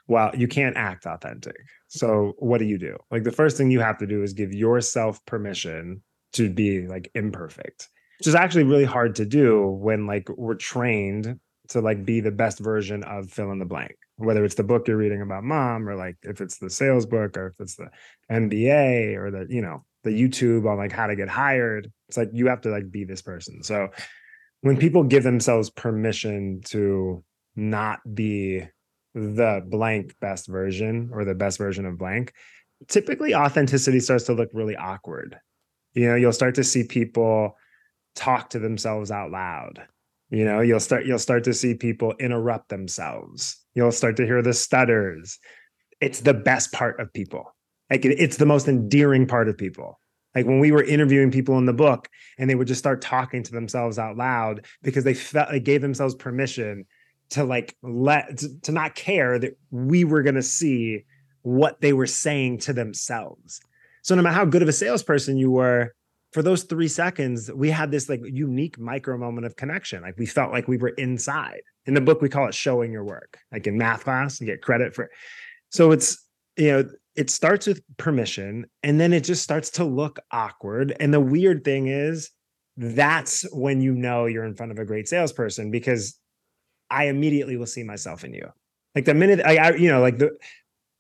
Well, 0.07 0.31
you 0.35 0.47
can't 0.47 0.75
act 0.75 1.05
authentic. 1.05 1.57
So 1.87 2.33
what 2.39 2.57
do 2.57 2.65
you 2.65 2.79
do? 2.79 2.97
Like 3.11 3.23
the 3.23 3.31
first 3.31 3.57
thing 3.57 3.69
you 3.69 3.81
have 3.81 3.99
to 3.99 4.07
do 4.07 4.23
is 4.23 4.33
give 4.33 4.51
yourself 4.51 5.23
permission 5.25 6.01
to 6.33 6.49
be 6.49 6.87
like 6.87 7.11
imperfect, 7.13 7.89
which 8.19 8.27
is 8.27 8.35
actually 8.35 8.63
really 8.63 8.85
hard 8.85 9.15
to 9.15 9.25
do 9.25 9.67
when 9.67 10.07
like 10.07 10.27
we're 10.29 10.55
trained 10.55 11.39
to 11.69 11.81
like 11.81 12.03
be 12.03 12.19
the 12.19 12.31
best 12.31 12.59
version 12.59 13.03
of 13.03 13.29
fill 13.29 13.51
in 13.51 13.59
the 13.59 13.65
blank 13.65 13.95
whether 14.17 14.45
it's 14.45 14.55
the 14.55 14.63
book 14.63 14.87
you're 14.87 14.97
reading 14.97 15.21
about 15.21 15.43
mom 15.43 15.87
or 15.89 15.95
like 15.95 16.17
if 16.23 16.41
it's 16.41 16.57
the 16.57 16.69
sales 16.69 17.05
book 17.05 17.37
or 17.37 17.47
if 17.47 17.59
it's 17.59 17.75
the 17.75 17.89
MBA 18.31 19.15
or 19.17 19.31
the, 19.31 19.47
you 19.49 19.61
know, 19.61 19.83
the 20.03 20.11
YouTube 20.11 20.69
on 20.69 20.77
like 20.77 20.91
how 20.91 21.07
to 21.07 21.15
get 21.15 21.27
hired. 21.27 21.91
It's 22.07 22.17
like 22.17 22.29
you 22.31 22.47
have 22.47 22.61
to 22.61 22.69
like 22.69 22.89
be 22.89 23.03
this 23.03 23.21
person. 23.21 23.63
So 23.63 23.89
when 24.61 24.77
people 24.77 25.03
give 25.03 25.23
themselves 25.23 25.69
permission 25.69 26.61
to 26.65 27.23
not 27.55 27.99
be 28.13 28.65
the 29.13 29.63
blank 29.65 30.15
best 30.19 30.47
version 30.47 31.09
or 31.11 31.25
the 31.25 31.35
best 31.35 31.57
version 31.57 31.85
of 31.85 31.97
blank, 31.97 32.33
typically 32.87 33.33
authenticity 33.35 33.99
starts 33.99 34.25
to 34.25 34.33
look 34.33 34.49
really 34.53 34.75
awkward. 34.75 35.39
You 35.93 36.07
know, 36.07 36.15
you'll 36.15 36.33
start 36.33 36.55
to 36.55 36.63
see 36.63 36.83
people 36.83 37.57
talk 38.15 38.51
to 38.51 38.59
themselves 38.59 39.11
out 39.11 39.31
loud. 39.31 39.87
You 40.29 40.43
know, 40.43 40.61
you'll 40.61 40.79
start 40.79 41.05
you'll 41.05 41.19
start 41.19 41.43
to 41.45 41.53
see 41.53 41.75
people 41.75 42.13
interrupt 42.19 42.69
themselves 42.69 43.65
You'll 43.75 43.91
start 43.91 44.15
to 44.17 44.25
hear 44.25 44.41
the 44.41 44.53
stutters. 44.53 45.37
It's 46.01 46.21
the 46.21 46.33
best 46.33 46.71
part 46.71 46.99
of 46.99 47.13
people. 47.13 47.53
Like 47.91 48.05
it, 48.05 48.19
it's 48.19 48.37
the 48.37 48.45
most 48.45 48.67
endearing 48.67 49.27
part 49.27 49.49
of 49.49 49.57
people. 49.57 49.99
Like 50.33 50.45
when 50.45 50.59
we 50.59 50.71
were 50.71 50.83
interviewing 50.83 51.31
people 51.31 51.57
in 51.57 51.65
the 51.65 51.73
book 51.73 52.09
and 52.37 52.49
they 52.49 52.55
would 52.55 52.67
just 52.67 52.79
start 52.79 53.01
talking 53.01 53.43
to 53.43 53.51
themselves 53.51 53.99
out 53.99 54.17
loud 54.17 54.65
because 54.81 55.03
they 55.03 55.13
felt 55.13 55.51
they 55.51 55.59
gave 55.59 55.81
themselves 55.81 56.15
permission 56.15 56.85
to 57.29 57.43
like 57.43 57.75
let 57.83 58.41
to 58.63 58.71
not 58.71 58.95
care 58.95 59.37
that 59.39 59.57
we 59.71 60.03
were 60.03 60.23
going 60.23 60.35
to 60.35 60.43
see 60.43 61.03
what 61.41 61.79
they 61.81 61.93
were 61.93 62.07
saying 62.07 62.59
to 62.59 62.73
themselves. 62.73 63.59
So 64.01 64.15
no 64.15 64.21
matter 64.21 64.35
how 64.35 64.45
good 64.45 64.61
of 64.61 64.67
a 64.67 64.73
salesperson 64.73 65.37
you 65.37 65.51
were, 65.51 65.93
for 66.35 66.43
those 66.43 66.63
three 66.63 66.89
seconds, 66.89 67.49
we 67.49 67.69
had 67.69 67.91
this 67.91 68.09
like 68.09 68.19
unique 68.25 68.77
micro 68.77 69.17
moment 69.17 69.45
of 69.45 69.55
connection. 69.55 70.01
Like 70.01 70.17
we 70.17 70.25
felt 70.25 70.51
like 70.51 70.67
we 70.67 70.75
were 70.75 70.89
inside. 70.89 71.61
In 71.85 71.93
the 71.93 72.01
book, 72.01 72.21
we 72.21 72.27
call 72.27 72.49
it 72.49 72.53
showing 72.53 72.91
your 72.91 73.05
work. 73.05 73.37
Like 73.53 73.67
in 73.67 73.77
math 73.77 74.03
class, 74.03 74.41
you 74.41 74.45
get 74.45 74.61
credit 74.61 74.93
for 74.93 75.05
it. 75.05 75.11
So 75.69 75.93
it's, 75.93 76.21
you 76.57 76.73
know, 76.73 76.89
it 77.15 77.29
starts 77.29 77.67
with 77.67 77.81
permission 77.95 78.65
and 78.83 78.99
then 78.99 79.13
it 79.13 79.23
just 79.23 79.43
starts 79.43 79.69
to 79.71 79.85
look 79.85 80.19
awkward. 80.29 80.93
And 80.99 81.13
the 81.13 81.21
weird 81.21 81.63
thing 81.63 81.87
is, 81.87 82.31
that's 82.75 83.43
when 83.53 83.79
you 83.79 83.93
know 83.93 84.25
you're 84.25 84.43
in 84.43 84.55
front 84.55 84.73
of 84.73 84.77
a 84.77 84.83
great 84.83 85.07
salesperson 85.07 85.71
because 85.71 86.19
I 86.89 87.05
immediately 87.05 87.55
will 87.55 87.65
see 87.65 87.83
myself 87.83 88.25
in 88.25 88.33
you. 88.33 88.51
Like 88.93 89.05
the 89.05 89.13
minute 89.13 89.39
I, 89.45 89.55
I 89.55 89.75
you 89.75 89.89
know, 89.89 90.01
like 90.01 90.17
the 90.17 90.37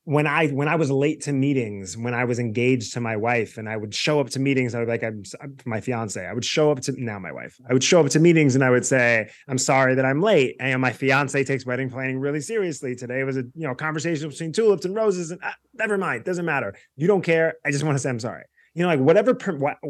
when 0.05 0.27
I 0.27 0.47
when 0.49 0.67
I 0.67 0.75
was 0.75 0.91
late 0.91 1.21
to 1.21 1.33
meetings, 1.33 1.97
when 1.97 2.13
I 2.13 2.25
was 2.25 2.37
engaged 2.37 2.93
to 2.93 3.01
my 3.01 3.17
wife, 3.17 3.57
and 3.57 3.67
I 3.67 3.75
would 3.75 3.93
show 3.93 4.19
up 4.19 4.29
to 4.31 4.39
meetings, 4.39 4.75
I 4.75 4.79
would 4.79 4.87
like 4.87 5.03
I'm, 5.03 5.23
I'm 5.41 5.57
my 5.65 5.81
fiance. 5.81 6.23
I 6.23 6.31
would 6.31 6.45
show 6.45 6.71
up 6.71 6.79
to 6.81 6.93
now 7.03 7.17
my 7.17 7.31
wife. 7.31 7.59
I 7.67 7.73
would 7.73 7.83
show 7.83 8.01
up 8.01 8.09
to 8.11 8.19
meetings, 8.19 8.53
and 8.53 8.63
I 8.63 8.69
would 8.69 8.85
say, 8.85 9.27
"I'm 9.47 9.57
sorry 9.57 9.95
that 9.95 10.05
I'm 10.05 10.21
late." 10.21 10.57
And 10.59 10.79
my 10.79 10.93
fiance 10.93 11.43
takes 11.43 11.65
wedding 11.65 11.89
planning 11.89 12.19
really 12.19 12.39
seriously. 12.39 12.95
Today 12.95 13.23
was 13.23 13.35
a 13.35 13.41
you 13.55 13.67
know 13.67 13.73
conversation 13.73 14.29
between 14.29 14.53
tulips 14.53 14.85
and 14.85 14.95
roses, 14.95 15.31
and 15.31 15.39
ah, 15.43 15.55
never 15.73 15.97
mind, 15.97 16.23
doesn't 16.23 16.45
matter. 16.45 16.75
You 16.95 17.07
don't 17.07 17.23
care. 17.23 17.55
I 17.65 17.71
just 17.71 17.83
want 17.83 17.95
to 17.95 17.99
say 17.99 18.11
I'm 18.11 18.19
sorry. 18.19 18.43
You 18.75 18.83
know, 18.83 18.89
like 18.89 18.99
whatever 18.99 19.35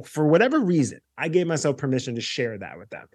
for 0.06 0.28
whatever 0.28 0.62
reason, 0.62 1.02
I 1.18 1.28
gave 1.28 1.46
myself 1.46 1.76
permission 1.76 2.16
to 2.16 2.22
share 2.22 2.58
that 2.58 2.78
with 2.78 2.90
them, 2.90 3.08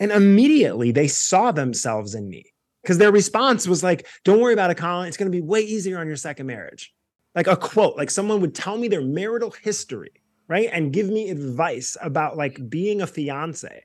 and 0.00 0.10
immediately 0.10 0.90
they 0.90 1.08
saw 1.08 1.52
themselves 1.52 2.14
in 2.14 2.30
me 2.30 2.46
because 2.86 2.98
their 2.98 3.10
response 3.10 3.66
was 3.66 3.82
like, 3.82 4.06
"Don't 4.22 4.40
worry 4.40 4.52
about 4.52 4.70
it, 4.70 4.76
Colin. 4.76 5.08
It's 5.08 5.16
going 5.16 5.30
to 5.30 5.36
be 5.36 5.42
way 5.42 5.60
easier 5.60 5.98
on 5.98 6.06
your 6.06 6.14
second 6.14 6.46
marriage." 6.46 6.94
Like 7.34 7.48
a 7.48 7.56
quote, 7.56 7.96
like 7.96 8.12
someone 8.12 8.40
would 8.42 8.54
tell 8.54 8.78
me 8.78 8.86
their 8.86 9.02
marital 9.02 9.50
history, 9.50 10.12
right, 10.46 10.70
and 10.72 10.92
give 10.92 11.08
me 11.08 11.28
advice 11.28 11.96
about 12.00 12.36
like 12.36 12.70
being 12.70 13.02
a 13.02 13.06
fiance, 13.08 13.82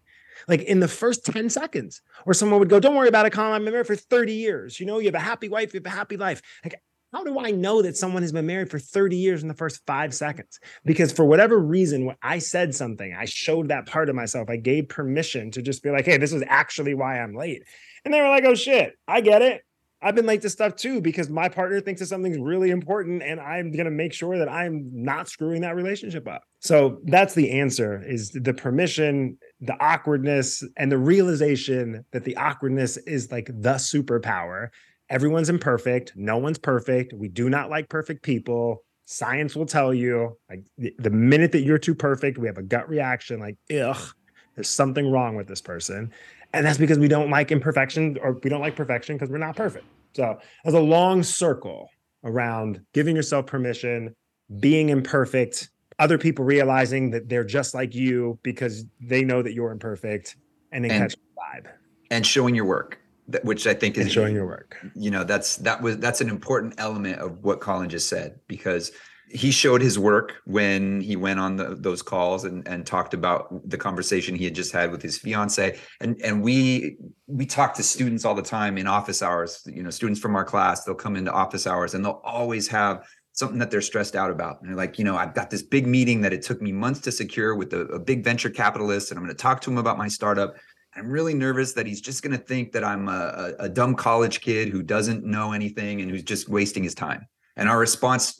like 0.47 0.61
in 0.61 0.81
the 0.81 0.87
first 0.87 1.25
ten 1.25 1.49
seconds. 1.49 2.03
Or 2.27 2.35
someone 2.35 2.59
would 2.59 2.69
go, 2.69 2.79
"Don't 2.79 2.95
worry 2.95 3.07
about 3.07 3.25
it, 3.25 3.33
Colin. 3.33 3.53
I've 3.53 3.63
been 3.63 3.73
married 3.73 3.87
for 3.87 3.95
thirty 3.95 4.35
years. 4.35 4.79
You 4.79 4.85
know, 4.85 4.99
you 4.99 5.07
have 5.07 5.15
a 5.15 5.19
happy 5.19 5.49
wife, 5.49 5.73
you 5.73 5.79
have 5.79 5.91
a 5.91 5.97
happy 5.97 6.17
life." 6.17 6.43
Like 6.63 6.79
how 7.11 7.25
do 7.25 7.39
I 7.39 7.51
know 7.51 7.81
that 7.81 7.97
someone 7.97 8.21
has 8.21 8.31
been 8.31 8.45
married 8.45 8.71
for 8.71 8.79
30 8.79 9.17
years 9.17 9.41
in 9.41 9.49
the 9.49 9.53
first 9.53 9.81
five 9.85 10.13
seconds? 10.13 10.61
Because 10.85 11.11
for 11.11 11.25
whatever 11.25 11.59
reason, 11.59 12.05
when 12.05 12.15
I 12.21 12.39
said 12.39 12.73
something, 12.73 13.13
I 13.13 13.25
showed 13.25 13.67
that 13.67 13.85
part 13.85 14.07
of 14.07 14.15
myself. 14.15 14.49
I 14.49 14.55
gave 14.55 14.87
permission 14.87 15.51
to 15.51 15.61
just 15.61 15.83
be 15.83 15.89
like, 15.89 16.05
hey, 16.05 16.15
this 16.15 16.31
is 16.31 16.41
actually 16.47 16.93
why 16.93 17.19
I'm 17.19 17.35
late. 17.35 17.63
And 18.05 18.13
they 18.13 18.21
were 18.21 18.29
like, 18.29 18.45
oh 18.45 18.55
shit, 18.55 18.93
I 19.07 19.21
get 19.21 19.41
it. 19.41 19.61
I've 20.03 20.15
been 20.15 20.25
late 20.25 20.41
to 20.41 20.49
stuff 20.49 20.75
too 20.75 20.99
because 20.99 21.29
my 21.29 21.47
partner 21.47 21.79
thinks 21.79 22.01
that 22.01 22.07
something's 22.07 22.39
really 22.39 22.71
important 22.71 23.21
and 23.21 23.39
I'm 23.39 23.71
going 23.71 23.85
to 23.85 23.91
make 23.91 24.13
sure 24.13 24.37
that 24.39 24.49
I'm 24.49 24.89
not 24.91 25.29
screwing 25.29 25.61
that 25.61 25.75
relationship 25.75 26.27
up. 26.27 26.41
So 26.59 26.99
that's 27.05 27.35
the 27.35 27.51
answer 27.51 28.03
is 28.03 28.31
the 28.31 28.53
permission, 28.53 29.37
the 29.59 29.79
awkwardness 29.79 30.63
and 30.75 30.91
the 30.91 30.97
realization 30.97 32.03
that 32.13 32.23
the 32.23 32.35
awkwardness 32.35 32.97
is 32.97 33.31
like 33.31 33.45
the 33.45 33.75
superpower. 33.75 34.69
Everyone's 35.09 35.49
imperfect, 35.49 36.13
no 36.15 36.37
one's 36.37 36.57
perfect. 36.57 37.13
We 37.13 37.27
do 37.27 37.49
not 37.49 37.69
like 37.69 37.87
perfect 37.87 38.23
people. 38.23 38.83
Science 39.05 39.55
will 39.55 39.65
tell 39.65 39.93
you, 39.93 40.37
like 40.49 40.63
the, 40.77 41.09
minute 41.09 41.51
that 41.51 41.61
you're 41.61 41.77
too 41.77 41.93
perfect, 41.93 42.37
we 42.37 42.47
have 42.47 42.57
a 42.57 42.63
gut 42.63 42.87
reaction, 42.87 43.39
like, 43.39 43.57
ugh, 43.77 44.13
there's 44.55 44.69
something 44.69 45.11
wrong 45.11 45.35
with 45.35 45.47
this 45.47 45.61
person. 45.61 46.11
And 46.53 46.65
that's 46.65 46.77
because 46.77 46.99
we 46.99 47.07
don't 47.07 47.29
like 47.29 47.51
imperfection 47.51 48.17
or 48.21 48.33
we 48.43 48.49
don't 48.49 48.61
like 48.61 48.75
perfection 48.75 49.15
because 49.15 49.29
we're 49.29 49.37
not 49.37 49.55
perfect. 49.55 49.85
So 50.13 50.37
there's 50.63 50.75
a 50.75 50.79
long 50.79 51.23
circle 51.23 51.89
around 52.23 52.81
giving 52.93 53.15
yourself 53.15 53.47
permission, 53.47 54.15
being 54.59 54.89
imperfect, 54.89 55.69
other 55.99 56.17
people 56.17 56.43
realizing 56.43 57.11
that 57.11 57.29
they're 57.29 57.43
just 57.43 57.73
like 57.73 57.95
you 57.95 58.37
because 58.43 58.85
they 58.99 59.23
know 59.23 59.41
that 59.41 59.53
you're 59.53 59.71
imperfect, 59.71 60.35
and 60.71 60.83
then 60.83 60.91
and, 60.91 61.01
catch 61.01 61.15
the 61.15 61.21
vibe. 61.39 61.71
And 62.09 62.25
showing 62.25 62.55
your 62.55 62.65
work, 62.65 62.99
which 63.43 63.67
I 63.67 63.73
think 63.73 63.97
is 63.97 64.05
and 64.05 64.11
showing 64.11 64.35
your 64.35 64.45
work. 64.45 64.77
You 64.95 65.11
know, 65.11 65.23
that's 65.23 65.57
that 65.57 65.81
was 65.81 65.97
that's 65.99 66.19
an 66.19 66.29
important 66.29 66.75
element 66.77 67.19
of 67.19 67.43
what 67.43 67.61
Colin 67.61 67.89
just 67.89 68.09
said 68.09 68.39
because 68.47 68.91
he 69.34 69.51
showed 69.51 69.82
his 69.82 69.97
work 69.97 70.41
when 70.45 71.01
he 71.01 71.15
went 71.15 71.39
on 71.39 71.55
the, 71.55 71.75
those 71.75 72.01
calls 72.01 72.43
and, 72.43 72.67
and 72.67 72.86
talked 72.86 73.13
about 73.13 73.69
the 73.69 73.77
conversation 73.77 74.36
he 74.36 74.45
had 74.45 74.55
just 74.55 74.71
had 74.71 74.91
with 74.91 75.01
his 75.01 75.17
fiance. 75.17 75.79
And 75.99 76.19
and 76.23 76.41
we 76.41 76.97
we 77.27 77.45
talk 77.45 77.73
to 77.75 77.84
students 77.84 78.25
all 78.25 78.36
the 78.36 78.41
time 78.41 78.77
in 78.77 78.88
office 78.88 79.21
hours. 79.21 79.61
You 79.65 79.84
know 79.84 79.89
students 79.89 80.19
from 80.19 80.36
our 80.36 80.45
class 80.45 80.84
they'll 80.84 80.95
come 80.95 81.15
into 81.15 81.32
office 81.32 81.65
hours 81.65 81.93
and 81.93 82.03
they'll 82.03 82.21
always 82.23 82.67
have 82.67 83.05
something 83.34 83.59
that 83.59 83.71
they're 83.71 83.82
stressed 83.82 84.15
out 84.15 84.29
about. 84.29 84.61
And 84.61 84.69
they're 84.69 84.77
like 84.77 84.99
you 84.99 85.05
know 85.05 85.15
i've 85.15 85.34
got 85.34 85.49
this 85.49 85.63
big 85.63 85.88
meeting 85.88 86.21
that 86.21 86.34
it 86.34 86.41
took 86.41 86.61
me 86.61 86.71
months 86.71 86.99
to 87.01 87.11
secure 87.11 87.55
with 87.55 87.73
a, 87.73 87.82
a 87.82 87.99
big 87.99 88.23
venture 88.23 88.49
capitalist 88.49 89.11
and 89.11 89.17
i'm 89.17 89.23
going 89.23 89.36
to 89.36 89.41
talk 89.41 89.61
to 89.61 89.71
him 89.71 89.77
about 89.77 89.97
my 89.97 90.07
startup. 90.07 90.55
I'm 90.93 91.09
really 91.09 91.34
nervous 91.34 91.71
that 91.73 91.88
he's 91.88 92.01
just 92.01 92.21
going 92.21 92.38
to 92.38 92.43
think 92.43 92.73
that 92.73 92.84
I'm 92.84 93.07
a, 93.07 93.53
a, 93.59 93.69
dumb 93.69 93.95
college 93.95 94.41
kid 94.41 94.67
who 94.67 94.84
doesn't 94.84 95.23
know 95.23 95.53
anything 95.53 96.01
and 96.01 96.11
who's 96.11 96.21
just 96.21 96.49
wasting 96.49 96.84
his 96.84 96.93
time. 96.93 97.25
And 97.55 97.69
our 97.69 97.79
response, 97.79 98.39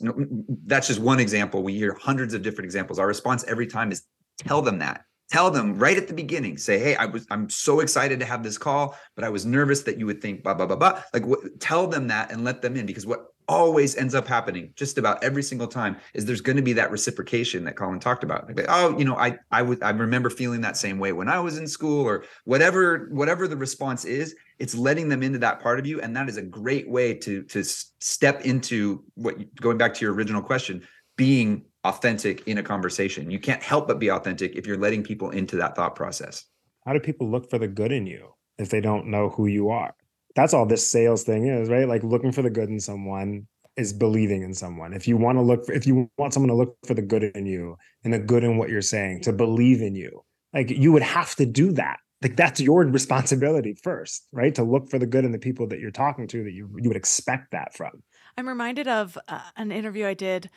that's 0.66 0.88
just 0.88 1.00
one 1.00 1.20
example. 1.20 1.62
We 1.62 1.74
hear 1.74 1.96
hundreds 2.00 2.34
of 2.34 2.42
different 2.42 2.66
examples. 2.66 2.98
Our 2.98 3.06
response 3.06 3.44
every 3.44 3.66
time 3.66 3.92
is 3.92 4.02
tell 4.38 4.62
them 4.62 4.78
that. 4.78 5.04
Tell 5.30 5.50
them 5.50 5.78
right 5.78 5.96
at 5.96 6.08
the 6.08 6.14
beginning. 6.14 6.58
Say, 6.58 6.78
hey, 6.78 6.94
I 6.94 7.06
was 7.06 7.26
I'm 7.30 7.48
so 7.48 7.80
excited 7.80 8.20
to 8.20 8.26
have 8.26 8.42
this 8.42 8.58
call, 8.58 8.96
but 9.14 9.24
I 9.24 9.30
was 9.30 9.46
nervous 9.46 9.82
that 9.82 9.98
you 9.98 10.04
would 10.04 10.20
think 10.20 10.42
blah 10.42 10.52
blah 10.52 10.66
blah 10.66 10.76
blah. 10.76 11.02
Like 11.14 11.24
what, 11.24 11.58
tell 11.58 11.86
them 11.86 12.08
that 12.08 12.30
and 12.30 12.44
let 12.44 12.60
them 12.60 12.76
in 12.76 12.84
because 12.84 13.06
what 13.06 13.32
always 13.48 13.96
ends 13.96 14.14
up 14.14 14.26
happening 14.26 14.72
just 14.76 14.98
about 14.98 15.22
every 15.22 15.42
single 15.42 15.66
time 15.66 15.96
is 16.14 16.24
there's 16.24 16.40
going 16.40 16.56
to 16.56 16.62
be 16.62 16.72
that 16.74 16.90
reciprocation 16.90 17.64
that 17.64 17.76
Colin 17.76 17.98
talked 17.98 18.24
about. 18.24 18.46
Like, 18.46 18.66
oh, 18.68 18.96
you 18.98 19.04
know, 19.04 19.16
I 19.16 19.38
I 19.50 19.62
would 19.62 19.82
I 19.82 19.90
remember 19.90 20.30
feeling 20.30 20.60
that 20.62 20.76
same 20.76 20.98
way 20.98 21.12
when 21.12 21.28
I 21.28 21.40
was 21.40 21.58
in 21.58 21.66
school 21.66 22.04
or 22.04 22.24
whatever 22.44 23.08
whatever 23.10 23.48
the 23.48 23.56
response 23.56 24.04
is, 24.04 24.36
it's 24.62 24.74
letting 24.74 25.08
them 25.08 25.22
into 25.22 25.38
that 25.40 25.60
part 25.60 25.78
of 25.78 25.86
you 25.86 26.00
and 26.00 26.16
that 26.16 26.28
is 26.28 26.36
a 26.36 26.42
great 26.42 26.88
way 26.88 27.14
to 27.14 27.42
to 27.44 27.62
step 27.64 28.46
into 28.46 29.04
what 29.14 29.36
going 29.56 29.78
back 29.78 29.92
to 29.94 30.04
your 30.04 30.14
original 30.14 30.42
question, 30.42 30.86
being 31.16 31.64
authentic 31.84 32.46
in 32.46 32.58
a 32.58 32.62
conversation. 32.62 33.30
You 33.30 33.40
can't 33.40 33.62
help 33.62 33.88
but 33.88 33.98
be 33.98 34.10
authentic 34.10 34.54
if 34.54 34.66
you're 34.66 34.78
letting 34.78 35.02
people 35.02 35.30
into 35.30 35.56
that 35.56 35.74
thought 35.76 35.94
process. 35.94 36.44
How 36.86 36.92
do 36.92 37.00
people 37.00 37.30
look 37.30 37.50
for 37.50 37.58
the 37.58 37.68
good 37.68 37.92
in 37.92 38.06
you 38.06 38.34
if 38.58 38.70
they 38.70 38.80
don't 38.80 39.06
know 39.06 39.28
who 39.28 39.46
you 39.46 39.70
are? 39.70 39.94
that's 40.34 40.54
all 40.54 40.66
this 40.66 40.88
sales 40.88 41.24
thing 41.24 41.46
is, 41.46 41.68
right? 41.68 41.88
Like 41.88 42.02
looking 42.02 42.32
for 42.32 42.42
the 42.42 42.50
good 42.50 42.68
in 42.68 42.80
someone 42.80 43.46
is 43.76 43.92
believing 43.92 44.42
in 44.42 44.54
someone. 44.54 44.92
If 44.92 45.08
you 45.08 45.16
want 45.16 45.38
to 45.38 45.42
look 45.42 45.66
for, 45.66 45.72
if 45.72 45.86
you 45.86 46.10
want 46.18 46.34
someone 46.34 46.48
to 46.48 46.54
look 46.54 46.76
for 46.86 46.94
the 46.94 47.02
good 47.02 47.22
in 47.22 47.46
you 47.46 47.76
and 48.04 48.12
the 48.12 48.18
good 48.18 48.44
in 48.44 48.56
what 48.56 48.68
you're 48.68 48.82
saying, 48.82 49.22
to 49.22 49.32
believe 49.32 49.82
in 49.82 49.94
you, 49.94 50.24
like 50.52 50.70
you 50.70 50.92
would 50.92 51.02
have 51.02 51.34
to 51.36 51.46
do 51.46 51.72
that. 51.72 51.98
Like 52.22 52.36
that's 52.36 52.60
your 52.60 52.84
responsibility 52.84 53.74
first, 53.74 54.26
right? 54.32 54.54
To 54.54 54.62
look 54.62 54.88
for 54.88 54.98
the 54.98 55.06
good 55.06 55.24
in 55.24 55.32
the 55.32 55.38
people 55.38 55.66
that 55.68 55.80
you're 55.80 55.90
talking 55.90 56.26
to 56.28 56.44
that 56.44 56.52
you 56.52 56.68
you 56.78 56.88
would 56.88 56.96
expect 56.96 57.50
that 57.52 57.74
from. 57.74 58.02
I'm 58.36 58.48
reminded 58.48 58.88
of 58.88 59.18
uh, 59.28 59.40
an 59.56 59.72
interview 59.72 60.06
I 60.06 60.14
did 60.14 60.50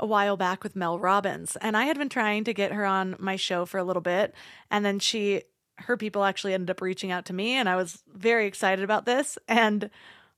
a 0.00 0.06
while 0.06 0.36
back 0.36 0.62
with 0.62 0.76
Mel 0.76 0.98
Robbins, 0.98 1.56
and 1.56 1.76
I 1.76 1.84
had 1.84 1.98
been 1.98 2.08
trying 2.08 2.44
to 2.44 2.54
get 2.54 2.72
her 2.72 2.84
on 2.84 3.16
my 3.18 3.36
show 3.36 3.66
for 3.66 3.78
a 3.78 3.84
little 3.84 4.02
bit, 4.02 4.34
and 4.70 4.84
then 4.84 4.98
she 4.98 5.42
her 5.80 5.96
people 5.96 6.24
actually 6.24 6.54
ended 6.54 6.70
up 6.70 6.80
reaching 6.80 7.10
out 7.10 7.24
to 7.26 7.32
me, 7.32 7.52
and 7.52 7.68
I 7.68 7.76
was 7.76 8.02
very 8.12 8.46
excited 8.46 8.84
about 8.84 9.04
this. 9.06 9.38
And 9.46 9.90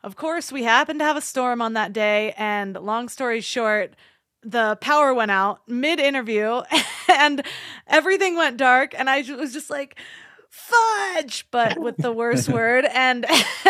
of 0.03 0.17
course, 0.17 0.51
we 0.51 0.65
happened 0.65 1.01
to 1.01 1.05
have 1.05 1.17
a 1.17 1.23
storm 1.23 1.61
on 1.61 1.75
that 1.75 1.93
day. 1.93 2.35
And 2.37 2.75
long 2.75 3.09
story 3.09 3.41
short, 3.41 3.95
the 4.43 4.79
power 4.81 5.13
went 5.13 5.31
out 5.31 5.69
mid 5.69 6.01
interview 6.01 6.63
and 7.09 7.43
everything 7.87 8.37
went 8.37 8.57
dark. 8.57 8.95
And 8.99 9.11
I 9.11 9.23
was 9.33 9.53
just 9.53 9.69
like, 9.69 9.99
fudge, 10.51 11.47
but 11.51 11.79
with 11.79 11.97
the 11.97 12.13
worst 12.13 12.49
word. 12.53 12.85
And 12.85 13.27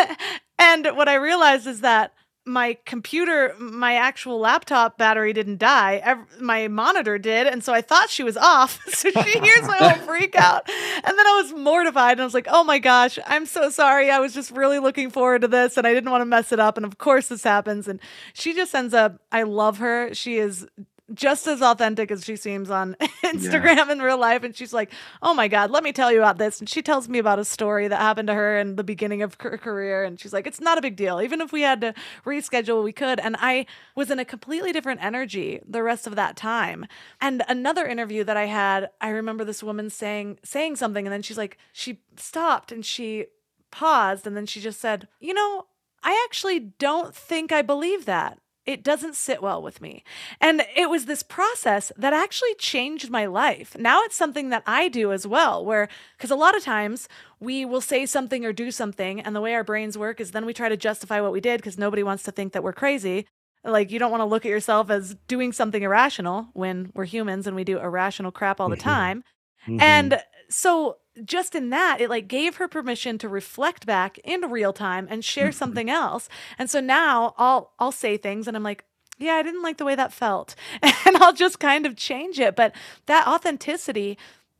and 0.59 0.87
what 0.95 1.07
I 1.07 1.15
realized 1.15 1.67
is 1.67 1.81
that 1.81 2.13
my 2.43 2.75
computer, 2.85 3.55
my 3.59 3.95
actual 3.95 4.39
laptop 4.39 4.97
battery 4.97 5.31
didn't 5.31 5.59
die. 5.59 6.15
my 6.39 6.67
monitor 6.67 7.19
did. 7.19 7.45
And 7.45 7.63
so 7.63 7.71
I 7.71 7.81
thought 7.81 8.09
she 8.09 8.23
was 8.23 8.35
off. 8.35 8.79
so 8.87 9.11
she 9.11 9.39
hears 9.39 9.67
my 9.67 9.77
whole 9.77 10.07
freak 10.07 10.35
out. 10.35 10.67
And 10.67 11.17
then 11.17 11.27
I 11.27 11.41
was 11.43 11.53
mortified 11.53 12.13
and 12.13 12.21
I 12.21 12.23
was 12.23 12.33
like, 12.33 12.47
oh 12.49 12.63
my 12.63 12.79
gosh, 12.79 13.19
I'm 13.27 13.45
so 13.45 13.69
sorry. 13.69 14.09
I 14.09 14.19
was 14.19 14.33
just 14.33 14.49
really 14.49 14.79
looking 14.79 15.11
forward 15.11 15.41
to 15.43 15.47
this 15.47 15.77
and 15.77 15.85
I 15.85 15.93
didn't 15.93 16.09
want 16.09 16.21
to 16.21 16.25
mess 16.25 16.51
it 16.51 16.59
up. 16.59 16.77
And 16.77 16.85
of 16.85 16.97
course, 16.97 17.27
this 17.27 17.43
happens. 17.43 17.87
And 17.87 17.99
she 18.33 18.55
just 18.55 18.73
ends 18.73 18.95
up, 18.95 19.21
I 19.31 19.43
love 19.43 19.77
her. 19.77 20.11
She 20.15 20.37
is 20.37 20.65
just 21.13 21.47
as 21.47 21.61
authentic 21.61 22.11
as 22.11 22.23
she 22.23 22.35
seems 22.35 22.69
on 22.69 22.95
Instagram 23.23 23.75
yeah. 23.75 23.91
in 23.91 24.01
real 24.01 24.17
life. 24.17 24.43
And 24.43 24.55
she's 24.55 24.73
like, 24.73 24.91
oh 25.21 25.33
my 25.33 25.47
God, 25.47 25.71
let 25.71 25.83
me 25.83 25.91
tell 25.91 26.11
you 26.11 26.19
about 26.19 26.37
this. 26.37 26.59
And 26.59 26.69
she 26.69 26.81
tells 26.81 27.09
me 27.09 27.19
about 27.19 27.39
a 27.39 27.45
story 27.45 27.87
that 27.87 27.99
happened 27.99 28.27
to 28.27 28.33
her 28.33 28.57
in 28.57 28.75
the 28.75 28.83
beginning 28.83 29.21
of 29.21 29.35
her 29.39 29.57
career. 29.57 30.03
And 30.03 30.19
she's 30.19 30.33
like, 30.33 30.47
it's 30.47 30.61
not 30.61 30.77
a 30.77 30.81
big 30.81 30.95
deal. 30.95 31.21
Even 31.21 31.41
if 31.41 31.51
we 31.51 31.61
had 31.61 31.81
to 31.81 31.93
reschedule, 32.25 32.83
we 32.83 32.93
could. 32.93 33.19
And 33.19 33.35
I 33.39 33.65
was 33.95 34.11
in 34.11 34.19
a 34.19 34.25
completely 34.25 34.71
different 34.71 35.03
energy 35.03 35.59
the 35.67 35.83
rest 35.83 36.07
of 36.07 36.15
that 36.15 36.35
time. 36.35 36.85
And 37.19 37.43
another 37.47 37.85
interview 37.85 38.23
that 38.23 38.37
I 38.37 38.45
had, 38.45 38.89
I 38.99 39.09
remember 39.09 39.43
this 39.43 39.63
woman 39.63 39.89
saying 39.89 40.39
saying 40.43 40.75
something, 40.75 41.05
and 41.05 41.13
then 41.13 41.21
she's 41.21 41.37
like, 41.37 41.57
she 41.73 42.01
stopped 42.15 42.71
and 42.71 42.85
she 42.85 43.25
paused, 43.71 44.27
and 44.27 44.35
then 44.35 44.45
she 44.45 44.59
just 44.59 44.79
said, 44.79 45.07
you 45.19 45.33
know, 45.33 45.67
I 46.03 46.21
actually 46.27 46.59
don't 46.59 47.15
think 47.15 47.51
I 47.51 47.61
believe 47.61 48.05
that 48.05 48.39
it 48.65 48.83
doesn't 48.83 49.15
sit 49.15 49.41
well 49.41 49.61
with 49.61 49.81
me. 49.81 50.03
And 50.39 50.65
it 50.75 50.89
was 50.89 51.05
this 51.05 51.23
process 51.23 51.91
that 51.97 52.13
actually 52.13 52.53
changed 52.55 53.09
my 53.09 53.25
life. 53.25 53.75
Now 53.77 54.01
it's 54.03 54.15
something 54.15 54.49
that 54.49 54.63
I 54.65 54.87
do 54.87 55.11
as 55.11 55.25
well, 55.25 55.65
where, 55.65 55.89
because 56.17 56.31
a 56.31 56.35
lot 56.35 56.55
of 56.55 56.63
times 56.63 57.09
we 57.39 57.65
will 57.65 57.81
say 57.81 58.05
something 58.05 58.45
or 58.45 58.53
do 58.53 58.69
something, 58.71 59.19
and 59.19 59.35
the 59.35 59.41
way 59.41 59.55
our 59.55 59.63
brains 59.63 59.97
work 59.97 60.21
is 60.21 60.31
then 60.31 60.45
we 60.45 60.53
try 60.53 60.69
to 60.69 60.77
justify 60.77 61.21
what 61.21 61.31
we 61.31 61.41
did 61.41 61.59
because 61.59 61.77
nobody 61.77 62.03
wants 62.03 62.23
to 62.23 62.31
think 62.31 62.53
that 62.53 62.63
we're 62.63 62.73
crazy. 62.73 63.25
Like, 63.63 63.91
you 63.91 63.99
don't 63.99 64.11
want 64.11 64.21
to 64.21 64.25
look 64.25 64.45
at 64.45 64.49
yourself 64.49 64.89
as 64.89 65.15
doing 65.27 65.51
something 65.51 65.83
irrational 65.83 66.47
when 66.53 66.91
we're 66.95 67.05
humans 67.05 67.47
and 67.47 67.55
we 67.55 67.63
do 67.63 67.79
irrational 67.79 68.31
crap 68.31 68.59
all 68.59 68.69
the 68.69 68.75
mm-hmm. 68.75 68.89
time. 68.89 69.23
Mm-hmm. 69.67 69.81
And 69.81 70.21
so 70.49 70.97
just 71.25 71.55
in 71.55 71.69
that, 71.71 71.99
it 71.99 72.09
like 72.09 72.27
gave 72.27 72.57
her 72.57 72.67
permission 72.67 73.17
to 73.19 73.29
reflect 73.29 73.85
back 73.85 74.17
in 74.19 74.41
real 74.49 74.73
time 74.73 75.07
and 75.09 75.23
share 75.23 75.49
mm-hmm. 75.49 75.57
something 75.57 75.89
else. 75.89 76.29
And 76.57 76.69
so 76.69 76.79
now 76.79 77.33
I'll 77.37 77.73
I'll 77.79 77.91
say 77.91 78.17
things 78.17 78.47
and 78.47 78.55
I'm 78.55 78.63
like, 78.63 78.85
yeah, 79.17 79.33
I 79.33 79.43
didn't 79.43 79.61
like 79.61 79.77
the 79.77 79.85
way 79.85 79.95
that 79.95 80.13
felt. 80.13 80.55
And 81.05 81.17
I'll 81.17 81.33
just 81.33 81.59
kind 81.59 81.85
of 81.85 81.97
change 81.97 82.39
it. 82.39 82.55
But 82.55 82.73
that 83.07 83.27
authenticity 83.27 84.17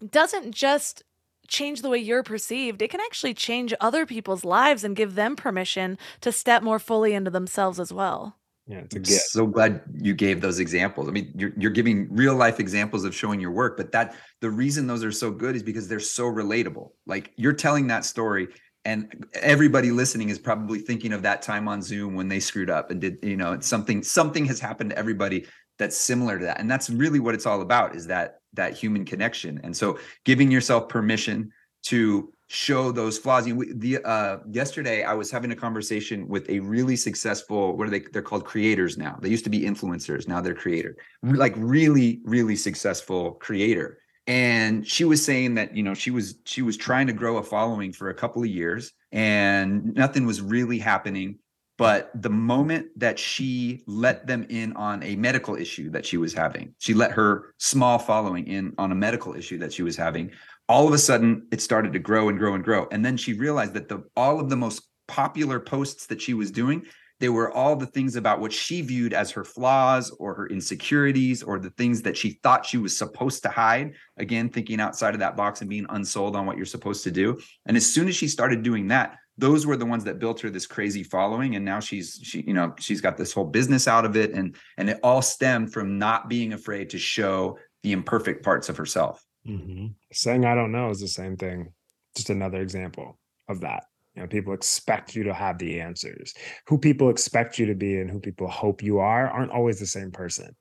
doesn't 0.09 0.51
just 0.53 1.03
change 1.47 1.81
the 1.81 1.89
way 1.89 1.97
you're 1.97 2.23
perceived. 2.23 2.81
It 2.81 2.89
can 2.89 2.99
actually 2.99 3.33
change 3.33 3.73
other 3.79 4.05
people's 4.05 4.43
lives 4.43 4.83
and 4.83 4.95
give 4.95 5.15
them 5.15 5.35
permission 5.35 5.97
to 6.21 6.31
step 6.31 6.63
more 6.63 6.79
fully 6.79 7.13
into 7.13 7.31
themselves 7.31 7.79
as 7.79 7.93
well. 7.93 8.35
Yeah, 8.67 8.79
it's 8.79 8.95
a 8.95 8.99
gift. 8.99 9.21
So 9.29 9.47
glad 9.47 9.81
you 9.93 10.13
gave 10.13 10.39
those 10.39 10.59
examples. 10.59 11.07
I 11.07 11.11
mean, 11.11 11.33
you're 11.35 11.51
you're 11.57 11.71
giving 11.71 12.07
real 12.13 12.35
life 12.35 12.59
examples 12.59 13.03
of 13.03 13.15
showing 13.15 13.39
your 13.39 13.51
work, 13.51 13.75
but 13.75 13.91
that 13.91 14.15
the 14.39 14.49
reason 14.49 14.87
those 14.87 15.03
are 15.03 15.11
so 15.11 15.31
good 15.31 15.55
is 15.55 15.63
because 15.63 15.87
they're 15.87 15.99
so 15.99 16.25
relatable. 16.25 16.91
Like 17.05 17.31
you're 17.35 17.53
telling 17.53 17.87
that 17.87 18.05
story 18.05 18.49
and 18.85 19.25
everybody 19.33 19.91
listening 19.91 20.29
is 20.29 20.39
probably 20.39 20.79
thinking 20.79 21.13
of 21.13 21.21
that 21.23 21.41
time 21.41 21.67
on 21.67 21.81
Zoom 21.81 22.15
when 22.15 22.27
they 22.27 22.39
screwed 22.39 22.69
up 22.69 22.91
and 22.91 23.01
did, 23.01 23.19
you 23.21 23.37
know, 23.37 23.53
it's 23.53 23.67
something 23.67 24.03
something 24.03 24.45
has 24.45 24.59
happened 24.59 24.91
to 24.91 24.97
everybody 24.97 25.45
that's 25.77 25.97
similar 25.97 26.39
to 26.39 26.45
that. 26.45 26.59
And 26.59 26.69
that's 26.69 26.89
really 26.89 27.19
what 27.19 27.33
it's 27.35 27.45
all 27.45 27.61
about 27.61 27.95
is 27.95 28.07
that 28.07 28.39
that 28.53 28.73
human 28.73 29.05
connection. 29.05 29.59
And 29.63 29.75
so 29.75 29.99
giving 30.25 30.51
yourself 30.51 30.89
permission 30.89 31.51
to 31.83 32.33
show 32.51 32.91
those 32.91 33.17
flaws. 33.17 33.47
You 33.47 33.55
know, 33.55 33.63
the 33.75 34.03
uh, 34.03 34.39
yesterday 34.49 35.03
I 35.03 35.13
was 35.13 35.31
having 35.31 35.51
a 35.51 35.55
conversation 35.55 36.27
with 36.27 36.49
a 36.49 36.59
really 36.59 36.97
successful. 36.97 37.77
What 37.77 37.87
are 37.87 37.89
they? 37.89 37.99
They're 37.99 38.21
called 38.21 38.43
creators 38.43 38.97
now. 38.97 39.17
They 39.21 39.29
used 39.29 39.45
to 39.45 39.49
be 39.49 39.61
influencers. 39.61 40.27
Now 40.27 40.41
they're 40.41 40.53
creator. 40.53 40.97
Like 41.23 41.53
really, 41.55 42.19
really 42.25 42.57
successful 42.57 43.33
creator. 43.35 43.99
And 44.27 44.85
she 44.85 45.05
was 45.05 45.23
saying 45.23 45.55
that 45.55 45.75
you 45.75 45.81
know 45.81 45.93
she 45.93 46.11
was 46.11 46.35
she 46.43 46.61
was 46.61 46.75
trying 46.75 47.07
to 47.07 47.13
grow 47.13 47.37
a 47.37 47.43
following 47.43 47.93
for 47.93 48.09
a 48.09 48.13
couple 48.13 48.43
of 48.43 48.49
years 48.49 48.91
and 49.13 49.93
nothing 49.95 50.25
was 50.25 50.41
really 50.41 50.77
happening. 50.77 51.39
But 51.81 52.11
the 52.13 52.29
moment 52.29 52.89
that 52.97 53.17
she 53.17 53.83
let 53.87 54.27
them 54.27 54.45
in 54.49 54.71
on 54.73 55.01
a 55.01 55.15
medical 55.15 55.55
issue 55.55 55.89
that 55.89 56.05
she 56.05 56.17
was 56.17 56.31
having, 56.31 56.75
she 56.77 56.93
let 56.93 57.11
her 57.13 57.55
small 57.57 57.97
following 57.97 58.45
in 58.45 58.75
on 58.77 58.91
a 58.91 58.95
medical 58.95 59.33
issue 59.33 59.57
that 59.57 59.73
she 59.73 59.81
was 59.81 59.97
having 59.97 60.29
all 60.69 60.87
of 60.87 60.93
a 60.93 60.99
sudden 60.99 61.47
it 61.51 61.59
started 61.59 61.91
to 61.93 61.97
grow 61.97 62.29
and 62.29 62.37
grow 62.37 62.53
and 62.53 62.63
grow. 62.63 62.87
And 62.91 63.03
then 63.03 63.17
she 63.17 63.33
realized 63.33 63.73
that 63.73 63.89
the 63.89 64.03
all 64.15 64.39
of 64.39 64.47
the 64.47 64.55
most 64.55 64.83
popular 65.07 65.59
posts 65.59 66.05
that 66.05 66.21
she 66.21 66.35
was 66.35 66.51
doing 66.51 66.85
they 67.19 67.29
were 67.29 67.51
all 67.51 67.75
the 67.75 67.85
things 67.85 68.15
about 68.15 68.39
what 68.39 68.51
she 68.51 68.81
viewed 68.81 69.13
as 69.13 69.29
her 69.29 69.43
flaws 69.43 70.09
or 70.09 70.33
her 70.33 70.47
insecurities 70.47 71.43
or 71.43 71.59
the 71.59 71.69
things 71.71 72.01
that 72.01 72.17
she 72.17 72.39
thought 72.41 72.65
she 72.65 72.79
was 72.79 72.97
supposed 72.97 73.43
to 73.43 73.49
hide. 73.49 73.93
Again 74.17 74.49
thinking 74.49 74.79
outside 74.79 75.13
of 75.13 75.19
that 75.19 75.37
box 75.37 75.61
and 75.61 75.69
being 75.69 75.85
unsold 75.89 76.35
on 76.35 76.47
what 76.47 76.57
you're 76.57 76.65
supposed 76.65 77.03
to 77.05 77.11
do. 77.11 77.39
And 77.65 77.77
as 77.77 77.91
soon 77.91 78.07
as 78.07 78.15
she 78.15 78.27
started 78.27 78.63
doing 78.63 78.87
that 78.89 79.17
those 79.41 79.65
were 79.65 79.75
the 79.75 79.85
ones 79.85 80.03
that 80.03 80.19
built 80.19 80.39
her 80.39 80.51
this 80.51 80.67
crazy 80.67 81.01
following. 81.01 81.55
And 81.55 81.65
now 81.65 81.79
she's 81.79 82.19
she 82.23 82.43
you 82.43 82.53
know 82.53 82.73
she's 82.79 83.01
got 83.01 83.17
this 83.17 83.33
whole 83.33 83.45
business 83.45 83.87
out 83.87 84.05
of 84.05 84.15
it. 84.15 84.31
And 84.31 84.55
and 84.77 84.89
it 84.89 84.99
all 85.03 85.21
stemmed 85.21 85.73
from 85.73 85.97
not 85.97 86.29
being 86.29 86.53
afraid 86.53 86.91
to 86.91 86.99
show 86.99 87.57
the 87.83 87.91
imperfect 87.91 88.45
parts 88.45 88.69
of 88.69 88.77
herself. 88.77 89.21
Mm-hmm. 89.47 89.87
saying 90.13 90.45
i 90.45 90.53
don't 90.53 90.71
know 90.71 90.91
is 90.91 91.01
the 91.01 91.07
same 91.07 91.35
thing. 91.35 91.73
Just 92.15 92.29
another 92.29 92.61
example 92.61 93.17
of 93.49 93.61
that. 93.61 93.85
You 94.15 94.21
know 94.21 94.27
people 94.27 94.53
expect 94.53 95.15
you 95.15 95.23
to 95.23 95.33
have 95.33 95.57
the 95.57 95.81
answers. 95.81 96.35
Who 96.67 96.77
people 96.77 97.09
expect 97.09 97.57
you 97.57 97.65
to 97.65 97.75
be 97.75 97.97
and 97.97 98.09
who 98.09 98.19
people 98.19 98.47
hope 98.47 98.83
you 98.83 98.99
are 98.99 99.27
aren't 99.27 99.51
always 99.51 99.79
the 99.79 99.87
same 99.87 100.11
person. 100.11 100.55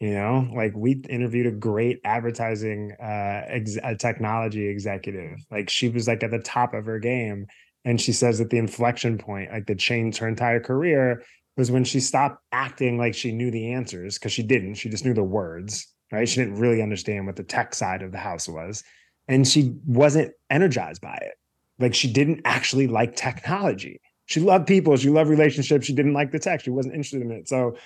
You 0.00 0.14
know 0.14 0.48
like 0.56 0.72
we 0.74 1.02
interviewed 1.10 1.46
a 1.46 1.52
great 1.52 2.00
advertising 2.04 2.92
uh 2.98 3.42
ex- 3.46 3.76
technology 3.98 4.66
executive. 4.66 5.38
Like 5.50 5.68
she 5.68 5.90
was 5.90 6.08
like 6.08 6.22
at 6.22 6.30
the 6.30 6.38
top 6.38 6.72
of 6.72 6.86
her 6.86 6.98
game 6.98 7.46
and 7.84 8.00
she 8.00 8.12
says 8.12 8.38
that 8.38 8.50
the 8.50 8.58
inflection 8.58 9.18
point, 9.18 9.50
like 9.50 9.66
that 9.66 9.78
changed 9.78 10.18
her 10.18 10.28
entire 10.28 10.60
career, 10.60 11.22
was 11.56 11.70
when 11.70 11.84
she 11.84 12.00
stopped 12.00 12.42
acting 12.52 12.96
like 12.96 13.14
she 13.14 13.32
knew 13.32 13.50
the 13.50 13.72
answers 13.72 14.18
because 14.18 14.32
she 14.32 14.42
didn't. 14.42 14.74
She 14.74 14.88
just 14.88 15.04
knew 15.04 15.14
the 15.14 15.22
words, 15.22 15.86
right? 16.10 16.28
She 16.28 16.40
didn't 16.40 16.58
really 16.58 16.80
understand 16.80 17.26
what 17.26 17.36
the 17.36 17.42
tech 17.42 17.74
side 17.74 18.02
of 18.02 18.12
the 18.12 18.18
house 18.18 18.48
was. 18.48 18.82
And 19.28 19.46
she 19.46 19.74
wasn't 19.86 20.32
energized 20.50 21.00
by 21.02 21.18
it. 21.20 21.34
Like 21.78 21.94
she 21.94 22.10
didn't 22.10 22.42
actually 22.44 22.86
like 22.86 23.16
technology. 23.16 24.00
She 24.26 24.40
loved 24.40 24.66
people. 24.66 24.96
She 24.96 25.10
loved 25.10 25.28
relationships. 25.28 25.86
She 25.86 25.94
didn't 25.94 26.14
like 26.14 26.30
the 26.30 26.38
tech. 26.38 26.62
She 26.62 26.70
wasn't 26.70 26.94
interested 26.94 27.22
in 27.22 27.30
it. 27.32 27.48
So 27.48 27.76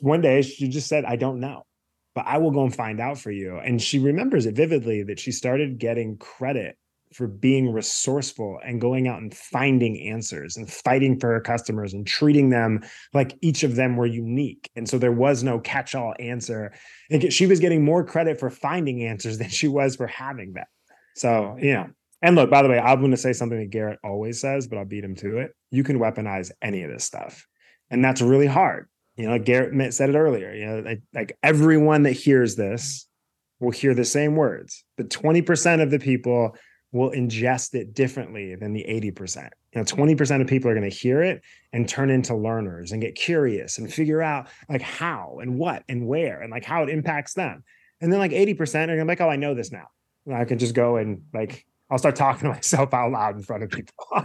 one 0.00 0.22
day 0.22 0.42
she 0.42 0.68
just 0.68 0.88
said, 0.88 1.04
I 1.04 1.16
don't 1.16 1.38
know, 1.38 1.64
but 2.14 2.26
I 2.26 2.38
will 2.38 2.50
go 2.50 2.64
and 2.64 2.74
find 2.74 2.98
out 2.98 3.18
for 3.18 3.30
you. 3.30 3.58
And 3.58 3.80
she 3.80 3.98
remembers 3.98 4.46
it 4.46 4.56
vividly 4.56 5.02
that 5.04 5.20
she 5.20 5.32
started 5.32 5.78
getting 5.78 6.16
credit 6.16 6.76
for 7.12 7.26
being 7.26 7.72
resourceful 7.72 8.58
and 8.64 8.80
going 8.80 9.08
out 9.08 9.20
and 9.20 9.34
finding 9.34 10.00
answers 10.08 10.56
and 10.56 10.70
fighting 10.70 11.18
for 11.18 11.32
her 11.32 11.40
customers 11.40 11.94
and 11.94 12.06
treating 12.06 12.50
them 12.50 12.82
like 13.14 13.36
each 13.40 13.62
of 13.62 13.76
them 13.76 13.96
were 13.96 14.06
unique. 14.06 14.70
And 14.76 14.88
so 14.88 14.98
there 14.98 15.12
was 15.12 15.42
no 15.42 15.58
catch 15.60 15.94
all 15.94 16.14
answer. 16.18 16.72
And 17.10 17.32
she 17.32 17.46
was 17.46 17.60
getting 17.60 17.84
more 17.84 18.04
credit 18.04 18.40
for 18.40 18.50
finding 18.50 19.04
answers 19.04 19.38
than 19.38 19.48
she 19.48 19.68
was 19.68 19.96
for 19.96 20.06
having 20.06 20.52
them. 20.52 20.66
So, 21.14 21.56
yeah. 21.60 21.86
And 22.22 22.34
look, 22.34 22.50
by 22.50 22.62
the 22.62 22.68
way, 22.68 22.78
I'm 22.78 23.00
going 23.00 23.10
to 23.10 23.16
say 23.16 23.32
something 23.32 23.58
that 23.58 23.70
Garrett 23.70 23.98
always 24.02 24.40
says, 24.40 24.66
but 24.66 24.78
I'll 24.78 24.84
beat 24.84 25.04
him 25.04 25.14
to 25.16 25.38
it. 25.38 25.52
You 25.70 25.84
can 25.84 25.98
weaponize 25.98 26.50
any 26.62 26.82
of 26.82 26.90
this 26.90 27.04
stuff. 27.04 27.46
And 27.90 28.04
that's 28.04 28.20
really 28.20 28.46
hard. 28.46 28.88
You 29.16 29.28
know, 29.28 29.38
Garrett 29.38 29.94
said 29.94 30.10
it 30.10 30.16
earlier. 30.16 30.52
You 30.52 30.66
know, 30.66 30.78
like, 30.80 31.02
like 31.14 31.38
everyone 31.42 32.02
that 32.02 32.12
hears 32.12 32.56
this 32.56 33.06
will 33.60 33.70
hear 33.70 33.94
the 33.94 34.04
same 34.04 34.36
words, 34.36 34.84
but 34.96 35.08
20% 35.08 35.82
of 35.82 35.90
the 35.90 35.98
people 35.98 36.56
will 36.92 37.10
ingest 37.10 37.74
it 37.74 37.94
differently 37.94 38.54
than 38.54 38.72
the 38.72 38.84
80%. 38.88 39.50
You 39.72 39.80
know, 39.80 39.84
20% 39.84 40.40
of 40.40 40.46
people 40.46 40.70
are 40.70 40.74
going 40.74 40.88
to 40.88 40.96
hear 40.96 41.22
it 41.22 41.42
and 41.72 41.88
turn 41.88 42.10
into 42.10 42.34
learners 42.34 42.92
and 42.92 43.02
get 43.02 43.14
curious 43.14 43.78
and 43.78 43.92
figure 43.92 44.22
out 44.22 44.48
like 44.68 44.82
how 44.82 45.38
and 45.40 45.58
what 45.58 45.82
and 45.88 46.06
where 46.06 46.40
and 46.40 46.50
like 46.50 46.64
how 46.64 46.82
it 46.82 46.88
impacts 46.88 47.34
them. 47.34 47.64
And 48.00 48.12
then 48.12 48.18
like 48.18 48.30
80% 48.30 48.56
are 48.84 48.86
going 48.86 48.98
to 48.98 49.04
be 49.04 49.08
like, 49.08 49.20
oh, 49.20 49.28
I 49.28 49.36
know 49.36 49.54
this 49.54 49.72
now. 49.72 49.88
And 50.26 50.34
I 50.34 50.44
can 50.44 50.58
just 50.58 50.74
go 50.74 50.96
and 50.96 51.22
like, 51.34 51.66
I'll 51.90 51.98
start 51.98 52.16
talking 52.16 52.48
to 52.48 52.48
myself 52.54 52.94
out 52.94 53.10
loud 53.10 53.36
in 53.36 53.42
front 53.42 53.62
of 53.62 53.70
people. 53.70 53.94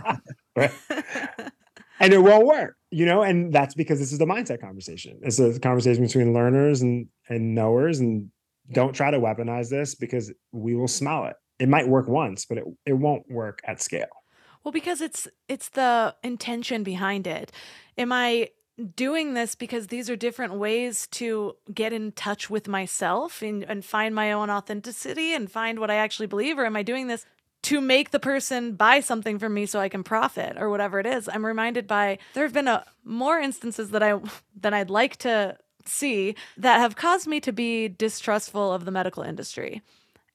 and 0.56 2.14
it 2.14 2.22
won't 2.22 2.46
work, 2.46 2.76
you 2.90 3.06
know, 3.06 3.22
and 3.24 3.54
that's 3.54 3.76
because 3.76 4.00
this 4.00 4.12
is 4.12 4.20
the 4.20 4.26
mindset 4.26 4.60
conversation. 4.60 5.20
It's 5.24 5.40
a 5.40 5.60
conversation 5.60 6.04
between 6.04 6.34
learners 6.34 6.82
and 6.82 7.08
and 7.30 7.56
knowers 7.56 8.00
and 8.00 8.30
don't 8.72 8.94
try 8.94 9.12
to 9.12 9.20
weaponize 9.20 9.70
this 9.70 9.96
because 9.96 10.34
we 10.52 10.76
will 10.76 10.88
smell 10.88 11.26
it 11.26 11.36
it 11.62 11.70
might 11.70 11.88
work 11.88 12.08
once, 12.08 12.46
but 12.46 12.58
it, 12.58 12.64
it 12.88 12.94
won't 12.94 13.30
work 13.30 13.62
at 13.66 13.80
scale. 13.80 14.24
Well, 14.64 14.72
because 14.72 15.00
it's 15.00 15.28
it's 15.48 15.70
the 15.70 16.16
intention 16.24 16.84
behind 16.84 17.28
it. 17.28 17.52
Am 17.98 18.12
I 18.12 18.50
doing 18.96 19.36
this 19.36 19.54
because 19.54 19.88
these 19.88 20.10
are 20.10 20.16
different 20.16 20.54
ways 20.56 21.06
to 21.08 21.56
get 21.72 21.94
in 21.94 22.14
touch 22.14 22.50
with 22.50 22.68
myself 22.68 23.44
and, 23.44 23.64
and 23.64 23.86
find 23.86 24.16
my 24.16 24.32
own 24.32 24.50
authenticity 24.50 25.36
and 25.36 25.52
find 25.52 25.80
what 25.80 25.92
I 25.92 25.96
actually 25.96 26.26
believe? 26.26 26.58
Or 26.58 26.66
am 26.66 26.76
I 26.76 26.82
doing 26.82 27.08
this 27.08 27.26
to 27.64 27.80
make 27.80 28.10
the 28.10 28.20
person 28.20 28.74
buy 28.74 29.02
something 29.02 29.38
from 29.38 29.54
me 29.54 29.68
so 29.68 29.80
I 29.80 29.90
can 29.90 30.04
profit 30.04 30.58
or 30.58 30.70
whatever 30.70 31.00
it 31.00 31.06
is? 31.06 31.30
I'm 31.32 31.46
reminded 31.46 31.86
by 31.86 32.18
there 32.34 32.44
have 32.44 32.54
been 32.54 32.68
a 32.68 32.86
more 33.04 33.40
instances 33.40 33.92
that 33.92 34.02
I 34.02 34.20
than 34.60 34.74
I'd 34.74 34.90
like 34.90 35.18
to 35.18 35.58
see 35.86 36.36
that 36.58 36.80
have 36.80 36.96
caused 36.96 37.28
me 37.28 37.40
to 37.42 37.52
be 37.52 37.88
distrustful 37.88 38.74
of 38.74 38.86
the 38.86 38.92
medical 38.92 39.22
industry. 39.24 39.82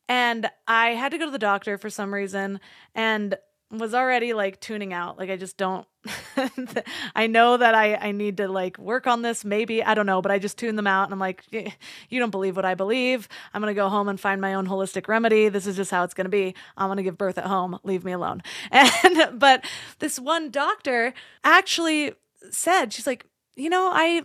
And 0.08 0.50
I 0.66 0.90
had 0.90 1.10
to 1.12 1.18
go 1.18 1.26
to 1.26 1.30
the 1.30 1.38
doctor 1.38 1.78
for 1.78 1.90
some 1.90 2.14
reason 2.14 2.60
and 2.94 3.36
was 3.70 3.94
already 3.94 4.32
like 4.32 4.60
tuning 4.60 4.92
out. 4.92 5.18
Like 5.18 5.28
I 5.28 5.36
just 5.36 5.56
don't 5.56 5.86
I 7.16 7.26
know 7.26 7.56
that 7.56 7.74
I 7.74 7.94
I 7.96 8.12
need 8.12 8.36
to 8.36 8.46
like 8.46 8.78
work 8.78 9.06
on 9.08 9.22
this 9.22 9.44
maybe, 9.44 9.82
I 9.82 9.94
don't 9.94 10.06
know, 10.06 10.22
but 10.22 10.30
I 10.30 10.38
just 10.38 10.56
tune 10.56 10.76
them 10.76 10.86
out 10.86 11.04
and 11.04 11.12
I'm 11.12 11.18
like 11.18 11.42
you 11.50 12.20
don't 12.20 12.30
believe 12.30 12.54
what 12.54 12.64
I 12.64 12.74
believe. 12.74 13.28
I'm 13.52 13.60
to 13.74 13.74
go 13.74 13.88
home 13.88 14.08
and 14.08 14.20
find 14.20 14.40
my 14.40 14.54
own 14.54 14.68
holistic 14.68 15.08
remedy. 15.08 15.48
This 15.48 15.66
is 15.66 15.74
just 15.74 15.90
how 15.90 16.04
it's 16.04 16.14
to 16.26 16.30
be. 16.30 16.54
I'm 16.76 16.88
to 16.98 17.02
give 17.02 17.18
birth 17.18 17.38
at 17.38 17.46
home. 17.46 17.78
Leave 17.82 18.04
me 18.04 18.12
alone. 18.12 18.42
And 18.70 19.38
but 19.38 19.64
this 19.98 20.18
one 20.18 20.50
doctor 20.50 21.12
actually 21.42 22.12
said 22.50 22.92
she's 22.92 23.06
like, 23.06 23.26
"You 23.56 23.70
know, 23.70 23.90
I 23.92 24.22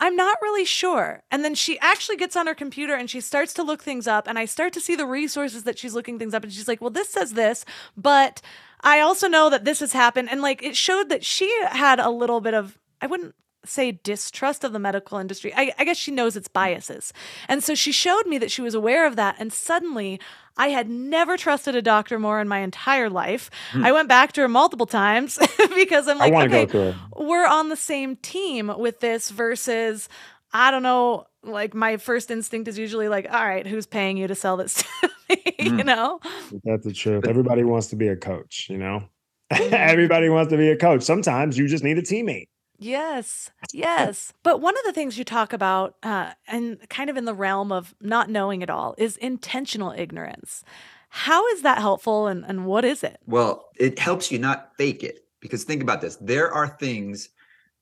I'm 0.00 0.16
not 0.16 0.38
really 0.40 0.64
sure. 0.64 1.22
And 1.30 1.44
then 1.44 1.54
she 1.54 1.78
actually 1.80 2.16
gets 2.16 2.34
on 2.34 2.46
her 2.46 2.54
computer 2.54 2.94
and 2.94 3.08
she 3.10 3.20
starts 3.20 3.52
to 3.54 3.62
look 3.62 3.82
things 3.82 4.06
up. 4.06 4.26
And 4.26 4.38
I 4.38 4.46
start 4.46 4.72
to 4.72 4.80
see 4.80 4.96
the 4.96 5.06
resources 5.06 5.64
that 5.64 5.78
she's 5.78 5.94
looking 5.94 6.18
things 6.18 6.32
up. 6.32 6.42
And 6.42 6.52
she's 6.52 6.66
like, 6.66 6.80
well, 6.80 6.90
this 6.90 7.10
says 7.10 7.34
this, 7.34 7.66
but 7.96 8.40
I 8.80 9.00
also 9.00 9.28
know 9.28 9.50
that 9.50 9.66
this 9.66 9.80
has 9.80 9.92
happened. 9.92 10.30
And 10.30 10.40
like 10.40 10.62
it 10.62 10.74
showed 10.74 11.10
that 11.10 11.24
she 11.24 11.54
had 11.68 12.00
a 12.00 12.10
little 12.10 12.40
bit 12.40 12.54
of, 12.54 12.78
I 13.02 13.06
wouldn't 13.06 13.34
say 13.64 13.92
distrust 14.02 14.64
of 14.64 14.72
the 14.72 14.78
medical 14.78 15.18
industry. 15.18 15.52
I, 15.54 15.72
I, 15.78 15.84
guess 15.84 15.96
she 15.96 16.10
knows 16.10 16.36
its 16.36 16.48
biases. 16.48 17.12
And 17.48 17.62
so 17.62 17.74
she 17.74 17.92
showed 17.92 18.26
me 18.26 18.38
that 18.38 18.50
she 18.50 18.62
was 18.62 18.74
aware 18.74 19.06
of 19.06 19.16
that. 19.16 19.36
And 19.38 19.52
suddenly 19.52 20.18
I 20.56 20.68
had 20.68 20.88
never 20.88 21.36
trusted 21.36 21.74
a 21.74 21.82
doctor 21.82 22.18
more 22.18 22.40
in 22.40 22.48
my 22.48 22.60
entire 22.60 23.10
life. 23.10 23.50
Mm. 23.72 23.84
I 23.84 23.92
went 23.92 24.08
back 24.08 24.32
to 24.32 24.40
her 24.40 24.48
multiple 24.48 24.86
times 24.86 25.38
because 25.74 26.08
I'm 26.08 26.18
like, 26.18 26.32
okay, 26.32 26.94
we're 27.16 27.46
on 27.46 27.68
the 27.68 27.76
same 27.76 28.16
team 28.16 28.72
with 28.78 29.00
this 29.00 29.30
versus, 29.30 30.08
I 30.52 30.70
don't 30.70 30.82
know, 30.82 31.26
like 31.42 31.74
my 31.74 31.96
first 31.96 32.30
instinct 32.30 32.68
is 32.68 32.78
usually 32.78 33.08
like, 33.08 33.26
all 33.30 33.44
right, 33.44 33.66
who's 33.66 33.86
paying 33.86 34.16
you 34.16 34.26
to 34.26 34.34
sell 34.34 34.56
this 34.56 34.82
to 34.82 35.10
me? 35.28 35.36
Mm. 35.36 35.54
you 35.78 35.84
know? 35.84 36.20
That's 36.64 36.84
the 36.84 36.92
truth. 36.92 37.26
Everybody 37.26 37.64
wants 37.64 37.88
to 37.88 37.96
be 37.96 38.08
a 38.08 38.16
coach, 38.16 38.68
you 38.70 38.78
know? 38.78 39.04
Mm-hmm. 39.50 39.74
Everybody 39.74 40.28
wants 40.28 40.52
to 40.52 40.56
be 40.56 40.68
a 40.68 40.76
coach. 40.76 41.02
Sometimes 41.02 41.58
you 41.58 41.66
just 41.66 41.82
need 41.82 41.98
a 41.98 42.02
teammate. 42.02 42.46
Yes, 42.80 43.50
yes. 43.74 44.32
But 44.42 44.62
one 44.62 44.74
of 44.76 44.84
the 44.86 44.92
things 44.92 45.18
you 45.18 45.24
talk 45.24 45.52
about, 45.52 45.96
uh, 46.02 46.32
and 46.48 46.88
kind 46.88 47.10
of 47.10 47.16
in 47.18 47.26
the 47.26 47.34
realm 47.34 47.70
of 47.72 47.94
not 48.00 48.30
knowing 48.30 48.62
it 48.62 48.70
all, 48.70 48.94
is 48.96 49.18
intentional 49.18 49.92
ignorance. 49.92 50.64
How 51.10 51.46
is 51.48 51.62
that 51.62 51.78
helpful 51.78 52.26
and, 52.26 52.42
and 52.44 52.64
what 52.64 52.84
is 52.86 53.04
it? 53.04 53.18
Well, 53.26 53.68
it 53.78 53.98
helps 53.98 54.32
you 54.32 54.38
not 54.38 54.70
fake 54.78 55.02
it. 55.02 55.26
Because 55.40 55.64
think 55.64 55.82
about 55.82 56.00
this 56.00 56.16
there 56.16 56.52
are 56.52 56.68
things 56.68 57.28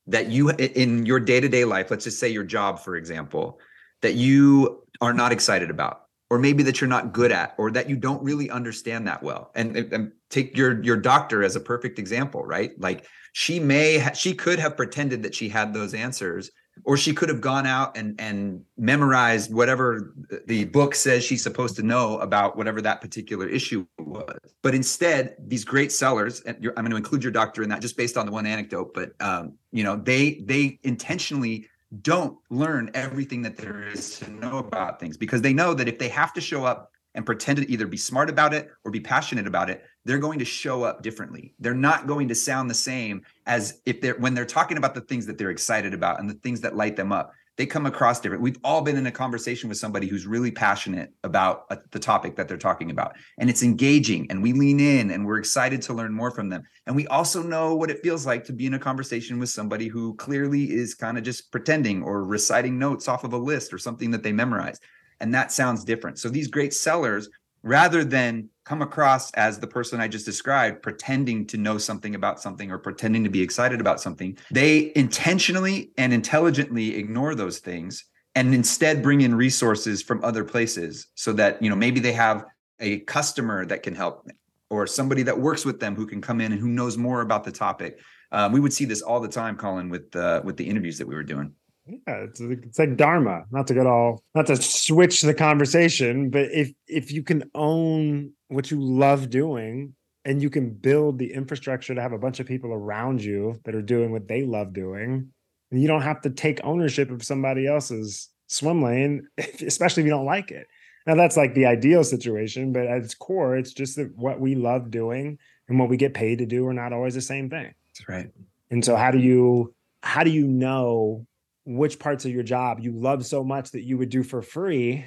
that 0.06 0.30
you, 0.30 0.50
in 0.50 1.06
your 1.06 1.20
day 1.20 1.40
to 1.40 1.48
day 1.48 1.64
life, 1.64 1.90
let's 1.90 2.04
just 2.04 2.18
say 2.18 2.28
your 2.28 2.44
job, 2.44 2.80
for 2.80 2.96
example, 2.96 3.60
that 4.00 4.14
you 4.14 4.82
are 5.00 5.12
not 5.12 5.32
excited 5.32 5.70
about 5.70 6.07
or 6.30 6.38
maybe 6.38 6.62
that 6.62 6.80
you're 6.80 6.88
not 6.88 7.12
good 7.12 7.32
at 7.32 7.54
or 7.58 7.70
that 7.70 7.88
you 7.88 7.96
don't 7.96 8.22
really 8.22 8.50
understand 8.50 9.06
that 9.06 9.22
well. 9.22 9.50
And, 9.54 9.76
and, 9.76 10.12
take 10.30 10.54
your 10.58 10.82
your 10.84 10.98
doctor 10.98 11.42
as 11.42 11.56
a 11.56 11.60
perfect 11.60 11.98
example 11.98 12.44
right? 12.44 12.78
Like 12.78 13.06
she 13.32 13.58
may 13.58 13.96
ha- 13.96 14.12
she 14.12 14.34
could 14.34 14.58
have 14.58 14.76
pretended 14.76 15.22
that 15.22 15.34
she 15.34 15.48
had 15.48 15.72
those 15.72 15.94
answers 15.94 16.50
or 16.84 16.98
she 16.98 17.14
could 17.14 17.30
have 17.30 17.40
gone 17.40 17.66
out 17.66 17.96
and 17.96 18.14
and 18.20 18.62
memorized 18.76 19.52
whatever 19.52 20.14
the 20.46 20.66
book 20.66 20.94
says 20.94 21.24
she's 21.24 21.42
supposed 21.42 21.76
to 21.76 21.82
know 21.82 22.18
about 22.18 22.56
whatever 22.58 22.82
that 22.82 23.00
particular 23.00 23.48
issue 23.48 23.86
was. 23.98 24.36
But 24.62 24.74
instead 24.74 25.36
these 25.46 25.64
great 25.64 25.92
sellers 25.92 26.42
and 26.42 26.56
i'm 26.76 26.84
going 26.84 26.90
to 26.90 26.96
include 26.96 27.22
your 27.22 27.32
doctor 27.32 27.62
in 27.62 27.70
that 27.70 27.80
just 27.80 27.96
based 27.96 28.18
on 28.18 28.26
the 28.26 28.32
one 28.32 28.44
anecdote 28.44 28.92
but 28.92 29.12
um, 29.20 29.54
you 29.72 29.82
know 29.82 29.96
they 29.96 30.42
they 30.44 30.78
intentionally 30.82 31.68
don't 32.02 32.36
learn 32.50 32.90
everything 32.94 33.42
that 33.42 33.56
there 33.56 33.88
is 33.88 34.18
to 34.18 34.30
know 34.30 34.58
about 34.58 35.00
things 35.00 35.16
because 35.16 35.42
they 35.42 35.52
know 35.52 35.74
that 35.74 35.88
if 35.88 35.98
they 35.98 36.08
have 36.08 36.32
to 36.34 36.40
show 36.40 36.64
up 36.64 36.92
and 37.14 37.24
pretend 37.24 37.58
to 37.58 37.70
either 37.70 37.86
be 37.86 37.96
smart 37.96 38.28
about 38.28 38.52
it 38.52 38.70
or 38.84 38.90
be 38.90 39.00
passionate 39.00 39.46
about 39.46 39.70
it, 39.70 39.84
they're 40.04 40.18
going 40.18 40.38
to 40.38 40.44
show 40.44 40.82
up 40.82 41.02
differently. 41.02 41.54
They're 41.58 41.74
not 41.74 42.06
going 42.06 42.28
to 42.28 42.34
sound 42.34 42.70
the 42.70 42.74
same 42.74 43.22
as 43.46 43.80
if 43.86 44.00
they're 44.00 44.16
when 44.18 44.34
they're 44.34 44.44
talking 44.44 44.76
about 44.76 44.94
the 44.94 45.00
things 45.00 45.26
that 45.26 45.38
they're 45.38 45.50
excited 45.50 45.94
about 45.94 46.20
and 46.20 46.28
the 46.28 46.34
things 46.34 46.60
that 46.60 46.76
light 46.76 46.96
them 46.96 47.12
up. 47.12 47.32
They 47.58 47.66
come 47.66 47.86
across 47.86 48.20
different. 48.20 48.42
We've 48.42 48.56
all 48.62 48.82
been 48.82 48.96
in 48.96 49.08
a 49.08 49.10
conversation 49.10 49.68
with 49.68 49.78
somebody 49.78 50.06
who's 50.06 50.28
really 50.28 50.52
passionate 50.52 51.12
about 51.24 51.64
uh, 51.70 51.76
the 51.90 51.98
topic 51.98 52.36
that 52.36 52.46
they're 52.46 52.56
talking 52.56 52.92
about, 52.92 53.16
and 53.36 53.50
it's 53.50 53.64
engaging, 53.64 54.30
and 54.30 54.40
we 54.40 54.52
lean 54.52 54.78
in, 54.78 55.10
and 55.10 55.26
we're 55.26 55.38
excited 55.38 55.82
to 55.82 55.92
learn 55.92 56.14
more 56.14 56.30
from 56.30 56.48
them. 56.48 56.62
And 56.86 56.94
we 56.94 57.08
also 57.08 57.42
know 57.42 57.74
what 57.74 57.90
it 57.90 58.00
feels 58.00 58.24
like 58.24 58.44
to 58.44 58.52
be 58.52 58.66
in 58.66 58.74
a 58.74 58.78
conversation 58.78 59.40
with 59.40 59.48
somebody 59.50 59.88
who 59.88 60.14
clearly 60.14 60.70
is 60.70 60.94
kind 60.94 61.18
of 61.18 61.24
just 61.24 61.50
pretending 61.50 62.02
or 62.02 62.24
reciting 62.24 62.78
notes 62.78 63.08
off 63.08 63.24
of 63.24 63.32
a 63.32 63.38
list 63.38 63.74
or 63.74 63.78
something 63.78 64.12
that 64.12 64.22
they 64.22 64.32
memorized, 64.32 64.80
and 65.18 65.34
that 65.34 65.50
sounds 65.50 65.82
different. 65.82 66.20
So 66.20 66.28
these 66.28 66.46
great 66.46 66.72
sellers, 66.72 67.28
rather 67.62 68.04
than 68.04 68.48
come 68.64 68.82
across 68.82 69.30
as 69.32 69.58
the 69.58 69.66
person 69.66 70.00
I 70.00 70.08
just 70.08 70.26
described, 70.26 70.82
pretending 70.82 71.46
to 71.46 71.56
know 71.56 71.78
something 71.78 72.14
about 72.14 72.40
something 72.40 72.70
or 72.70 72.78
pretending 72.78 73.24
to 73.24 73.30
be 73.30 73.40
excited 73.40 73.80
about 73.80 74.00
something. 74.00 74.36
They 74.50 74.92
intentionally 74.94 75.90
and 75.96 76.12
intelligently 76.12 76.96
ignore 76.96 77.34
those 77.34 77.58
things 77.58 78.04
and 78.34 78.54
instead 78.54 79.02
bring 79.02 79.22
in 79.22 79.34
resources 79.34 80.02
from 80.02 80.22
other 80.22 80.44
places 80.44 81.08
so 81.14 81.32
that, 81.32 81.62
you 81.62 81.70
know, 81.70 81.76
maybe 81.76 81.98
they 81.98 82.12
have 82.12 82.44
a 82.78 83.00
customer 83.00 83.64
that 83.66 83.82
can 83.82 83.94
help 83.94 84.28
or 84.70 84.86
somebody 84.86 85.22
that 85.22 85.38
works 85.38 85.64
with 85.64 85.80
them 85.80 85.96
who 85.96 86.06
can 86.06 86.20
come 86.20 86.40
in 86.40 86.52
and 86.52 86.60
who 86.60 86.68
knows 86.68 86.96
more 86.96 87.22
about 87.22 87.44
the 87.44 87.52
topic. 87.52 88.00
Um, 88.30 88.52
we 88.52 88.60
would 88.60 88.72
see 88.72 88.84
this 88.84 89.00
all 89.00 89.20
the 89.20 89.28
time, 89.28 89.56
Colin, 89.56 89.88
with 89.88 90.14
uh, 90.14 90.42
with 90.44 90.56
the 90.56 90.68
interviews 90.68 90.98
that 90.98 91.08
we 91.08 91.14
were 91.14 91.22
doing. 91.22 91.54
Yeah, 91.88 92.24
it's, 92.24 92.40
it's 92.40 92.78
like 92.78 92.96
dharma. 92.96 93.44
Not 93.50 93.66
to 93.68 93.74
get 93.74 93.86
all, 93.86 94.22
not 94.34 94.46
to 94.46 94.56
switch 94.56 95.22
the 95.22 95.34
conversation, 95.34 96.30
but 96.30 96.50
if 96.52 96.70
if 96.86 97.10
you 97.10 97.22
can 97.22 97.50
own 97.54 98.32
what 98.48 98.70
you 98.70 98.80
love 98.80 99.30
doing 99.30 99.94
and 100.24 100.42
you 100.42 100.50
can 100.50 100.70
build 100.70 101.18
the 101.18 101.32
infrastructure 101.32 101.94
to 101.94 102.02
have 102.02 102.12
a 102.12 102.18
bunch 102.18 102.40
of 102.40 102.46
people 102.46 102.72
around 102.72 103.22
you 103.22 103.58
that 103.64 103.74
are 103.74 103.82
doing 103.82 104.12
what 104.12 104.28
they 104.28 104.42
love 104.42 104.72
doing, 104.72 105.30
and 105.70 105.80
you 105.80 105.88
don't 105.88 106.02
have 106.02 106.20
to 106.22 106.30
take 106.30 106.60
ownership 106.62 107.10
of 107.10 107.22
somebody 107.24 107.66
else's 107.66 108.28
swim 108.48 108.82
lane, 108.82 109.26
especially 109.66 110.02
if 110.02 110.06
you 110.06 110.12
don't 110.12 110.26
like 110.26 110.50
it. 110.50 110.66
Now 111.06 111.14
that's 111.14 111.38
like 111.38 111.54
the 111.54 111.64
ideal 111.64 112.04
situation, 112.04 112.72
but 112.72 112.86
at 112.86 113.02
its 113.02 113.14
core, 113.14 113.56
it's 113.56 113.72
just 113.72 113.96
that 113.96 114.14
what 114.14 114.40
we 114.40 114.54
love 114.54 114.90
doing 114.90 115.38
and 115.68 115.78
what 115.78 115.88
we 115.88 115.96
get 115.96 116.12
paid 116.12 116.38
to 116.38 116.46
do 116.46 116.66
are 116.66 116.74
not 116.74 116.92
always 116.92 117.14
the 117.14 117.22
same 117.22 117.48
thing. 117.48 117.72
That's 117.86 118.08
right. 118.08 118.30
And 118.70 118.84
so 118.84 118.94
how 118.94 119.10
do 119.10 119.18
you 119.18 119.74
how 120.02 120.22
do 120.22 120.30
you 120.30 120.46
know 120.46 121.26
which 121.68 121.98
parts 121.98 122.24
of 122.24 122.30
your 122.30 122.42
job 122.42 122.80
you 122.80 122.92
love 122.92 123.26
so 123.26 123.44
much 123.44 123.72
that 123.72 123.82
you 123.82 123.98
would 123.98 124.08
do 124.08 124.22
for 124.22 124.40
free, 124.40 125.04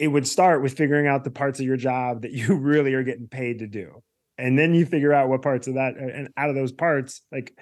it 0.00 0.08
would 0.08 0.26
start 0.26 0.60
with 0.60 0.76
figuring 0.76 1.06
out 1.06 1.22
the 1.22 1.30
parts 1.30 1.60
of 1.60 1.66
your 1.66 1.76
job 1.76 2.22
that 2.22 2.32
you 2.32 2.56
really 2.58 2.94
are 2.94 3.04
getting 3.04 3.28
paid 3.28 3.60
to 3.60 3.68
do. 3.68 4.02
And 4.36 4.58
then 4.58 4.74
you 4.74 4.84
figure 4.84 5.12
out 5.12 5.28
what 5.28 5.42
parts 5.42 5.68
of 5.68 5.74
that 5.74 5.96
and 5.96 6.28
out 6.36 6.50
of 6.50 6.56
those 6.56 6.72
parts, 6.72 7.22
like 7.30 7.56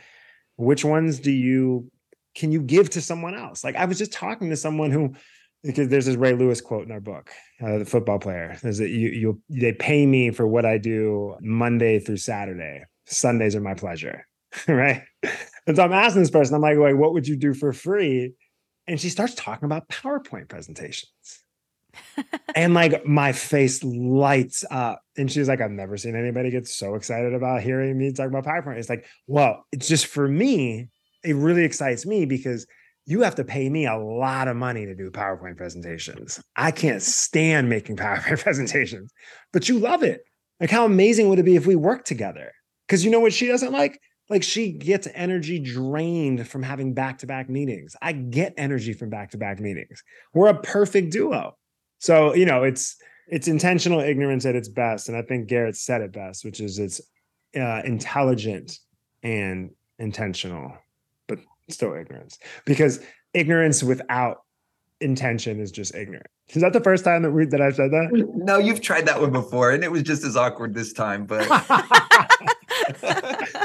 which 0.57 0.85
ones 0.85 1.21
do 1.21 1.31
you 1.31 1.91
can 2.35 2.51
you 2.51 2.63
give 2.63 2.91
to 2.91 3.03
someone 3.03 3.35
else? 3.35 3.63
Like 3.63 3.77
I 3.77 3.85
was 3.85 3.99
just 3.99 4.13
talking 4.13 4.49
to 4.51 4.57
someone 4.57 4.91
who 4.91 5.15
because 5.63 5.89
there's 5.89 6.07
this 6.07 6.17
Ray 6.17 6.33
Lewis 6.33 6.61
quote 6.61 6.87
in 6.87 6.93
our 6.93 7.01
book, 7.01 7.31
uh, 7.63 7.79
the 7.79 7.85
football 7.85 8.19
player. 8.19 8.57
Is 8.63 8.79
that 8.79 8.89
you 8.89 9.09
you 9.11 9.43
they 9.51 9.73
pay 9.73 10.07
me 10.07 10.31
for 10.31 10.47
what 10.47 10.65
I 10.65 10.79
do 10.79 11.37
Monday 11.43 11.99
through 11.99 12.17
Saturday. 12.17 12.85
Sundays 13.05 13.55
are 13.55 13.61
my 13.61 13.75
pleasure. 13.75 14.27
right? 14.69 15.03
And 15.67 15.77
so 15.77 15.83
I'm 15.83 15.93
asking 15.93 16.23
this 16.23 16.31
person, 16.31 16.55
I'm 16.55 16.63
like, 16.63 16.79
wait, 16.79 16.95
what 16.95 17.13
would 17.13 17.27
you 17.27 17.37
do 17.37 17.55
for 17.55 17.73
free? 17.73 18.33
And 18.87 19.01
she 19.01 19.09
starts 19.09 19.35
talking 19.35 19.65
about 19.65 19.89
PowerPoint 19.89 20.49
presentations. 20.49 21.11
and 22.55 22.75
like 22.75 23.07
my 23.07 23.33
face 23.33 23.83
lights 23.83 24.65
up. 24.71 25.01
And 25.17 25.31
she's 25.31 25.49
like, 25.49 25.61
I've 25.61 25.71
never 25.71 25.97
seen 25.97 26.17
anybody 26.17 26.51
get 26.51 26.67
so 26.67 26.95
excited 26.95 27.35
about 27.35 27.63
hearing 27.63 27.97
me 27.97 28.13
talk 28.13 28.29
about 28.29 28.45
PowerPoint. 28.45 28.79
It's 28.79 28.89
like, 28.89 29.07
well, 29.27 29.65
it's 29.73 29.89
just 29.89 30.07
for 30.07 30.29
me, 30.29 30.89
it 31.23 31.37
really 31.37 31.65
excites 31.65 32.05
me 32.05 32.27
because 32.27 32.67
you 33.07 33.23
have 33.23 33.35
to 33.37 33.45
pay 33.45 33.69
me 33.69 33.87
a 33.87 33.97
lot 33.97 34.49
of 34.49 34.57
money 34.57 34.87
to 34.87 34.95
do 34.95 35.11
PowerPoint 35.11 35.57
presentations. 35.57 36.43
I 36.57 36.71
can't 36.71 37.03
stand 37.03 37.69
making 37.69 37.97
PowerPoint 37.99 38.41
presentations, 38.41 39.13
but 39.53 39.69
you 39.69 39.79
love 39.79 40.03
it. 40.03 40.23
Like, 40.61 40.71
how 40.71 40.85
amazing 40.85 41.29
would 41.29 41.39
it 41.39 41.45
be 41.45 41.57
if 41.57 41.67
we 41.67 41.77
worked 41.77 42.07
together? 42.07 42.53
Because 42.87 43.05
you 43.05 43.11
know 43.11 43.21
what 43.21 43.33
she 43.33 43.47
doesn't 43.47 43.73
like? 43.73 43.99
Like 44.31 44.43
she 44.43 44.73
gets 44.73 45.07
energy 45.15 45.59
drained 45.59 46.49
from 46.49 46.63
having 46.63 46.95
back-to-back 46.95 47.49
meetings. 47.49 47.95
I 48.01 48.13
get 48.13 48.55
energy 48.57 48.93
from 48.93 49.11
back-to-back 49.11 49.61
meetings. 49.61 50.03
We're 50.33 50.49
a 50.49 50.61
perfect 50.61 51.13
duo. 51.13 51.57
So 51.99 52.35
you 52.35 52.47
know 52.47 52.63
it's 52.65 52.97
it's 53.29 53.49
intentional 53.49 54.01
ignorance 54.01 54.45
at 54.45 54.55
its 54.55 54.69
best 54.69 55.09
and 55.09 55.17
i 55.17 55.23
think 55.23 55.49
garrett 55.49 55.75
said 55.75 56.03
it 56.03 56.13
best 56.13 56.45
which 56.45 56.61
is 56.61 56.79
it's 56.79 57.01
uh, 57.57 57.81
intelligent 57.85 58.79
and 59.23 59.71
intentional 59.99 60.77
but 61.27 61.39
still 61.71 61.95
ignorance. 61.95 62.39
Because 62.65 63.01
ignorance 63.33 63.83
without 63.83 64.43
intention 65.01 65.61
is 65.61 65.71
just 65.71 65.95
ignorant. 65.95 66.27
Is 66.51 66.63
that 66.63 66.73
the 66.73 66.81
first 66.81 67.05
time 67.05 67.23
that 67.23 67.31
we 67.31 67.47
that 67.47 67.61
i've 67.61 67.77
said 67.77 67.91
that? 67.91 68.11
No 68.35 68.59
you've 68.59 68.81
tried 68.81 69.07
that 69.07 69.21
one 69.21 69.33
before 69.33 69.71
and 69.71 69.83
it 69.83 69.91
was 69.91 70.03
just 70.03 70.25
as 70.25 70.37
awkward 70.37 70.75
this 70.75 70.93
time 70.93 71.27
but 71.27 71.47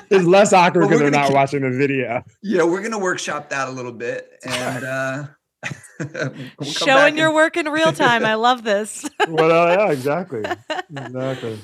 it's 0.10 0.26
less 0.26 0.54
awkward 0.54 0.84
because 0.84 1.00
they're 1.00 1.12
not 1.12 1.28
keep, 1.28 1.36
watching 1.36 1.62
the 1.62 1.72
video. 1.72 2.24
Yeah, 2.42 2.64
we're 2.64 2.82
gonna 2.82 3.00
workshop 3.00 3.50
that 3.50 3.68
a 3.68 3.72
little 3.72 3.92
bit 3.92 4.30
and 4.44 4.84
uh 4.84 5.24
we'll 6.00 6.70
showing 6.70 7.18
your 7.18 7.28
and... 7.28 7.36
work 7.36 7.58
in 7.58 7.68
real 7.68 7.92
time. 7.92 8.26
I 8.26 8.36
love 8.36 8.64
this. 8.64 9.10
well, 9.28 9.52
uh, 9.52 9.74
yeah, 9.74 9.92
exactly, 9.92 10.44
exactly. 10.90 11.60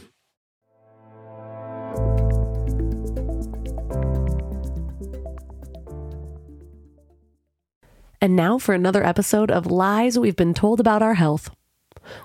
And 8.22 8.36
now 8.36 8.58
for 8.58 8.74
another 8.74 9.06
episode 9.06 9.52
of 9.52 9.68
Lies 9.68 10.18
We've 10.18 10.36
Been 10.36 10.54
Told 10.54 10.80
About 10.80 11.04
Our 11.04 11.14
Health. 11.14 11.52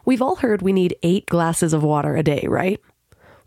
We've 0.04 0.22
all 0.22 0.36
heard 0.36 0.62
we 0.62 0.72
need 0.72 0.96
eight 1.02 1.26
glasses 1.26 1.72
of 1.72 1.82
water 1.82 2.16
a 2.16 2.22
day, 2.22 2.46
right? 2.48 2.80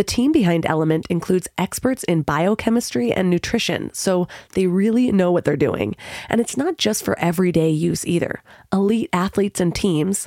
The 0.00 0.04
team 0.04 0.32
behind 0.32 0.64
Element 0.64 1.06
includes 1.10 1.46
experts 1.58 2.04
in 2.04 2.22
biochemistry 2.22 3.12
and 3.12 3.28
nutrition, 3.28 3.92
so 3.92 4.28
they 4.54 4.66
really 4.66 5.12
know 5.12 5.30
what 5.30 5.44
they're 5.44 5.58
doing. 5.58 5.94
And 6.30 6.40
it's 6.40 6.56
not 6.56 6.78
just 6.78 7.04
for 7.04 7.18
everyday 7.18 7.68
use 7.68 8.06
either. 8.06 8.42
Elite 8.72 9.10
athletes 9.12 9.60
and 9.60 9.74
teams, 9.74 10.26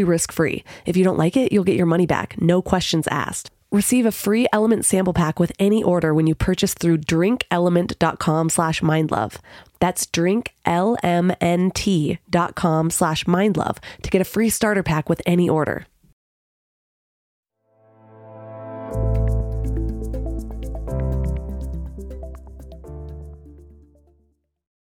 totally 0.00 0.12
risk 0.12 0.32
free. 0.32 0.64
If 0.86 0.96
you 0.96 1.04
don't 1.04 1.18
like 1.18 1.36
it, 1.36 1.52
you'll 1.52 1.64
get 1.64 1.76
your 1.76 1.86
money 1.86 2.06
back, 2.06 2.40
no 2.40 2.62
questions 2.62 3.06
asked. 3.08 3.50
Receive 3.72 4.06
a 4.06 4.12
free 4.12 4.46
Element 4.52 4.84
sample 4.84 5.14
pack 5.14 5.40
with 5.40 5.52
any 5.58 5.82
order 5.82 6.12
when 6.12 6.26
you 6.26 6.34
purchase 6.34 6.74
through 6.74 6.98
drinklmnt.com 6.98 8.50
slash 8.50 8.82
mindlove. 8.82 9.36
That's 9.78 10.06
drinklmnt.com 10.06 12.90
slash 12.90 13.24
mindlove 13.26 13.78
to 14.02 14.10
get 14.10 14.20
a 14.20 14.24
free 14.24 14.50
starter 14.50 14.82
pack 14.82 15.08
with 15.08 15.22
any 15.26 15.48
order. 15.48 15.86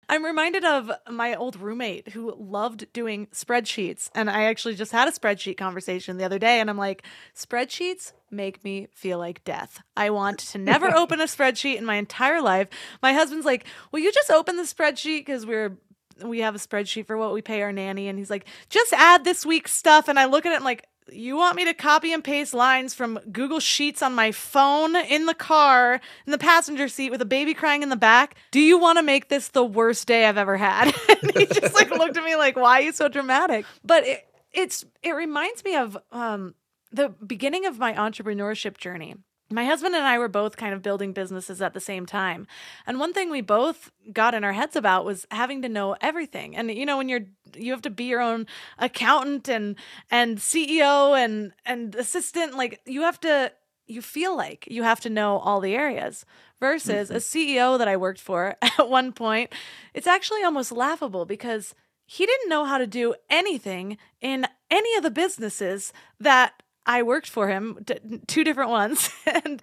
I'm 0.08 0.24
reminded 0.24 0.64
of 0.64 0.90
my 1.10 1.34
old 1.34 1.56
roommate 1.56 2.08
who 2.08 2.34
loved 2.38 2.92
doing 2.92 3.26
spreadsheets. 3.28 4.10
And 4.14 4.30
I 4.30 4.44
actually 4.44 4.74
just 4.74 4.92
had 4.92 5.08
a 5.08 5.12
spreadsheet 5.12 5.56
conversation 5.56 6.16
the 6.16 6.24
other 6.24 6.38
day. 6.38 6.60
And 6.60 6.68
I'm 6.68 6.78
like, 6.78 7.04
spreadsheets 7.34 8.12
make 8.30 8.64
me 8.64 8.88
feel 8.92 9.18
like 9.18 9.44
death. 9.44 9.82
I 9.96 10.10
want 10.10 10.38
to 10.40 10.58
never 10.58 10.86
open 10.96 11.20
a 11.20 11.24
spreadsheet 11.24 11.76
in 11.76 11.84
my 11.84 11.96
entire 11.96 12.40
life. 12.40 12.68
My 13.02 13.12
husband's 13.12 13.46
like, 13.46 13.66
Will 13.92 14.00
you 14.00 14.12
just 14.12 14.30
open 14.30 14.56
the 14.56 14.62
spreadsheet? 14.62 15.20
Because 15.20 15.46
we're 15.46 15.78
we 16.22 16.40
have 16.40 16.54
a 16.54 16.58
spreadsheet 16.58 17.06
for 17.06 17.16
what 17.16 17.32
we 17.32 17.42
pay 17.42 17.62
our 17.62 17.72
nanny, 17.72 18.08
and 18.08 18.18
he's 18.18 18.30
like, 18.30 18.46
just 18.68 18.92
add 18.92 19.24
this 19.24 19.44
week's 19.44 19.72
stuff. 19.72 20.08
And 20.08 20.18
I 20.18 20.26
look 20.26 20.46
at 20.46 20.52
it, 20.52 20.56
and 20.56 20.64
like, 20.64 20.86
you 21.10 21.36
want 21.36 21.56
me 21.56 21.64
to 21.64 21.74
copy 21.74 22.12
and 22.12 22.22
paste 22.22 22.54
lines 22.54 22.94
from 22.94 23.18
Google 23.30 23.60
Sheets 23.60 24.02
on 24.02 24.14
my 24.14 24.32
phone 24.32 24.96
in 24.96 25.26
the 25.26 25.34
car 25.34 26.00
in 26.26 26.30
the 26.30 26.38
passenger 26.38 26.88
seat 26.88 27.10
with 27.10 27.20
a 27.20 27.26
baby 27.26 27.54
crying 27.54 27.82
in 27.82 27.88
the 27.88 27.96
back? 27.96 28.36
Do 28.50 28.60
you 28.60 28.78
want 28.78 28.98
to 28.98 29.02
make 29.02 29.28
this 29.28 29.48
the 29.48 29.64
worst 29.64 30.06
day 30.06 30.26
I've 30.26 30.38
ever 30.38 30.56
had? 30.56 30.94
and 31.22 31.36
he 31.36 31.46
just 31.46 31.74
like 31.74 31.90
looked 31.98 32.16
at 32.16 32.24
me 32.24 32.36
like, 32.36 32.56
"Why 32.56 32.80
are 32.80 32.82
you 32.82 32.92
so 32.92 33.08
dramatic?" 33.08 33.66
But 33.84 34.06
it, 34.06 34.26
it's 34.52 34.84
it 35.02 35.12
reminds 35.12 35.64
me 35.64 35.76
of 35.76 35.98
um, 36.12 36.54
the 36.92 37.10
beginning 37.24 37.66
of 37.66 37.78
my 37.78 37.92
entrepreneurship 37.92 38.78
journey 38.78 39.16
my 39.54 39.64
husband 39.64 39.94
and 39.94 40.04
I 40.04 40.18
were 40.18 40.28
both 40.28 40.56
kind 40.56 40.74
of 40.74 40.82
building 40.82 41.12
businesses 41.12 41.62
at 41.62 41.74
the 41.74 41.80
same 41.80 42.06
time. 42.06 42.46
And 42.86 42.98
one 42.98 43.12
thing 43.12 43.30
we 43.30 43.40
both 43.40 43.92
got 44.12 44.34
in 44.34 44.42
our 44.42 44.52
heads 44.52 44.74
about 44.74 45.04
was 45.04 45.26
having 45.30 45.62
to 45.62 45.68
know 45.68 45.96
everything. 46.00 46.56
And 46.56 46.70
you 46.70 46.84
know, 46.84 46.98
when 46.98 47.08
you're 47.08 47.26
you 47.56 47.70
have 47.70 47.82
to 47.82 47.90
be 47.90 48.04
your 48.04 48.20
own 48.20 48.46
accountant 48.78 49.48
and 49.48 49.76
and 50.10 50.38
CEO 50.38 51.16
and 51.16 51.52
and 51.64 51.94
assistant, 51.94 52.56
like 52.56 52.80
you 52.84 53.02
have 53.02 53.20
to 53.20 53.52
you 53.86 54.02
feel 54.02 54.36
like 54.36 54.66
you 54.68 54.82
have 54.82 55.00
to 55.00 55.10
know 55.10 55.38
all 55.38 55.60
the 55.60 55.74
areas 55.74 56.24
versus 56.58 57.08
mm-hmm. 57.08 57.16
a 57.16 57.20
CEO 57.20 57.78
that 57.78 57.88
I 57.88 57.96
worked 57.96 58.20
for 58.20 58.56
at 58.62 58.88
one 58.88 59.12
point. 59.12 59.52
It's 59.92 60.06
actually 60.06 60.42
almost 60.42 60.72
laughable 60.72 61.26
because 61.26 61.74
he 62.06 62.26
didn't 62.26 62.48
know 62.48 62.64
how 62.64 62.78
to 62.78 62.86
do 62.86 63.14
anything 63.30 63.98
in 64.20 64.46
any 64.70 64.96
of 64.96 65.02
the 65.02 65.10
businesses 65.10 65.92
that 66.18 66.62
I 66.86 67.02
worked 67.02 67.28
for 67.28 67.48
him, 67.48 67.78
t- 67.86 68.20
two 68.26 68.44
different 68.44 68.70
ones, 68.70 69.10
and 69.26 69.62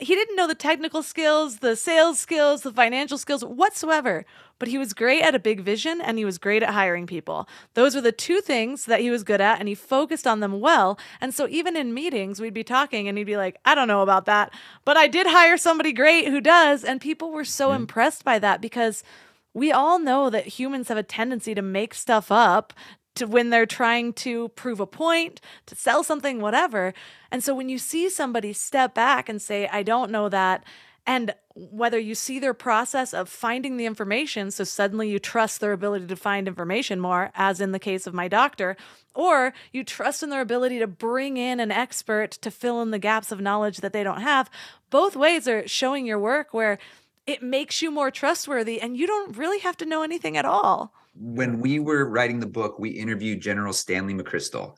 he 0.00 0.14
didn't 0.14 0.36
know 0.36 0.48
the 0.48 0.54
technical 0.54 1.02
skills, 1.02 1.58
the 1.58 1.76
sales 1.76 2.18
skills, 2.18 2.62
the 2.62 2.72
financial 2.72 3.16
skills 3.16 3.44
whatsoever. 3.44 4.24
But 4.58 4.68
he 4.68 4.78
was 4.78 4.92
great 4.92 5.22
at 5.22 5.34
a 5.34 5.38
big 5.38 5.60
vision 5.60 6.00
and 6.00 6.18
he 6.18 6.24
was 6.24 6.38
great 6.38 6.62
at 6.62 6.70
hiring 6.70 7.06
people. 7.06 7.48
Those 7.74 7.94
were 7.94 8.00
the 8.00 8.12
two 8.12 8.40
things 8.40 8.86
that 8.86 9.00
he 9.00 9.10
was 9.10 9.22
good 9.22 9.40
at 9.40 9.60
and 9.60 9.68
he 9.68 9.74
focused 9.74 10.26
on 10.26 10.40
them 10.40 10.60
well. 10.60 10.98
And 11.20 11.32
so 11.32 11.46
even 11.48 11.76
in 11.76 11.94
meetings, 11.94 12.40
we'd 12.40 12.54
be 12.54 12.64
talking 12.64 13.08
and 13.08 13.16
he'd 13.16 13.24
be 13.24 13.36
like, 13.36 13.56
I 13.64 13.74
don't 13.74 13.88
know 13.88 14.02
about 14.02 14.26
that, 14.26 14.52
but 14.84 14.96
I 14.96 15.06
did 15.06 15.26
hire 15.28 15.56
somebody 15.56 15.92
great 15.92 16.28
who 16.28 16.40
does. 16.40 16.82
And 16.82 17.00
people 17.00 17.30
were 17.30 17.44
so 17.44 17.68
mm-hmm. 17.68 17.82
impressed 17.82 18.24
by 18.24 18.38
that 18.40 18.60
because 18.60 19.04
we 19.52 19.70
all 19.70 20.00
know 20.00 20.28
that 20.30 20.46
humans 20.46 20.88
have 20.88 20.98
a 20.98 21.04
tendency 21.04 21.54
to 21.54 21.62
make 21.62 21.94
stuff 21.94 22.32
up, 22.32 22.72
to 23.14 23.26
when 23.26 23.50
they're 23.50 23.66
trying 23.66 24.12
to 24.12 24.48
prove 24.50 24.80
a 24.80 24.86
point, 24.86 25.40
to 25.66 25.74
sell 25.74 26.02
something, 26.02 26.40
whatever. 26.40 26.94
And 27.30 27.42
so 27.42 27.54
when 27.54 27.68
you 27.68 27.78
see 27.78 28.08
somebody 28.08 28.52
step 28.52 28.94
back 28.94 29.28
and 29.28 29.40
say, 29.40 29.68
I 29.68 29.82
don't 29.82 30.10
know 30.10 30.28
that, 30.28 30.64
and 31.06 31.34
whether 31.54 31.98
you 31.98 32.14
see 32.14 32.38
their 32.38 32.54
process 32.54 33.12
of 33.12 33.28
finding 33.28 33.76
the 33.76 33.84
information, 33.84 34.50
so 34.50 34.64
suddenly 34.64 35.10
you 35.10 35.18
trust 35.18 35.60
their 35.60 35.72
ability 35.72 36.06
to 36.06 36.16
find 36.16 36.48
information 36.48 36.98
more, 36.98 37.30
as 37.34 37.60
in 37.60 37.72
the 37.72 37.78
case 37.78 38.06
of 38.06 38.14
my 38.14 38.26
doctor, 38.26 38.76
or 39.14 39.52
you 39.70 39.84
trust 39.84 40.22
in 40.22 40.30
their 40.30 40.40
ability 40.40 40.78
to 40.78 40.86
bring 40.86 41.36
in 41.36 41.60
an 41.60 41.70
expert 41.70 42.32
to 42.32 42.50
fill 42.50 42.80
in 42.80 42.90
the 42.90 42.98
gaps 42.98 43.30
of 43.30 43.40
knowledge 43.40 43.78
that 43.78 43.92
they 43.92 44.02
don't 44.02 44.22
have, 44.22 44.50
both 44.90 45.14
ways 45.14 45.46
are 45.46 45.68
showing 45.68 46.06
your 46.06 46.18
work 46.18 46.52
where 46.52 46.78
it 47.26 47.42
makes 47.42 47.82
you 47.82 47.90
more 47.90 48.10
trustworthy 48.10 48.80
and 48.80 48.96
you 48.96 49.06
don't 49.06 49.36
really 49.36 49.60
have 49.60 49.76
to 49.76 49.86
know 49.86 50.02
anything 50.02 50.36
at 50.36 50.44
all 50.44 50.92
when 51.14 51.60
we 51.60 51.78
were 51.78 52.08
writing 52.08 52.40
the 52.40 52.46
book, 52.46 52.78
we 52.78 52.90
interviewed 52.90 53.40
General 53.40 53.72
Stanley 53.72 54.14
McChrystal. 54.14 54.74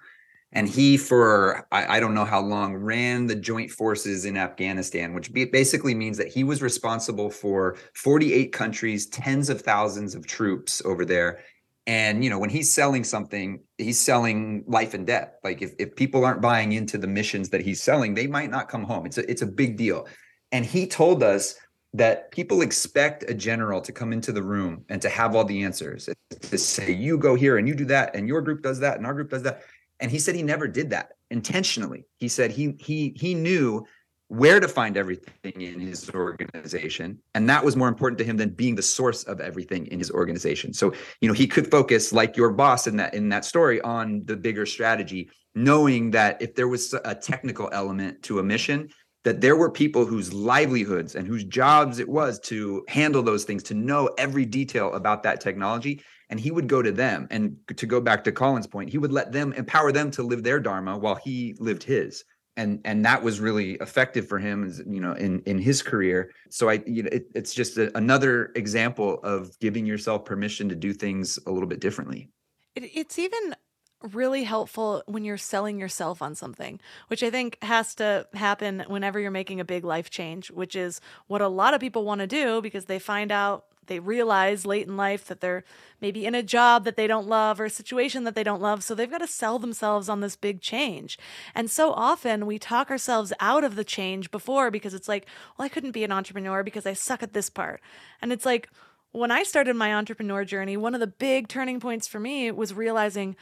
And 0.52 0.68
he, 0.68 0.96
for 0.96 1.66
I, 1.72 1.96
I, 1.96 2.00
don't 2.00 2.14
know 2.14 2.24
how 2.24 2.40
long, 2.40 2.76
ran 2.76 3.26
the 3.26 3.34
joint 3.34 3.70
forces 3.70 4.24
in 4.24 4.36
Afghanistan, 4.36 5.12
which 5.12 5.32
basically 5.32 5.94
means 5.94 6.16
that 6.18 6.28
he 6.28 6.44
was 6.44 6.62
responsible 6.62 7.30
for 7.30 7.76
48 7.94 8.52
countries, 8.52 9.06
tens 9.06 9.50
of 9.50 9.60
thousands 9.60 10.14
of 10.14 10.26
troops 10.26 10.80
over 10.84 11.04
there. 11.04 11.40
And 11.86 12.24
you 12.24 12.30
know, 12.30 12.38
when 12.38 12.50
he's 12.50 12.72
selling 12.72 13.04
something, 13.04 13.60
he's 13.76 13.98
selling 13.98 14.64
life 14.66 14.94
and 14.94 15.06
death. 15.06 15.34
Like 15.44 15.62
if, 15.62 15.72
if 15.78 15.94
people 15.94 16.24
aren't 16.24 16.40
buying 16.40 16.72
into 16.72 16.96
the 16.96 17.06
missions 17.06 17.50
that 17.50 17.60
he's 17.60 17.82
selling, 17.82 18.14
they 18.14 18.26
might 18.26 18.50
not 18.50 18.68
come 18.68 18.84
home. 18.84 19.04
It's 19.06 19.18
a 19.18 19.30
it's 19.30 19.42
a 19.42 19.46
big 19.46 19.76
deal. 19.76 20.06
And 20.52 20.64
he 20.64 20.86
told 20.86 21.22
us 21.22 21.56
that 21.96 22.30
people 22.30 22.60
expect 22.60 23.24
a 23.28 23.34
general 23.34 23.80
to 23.80 23.90
come 23.90 24.12
into 24.12 24.30
the 24.30 24.42
room 24.42 24.84
and 24.90 25.00
to 25.00 25.08
have 25.08 25.34
all 25.34 25.44
the 25.44 25.62
answers 25.64 26.08
to 26.42 26.58
say 26.58 26.92
you 26.92 27.16
go 27.16 27.34
here 27.34 27.56
and 27.56 27.66
you 27.66 27.74
do 27.74 27.86
that 27.86 28.14
and 28.14 28.28
your 28.28 28.42
group 28.42 28.62
does 28.62 28.78
that 28.80 28.98
and 28.98 29.06
our 29.06 29.14
group 29.14 29.30
does 29.30 29.42
that. 29.42 29.62
And 29.98 30.10
he 30.10 30.18
said 30.18 30.34
he 30.34 30.42
never 30.42 30.68
did 30.68 30.90
that 30.90 31.12
intentionally. 31.30 32.04
He 32.18 32.28
said 32.28 32.50
he 32.50 32.76
he 32.78 33.14
he 33.16 33.34
knew 33.34 33.86
where 34.28 34.60
to 34.60 34.68
find 34.68 34.96
everything 34.96 35.62
in 35.62 35.78
his 35.80 36.10
organization 36.10 37.18
and 37.34 37.48
that 37.48 37.64
was 37.64 37.76
more 37.76 37.88
important 37.88 38.18
to 38.18 38.24
him 38.24 38.36
than 38.36 38.50
being 38.50 38.74
the 38.74 38.82
source 38.82 39.22
of 39.22 39.40
everything 39.40 39.86
in 39.86 39.98
his 39.98 40.10
organization. 40.10 40.74
So 40.74 40.92
you 41.22 41.28
know 41.28 41.34
he 41.34 41.46
could 41.46 41.70
focus 41.70 42.12
like 42.12 42.36
your 42.36 42.50
boss 42.50 42.86
in 42.86 42.96
that 42.96 43.14
in 43.14 43.30
that 43.30 43.46
story 43.46 43.80
on 43.80 44.22
the 44.26 44.36
bigger 44.36 44.66
strategy 44.66 45.30
knowing 45.54 46.10
that 46.10 46.42
if 46.42 46.54
there 46.54 46.68
was 46.68 46.94
a 47.06 47.14
technical 47.14 47.70
element 47.72 48.22
to 48.24 48.38
a 48.40 48.42
mission 48.42 48.90
that 49.26 49.40
there 49.40 49.56
were 49.56 49.68
people 49.68 50.06
whose 50.06 50.32
livelihoods 50.32 51.16
and 51.16 51.26
whose 51.26 51.42
jobs 51.42 51.98
it 51.98 52.08
was 52.08 52.38
to 52.38 52.84
handle 52.86 53.24
those 53.24 53.42
things, 53.42 53.60
to 53.64 53.74
know 53.74 54.08
every 54.18 54.44
detail 54.46 54.92
about 54.92 55.24
that 55.24 55.40
technology. 55.40 56.00
And 56.30 56.38
he 56.38 56.52
would 56.52 56.68
go 56.68 56.80
to 56.80 56.92
them. 56.92 57.26
And 57.32 57.56
to 57.76 57.86
go 57.86 58.00
back 58.00 58.22
to 58.22 58.30
Colin's 58.30 58.68
point, 58.68 58.88
he 58.88 58.98
would 58.98 59.10
let 59.10 59.32
them 59.32 59.52
empower 59.54 59.90
them 59.90 60.12
to 60.12 60.22
live 60.22 60.44
their 60.44 60.60
Dharma 60.60 60.96
while 60.96 61.16
he 61.16 61.56
lived 61.58 61.82
his. 61.82 62.22
And 62.56 62.80
and 62.84 63.04
that 63.04 63.20
was 63.20 63.40
really 63.40 63.72
effective 63.86 64.28
for 64.28 64.38
him, 64.38 64.72
you 64.86 65.00
know, 65.00 65.14
in 65.14 65.40
in 65.40 65.58
his 65.58 65.82
career. 65.82 66.30
So 66.48 66.68
I, 66.68 66.84
you 66.86 67.02
know, 67.02 67.10
it, 67.10 67.26
it's 67.34 67.52
just 67.52 67.78
a, 67.78 67.94
another 67.98 68.52
example 68.54 69.18
of 69.24 69.58
giving 69.58 69.86
yourself 69.86 70.24
permission 70.24 70.68
to 70.68 70.76
do 70.76 70.92
things 70.92 71.36
a 71.48 71.50
little 71.50 71.68
bit 71.68 71.80
differently. 71.80 72.30
It, 72.76 72.84
it's 72.94 73.18
even 73.18 73.56
really 74.02 74.44
helpful 74.44 75.02
when 75.06 75.24
you're 75.24 75.38
selling 75.38 75.78
yourself 75.78 76.22
on 76.22 76.34
something, 76.34 76.80
which 77.08 77.22
I 77.22 77.30
think 77.30 77.58
has 77.62 77.94
to 77.96 78.26
happen 78.34 78.84
whenever 78.88 79.18
you're 79.18 79.30
making 79.30 79.60
a 79.60 79.64
big 79.64 79.84
life 79.84 80.10
change, 80.10 80.50
which 80.50 80.76
is 80.76 81.00
what 81.26 81.40
a 81.40 81.48
lot 81.48 81.74
of 81.74 81.80
people 81.80 82.04
want 82.04 82.20
to 82.20 82.26
do 82.26 82.60
because 82.60 82.84
they 82.84 82.98
find 82.98 83.32
out 83.32 83.64
they 83.86 83.98
realize 84.00 84.66
late 84.66 84.86
in 84.86 84.96
life 84.96 85.26
that 85.26 85.40
they're 85.40 85.64
maybe 86.00 86.26
in 86.26 86.34
a 86.34 86.42
job 86.42 86.84
that 86.84 86.96
they 86.96 87.06
don't 87.06 87.26
love 87.28 87.60
or 87.60 87.66
a 87.66 87.70
situation 87.70 88.24
that 88.24 88.34
they 88.34 88.42
don't 88.42 88.60
love. 88.60 88.82
So 88.82 88.94
they've 88.94 89.10
got 89.10 89.18
to 89.18 89.26
sell 89.26 89.58
themselves 89.58 90.08
on 90.08 90.20
this 90.20 90.36
big 90.36 90.60
change. 90.60 91.18
And 91.54 91.70
so 91.70 91.92
often 91.92 92.46
we 92.46 92.58
talk 92.58 92.90
ourselves 92.90 93.32
out 93.40 93.64
of 93.64 93.76
the 93.76 93.84
change 93.84 94.30
before 94.30 94.70
because 94.70 94.94
it's 94.94 95.08
like, 95.08 95.26
well, 95.56 95.66
I 95.66 95.68
couldn't 95.68 95.92
be 95.92 96.04
an 96.04 96.12
entrepreneur 96.12 96.62
because 96.62 96.86
I 96.86 96.92
suck 96.92 97.22
at 97.22 97.32
this 97.32 97.50
part. 97.50 97.80
And 98.20 98.32
it's 98.32 98.44
like, 98.44 98.68
when 99.12 99.30
I 99.30 99.44
started 99.44 99.76
my 99.76 99.94
entrepreneur 99.94 100.44
journey, 100.44 100.76
one 100.76 100.92
of 100.92 101.00
the 101.00 101.06
big 101.06 101.48
turning 101.48 101.80
points 101.80 102.06
for 102.06 102.20
me 102.20 102.50
was 102.50 102.74
realizing 102.74 103.34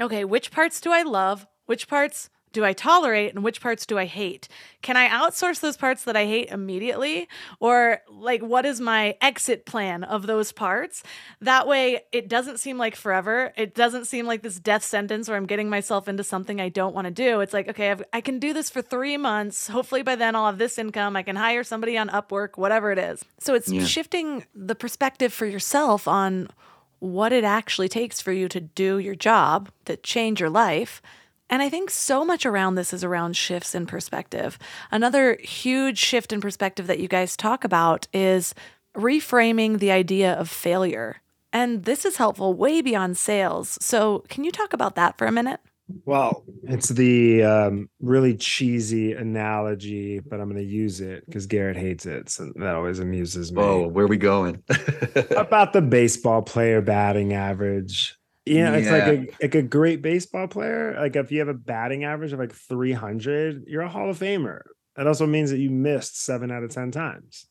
okay, 0.00 0.24
which 0.24 0.50
parts 0.50 0.80
do 0.80 0.92
I 0.92 1.02
love? 1.02 1.46
Which 1.66 1.88
parts 1.88 2.30
do 2.52 2.64
I 2.64 2.72
tolerate 2.72 3.34
and 3.34 3.42
which 3.42 3.60
parts 3.60 3.86
do 3.86 3.98
I 3.98 4.04
hate? 4.04 4.48
Can 4.82 4.96
I 4.96 5.08
outsource 5.08 5.60
those 5.60 5.76
parts 5.76 6.04
that 6.04 6.16
I 6.16 6.26
hate 6.26 6.50
immediately? 6.50 7.28
Or, 7.60 8.00
like, 8.10 8.42
what 8.42 8.66
is 8.66 8.80
my 8.80 9.16
exit 9.20 9.64
plan 9.64 10.04
of 10.04 10.26
those 10.26 10.52
parts? 10.52 11.02
That 11.40 11.66
way, 11.66 12.00
it 12.12 12.28
doesn't 12.28 12.60
seem 12.60 12.78
like 12.78 12.94
forever. 12.94 13.52
It 13.56 13.74
doesn't 13.74 14.06
seem 14.06 14.26
like 14.26 14.42
this 14.42 14.60
death 14.60 14.84
sentence 14.84 15.28
where 15.28 15.36
I'm 15.36 15.46
getting 15.46 15.70
myself 15.70 16.08
into 16.08 16.24
something 16.24 16.60
I 16.60 16.68
don't 16.68 16.94
want 16.94 17.06
to 17.06 17.10
do. 17.10 17.40
It's 17.40 17.52
like, 17.52 17.68
okay, 17.68 17.90
I've, 17.90 18.02
i 18.12 18.20
can 18.20 18.38
do 18.38 18.52
this 18.52 18.70
for 18.70 18.82
three 18.82 19.16
months. 19.16 19.68
Hopefully, 19.68 20.02
by 20.02 20.16
then, 20.16 20.36
I'll 20.36 20.46
have 20.46 20.58
this 20.58 20.78
income. 20.78 21.16
I 21.16 21.22
can 21.22 21.36
hire 21.36 21.64
somebody 21.64 21.96
on 21.96 22.08
Upwork, 22.08 22.56
whatever 22.56 22.92
it 22.92 22.98
is. 22.98 23.24
So, 23.38 23.54
it's 23.54 23.70
yeah. 23.70 23.84
shifting 23.84 24.44
the 24.54 24.74
perspective 24.74 25.32
for 25.32 25.46
yourself 25.46 26.06
on 26.06 26.48
what 27.02 27.32
it 27.32 27.42
actually 27.42 27.88
takes 27.88 28.20
for 28.20 28.30
you 28.30 28.48
to 28.48 28.60
do 28.60 28.96
your 29.00 29.16
job, 29.16 29.68
to 29.86 29.96
change 29.96 30.38
your 30.38 30.48
life. 30.48 31.02
And 31.50 31.60
I 31.60 31.68
think 31.68 31.90
so 31.90 32.24
much 32.24 32.46
around 32.46 32.76
this 32.76 32.92
is 32.92 33.02
around 33.02 33.36
shifts 33.36 33.74
in 33.74 33.86
perspective. 33.86 34.56
Another 34.92 35.36
huge 35.42 35.98
shift 35.98 36.32
in 36.32 36.40
perspective 36.40 36.86
that 36.86 37.00
you 37.00 37.08
guys 37.08 37.36
talk 37.36 37.64
about 37.64 38.06
is 38.12 38.54
reframing 38.96 39.80
the 39.80 39.90
idea 39.90 40.32
of 40.32 40.48
failure. 40.48 41.20
And 41.52 41.86
this 41.86 42.04
is 42.04 42.18
helpful 42.18 42.54
way 42.54 42.80
beyond 42.80 43.16
sales. 43.16 43.78
So, 43.80 44.24
can 44.28 44.44
you 44.44 44.52
talk 44.52 44.72
about 44.72 44.94
that 44.94 45.18
for 45.18 45.26
a 45.26 45.32
minute? 45.32 45.58
Well, 46.04 46.44
it's 46.64 46.88
the 46.88 47.42
um, 47.42 47.90
really 48.00 48.36
cheesy 48.36 49.12
analogy, 49.12 50.20
but 50.20 50.40
I'm 50.40 50.50
going 50.50 50.64
to 50.64 50.70
use 50.70 51.00
it 51.00 51.24
because 51.26 51.46
Garrett 51.46 51.76
hates 51.76 52.06
it. 52.06 52.28
So 52.28 52.52
that 52.56 52.74
always 52.74 52.98
amuses 52.98 53.52
me. 53.52 53.62
Oh, 53.62 53.86
where 53.88 54.04
are 54.04 54.08
we 54.08 54.16
going? 54.16 54.62
About 55.36 55.72
the 55.72 55.82
baseball 55.82 56.42
player 56.42 56.80
batting 56.80 57.32
average. 57.32 58.16
You 58.44 58.64
know, 58.64 58.72
yeah. 58.72 58.78
it's 58.78 58.90
like 58.90 59.02
a 59.02 59.44
like 59.44 59.54
a 59.54 59.62
great 59.62 60.02
baseball 60.02 60.48
player. 60.48 60.96
Like 60.98 61.14
if 61.14 61.30
you 61.30 61.38
have 61.38 61.48
a 61.48 61.54
batting 61.54 62.04
average 62.04 62.32
of 62.32 62.40
like 62.40 62.52
300, 62.52 63.64
you're 63.68 63.82
a 63.82 63.88
Hall 63.88 64.10
of 64.10 64.18
Famer. 64.18 64.62
That 64.96 65.06
also 65.06 65.26
means 65.26 65.50
that 65.50 65.58
you 65.58 65.70
missed 65.70 66.22
seven 66.22 66.50
out 66.50 66.62
of 66.62 66.70
10 66.70 66.90
times. 66.90 67.46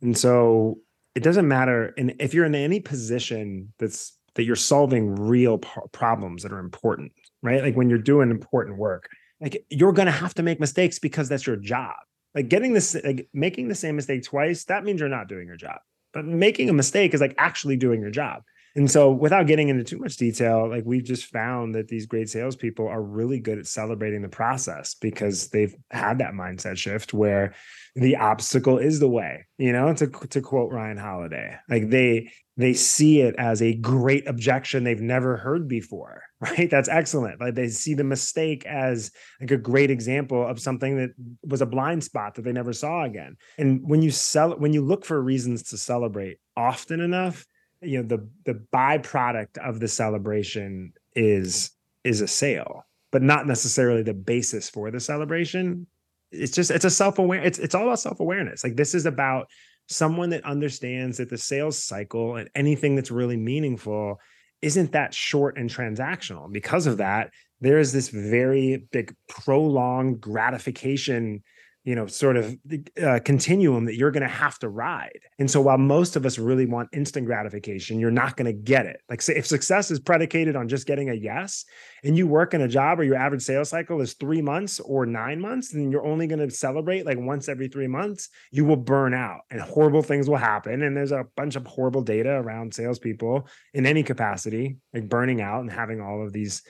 And 0.00 0.16
so 0.16 0.78
it 1.14 1.22
doesn't 1.22 1.48
matter. 1.48 1.92
And 1.98 2.14
if 2.20 2.34
you're 2.34 2.44
in 2.44 2.54
any 2.54 2.80
position 2.80 3.72
that's 3.78 4.16
that 4.34 4.44
you're 4.44 4.56
solving 4.56 5.16
real 5.16 5.58
problems 5.58 6.44
that 6.44 6.52
are 6.52 6.60
important 6.60 7.10
right? 7.42 7.62
Like 7.62 7.76
when 7.76 7.88
you're 7.88 7.98
doing 7.98 8.30
important 8.30 8.78
work, 8.78 9.08
like 9.40 9.64
you're 9.70 9.92
going 9.92 10.06
to 10.06 10.12
have 10.12 10.34
to 10.34 10.42
make 10.42 10.60
mistakes 10.60 10.98
because 10.98 11.28
that's 11.28 11.46
your 11.46 11.56
job. 11.56 11.96
Like 12.34 12.48
getting 12.48 12.72
this, 12.72 12.96
like 13.04 13.28
making 13.32 13.68
the 13.68 13.74
same 13.74 13.96
mistake 13.96 14.24
twice, 14.24 14.64
that 14.64 14.84
means 14.84 15.00
you're 15.00 15.08
not 15.08 15.28
doing 15.28 15.46
your 15.46 15.56
job. 15.56 15.78
But 16.12 16.24
making 16.24 16.68
a 16.68 16.72
mistake 16.72 17.14
is 17.14 17.20
like 17.20 17.34
actually 17.38 17.76
doing 17.76 18.00
your 18.00 18.10
job. 18.10 18.42
And 18.76 18.90
so, 18.90 19.10
without 19.10 19.46
getting 19.46 19.70
into 19.70 19.82
too 19.82 19.98
much 19.98 20.16
detail, 20.18 20.68
like 20.68 20.84
we've 20.86 21.02
just 21.02 21.24
found 21.26 21.74
that 21.74 21.88
these 21.88 22.06
great 22.06 22.28
salespeople 22.28 22.86
are 22.86 23.02
really 23.02 23.40
good 23.40 23.58
at 23.58 23.66
celebrating 23.66 24.22
the 24.22 24.28
process 24.28 24.94
because 24.94 25.48
they've 25.48 25.74
had 25.90 26.18
that 26.18 26.32
mindset 26.32 26.76
shift 26.76 27.12
where 27.12 27.54
the 27.96 28.16
obstacle 28.16 28.78
is 28.78 29.00
the 29.00 29.08
way. 29.08 29.46
You 29.56 29.72
know, 29.72 29.92
to 29.94 30.06
to 30.06 30.40
quote 30.40 30.70
Ryan 30.70 30.98
Holiday, 30.98 31.56
like 31.68 31.90
they 31.90 32.30
they 32.58 32.74
see 32.74 33.20
it 33.20 33.34
as 33.38 33.62
a 33.62 33.74
great 33.74 34.28
objection 34.28 34.84
they've 34.84 35.00
never 35.00 35.38
heard 35.38 35.66
before 35.68 36.22
right? 36.40 36.70
That's 36.70 36.88
excellent. 36.88 37.40
Like 37.40 37.54
they 37.54 37.68
see 37.68 37.94
the 37.94 38.04
mistake 38.04 38.64
as 38.64 39.10
like 39.40 39.50
a 39.50 39.56
great 39.56 39.90
example 39.90 40.46
of 40.46 40.60
something 40.60 40.96
that 40.96 41.10
was 41.42 41.62
a 41.62 41.66
blind 41.66 42.04
spot 42.04 42.36
that 42.36 42.42
they 42.42 42.52
never 42.52 42.72
saw 42.72 43.04
again. 43.04 43.36
And 43.58 43.80
when 43.82 44.02
you 44.02 44.12
sell 44.12 44.52
when 44.52 44.72
you 44.72 44.82
look 44.82 45.04
for 45.04 45.20
reasons 45.20 45.64
to 45.64 45.76
celebrate 45.76 46.38
often 46.56 47.00
enough 47.00 47.44
you 47.80 48.00
know 48.00 48.08
the 48.08 48.28
the 48.44 48.60
byproduct 48.72 49.58
of 49.58 49.80
the 49.80 49.88
celebration 49.88 50.92
is 51.14 51.70
is 52.04 52.20
a 52.20 52.28
sale 52.28 52.84
but 53.10 53.22
not 53.22 53.46
necessarily 53.46 54.02
the 54.02 54.14
basis 54.14 54.68
for 54.68 54.90
the 54.90 55.00
celebration. 55.00 55.86
It's 56.30 56.52
just 56.52 56.70
it's 56.70 56.84
a 56.84 56.90
self-aware 56.90 57.42
it's 57.42 57.58
it's 57.58 57.74
all 57.74 57.84
about 57.84 58.00
self-awareness. 58.00 58.62
Like 58.62 58.76
this 58.76 58.94
is 58.94 59.06
about 59.06 59.48
someone 59.88 60.30
that 60.30 60.44
understands 60.44 61.16
that 61.16 61.30
the 61.30 61.38
sales 61.38 61.82
cycle 61.82 62.36
and 62.36 62.48
anything 62.54 62.94
that's 62.94 63.10
really 63.10 63.36
meaningful 63.36 64.20
isn't 64.60 64.92
that 64.92 65.14
short 65.14 65.56
and 65.56 65.70
transactional. 65.70 66.52
Because 66.52 66.86
of 66.86 66.98
that, 66.98 67.30
there 67.60 67.78
is 67.78 67.92
this 67.92 68.08
very 68.08 68.88
big 68.92 69.14
prolonged 69.28 70.20
gratification 70.20 71.42
you 71.88 71.94
know 71.94 72.06
sort 72.06 72.36
of 72.36 72.54
uh, 73.02 73.18
continuum 73.24 73.86
that 73.86 73.96
you're 73.96 74.10
going 74.10 74.22
to 74.22 74.28
have 74.28 74.58
to 74.58 74.68
ride. 74.68 75.20
And 75.38 75.50
so 75.50 75.62
while 75.62 75.78
most 75.78 76.16
of 76.16 76.26
us 76.26 76.38
really 76.38 76.66
want 76.66 76.90
instant 76.92 77.24
gratification 77.24 77.98
you're 77.98 78.10
not 78.10 78.36
going 78.36 78.44
to 78.44 78.52
get 78.52 78.84
it. 78.84 79.00
Like 79.08 79.22
say 79.22 79.36
if 79.36 79.46
success 79.46 79.90
is 79.90 79.98
predicated 79.98 80.54
on 80.54 80.68
just 80.68 80.86
getting 80.86 81.08
a 81.08 81.14
yes 81.14 81.64
and 82.04 82.14
you 82.14 82.26
work 82.26 82.52
in 82.52 82.60
a 82.60 82.68
job 82.68 83.00
or 83.00 83.04
your 83.04 83.16
average 83.16 83.40
sales 83.40 83.70
cycle 83.70 84.02
is 84.02 84.12
three 84.12 84.42
months 84.42 84.80
or 84.80 85.06
nine 85.06 85.40
months 85.40 85.72
then 85.72 85.90
you're 85.90 86.06
only 86.06 86.26
going 86.26 86.46
to 86.46 86.54
celebrate 86.54 87.06
like 87.06 87.18
once 87.18 87.48
every 87.48 87.68
three 87.68 87.88
months 87.88 88.28
you 88.50 88.66
will 88.66 88.76
burn 88.76 89.14
out 89.14 89.40
and 89.50 89.62
horrible 89.62 90.02
things 90.02 90.28
will 90.28 90.36
happen 90.36 90.82
and 90.82 90.94
there's 90.94 91.12
a 91.12 91.24
bunch 91.38 91.56
of 91.56 91.66
horrible 91.66 92.02
data 92.02 92.32
around 92.32 92.74
salespeople 92.74 93.48
in 93.72 93.86
any 93.86 94.02
capacity 94.02 94.76
like 94.92 95.08
burning 95.08 95.40
out 95.40 95.62
and 95.62 95.70
having 95.70 96.02
all 96.02 96.22
of 96.22 96.34
these 96.34 96.62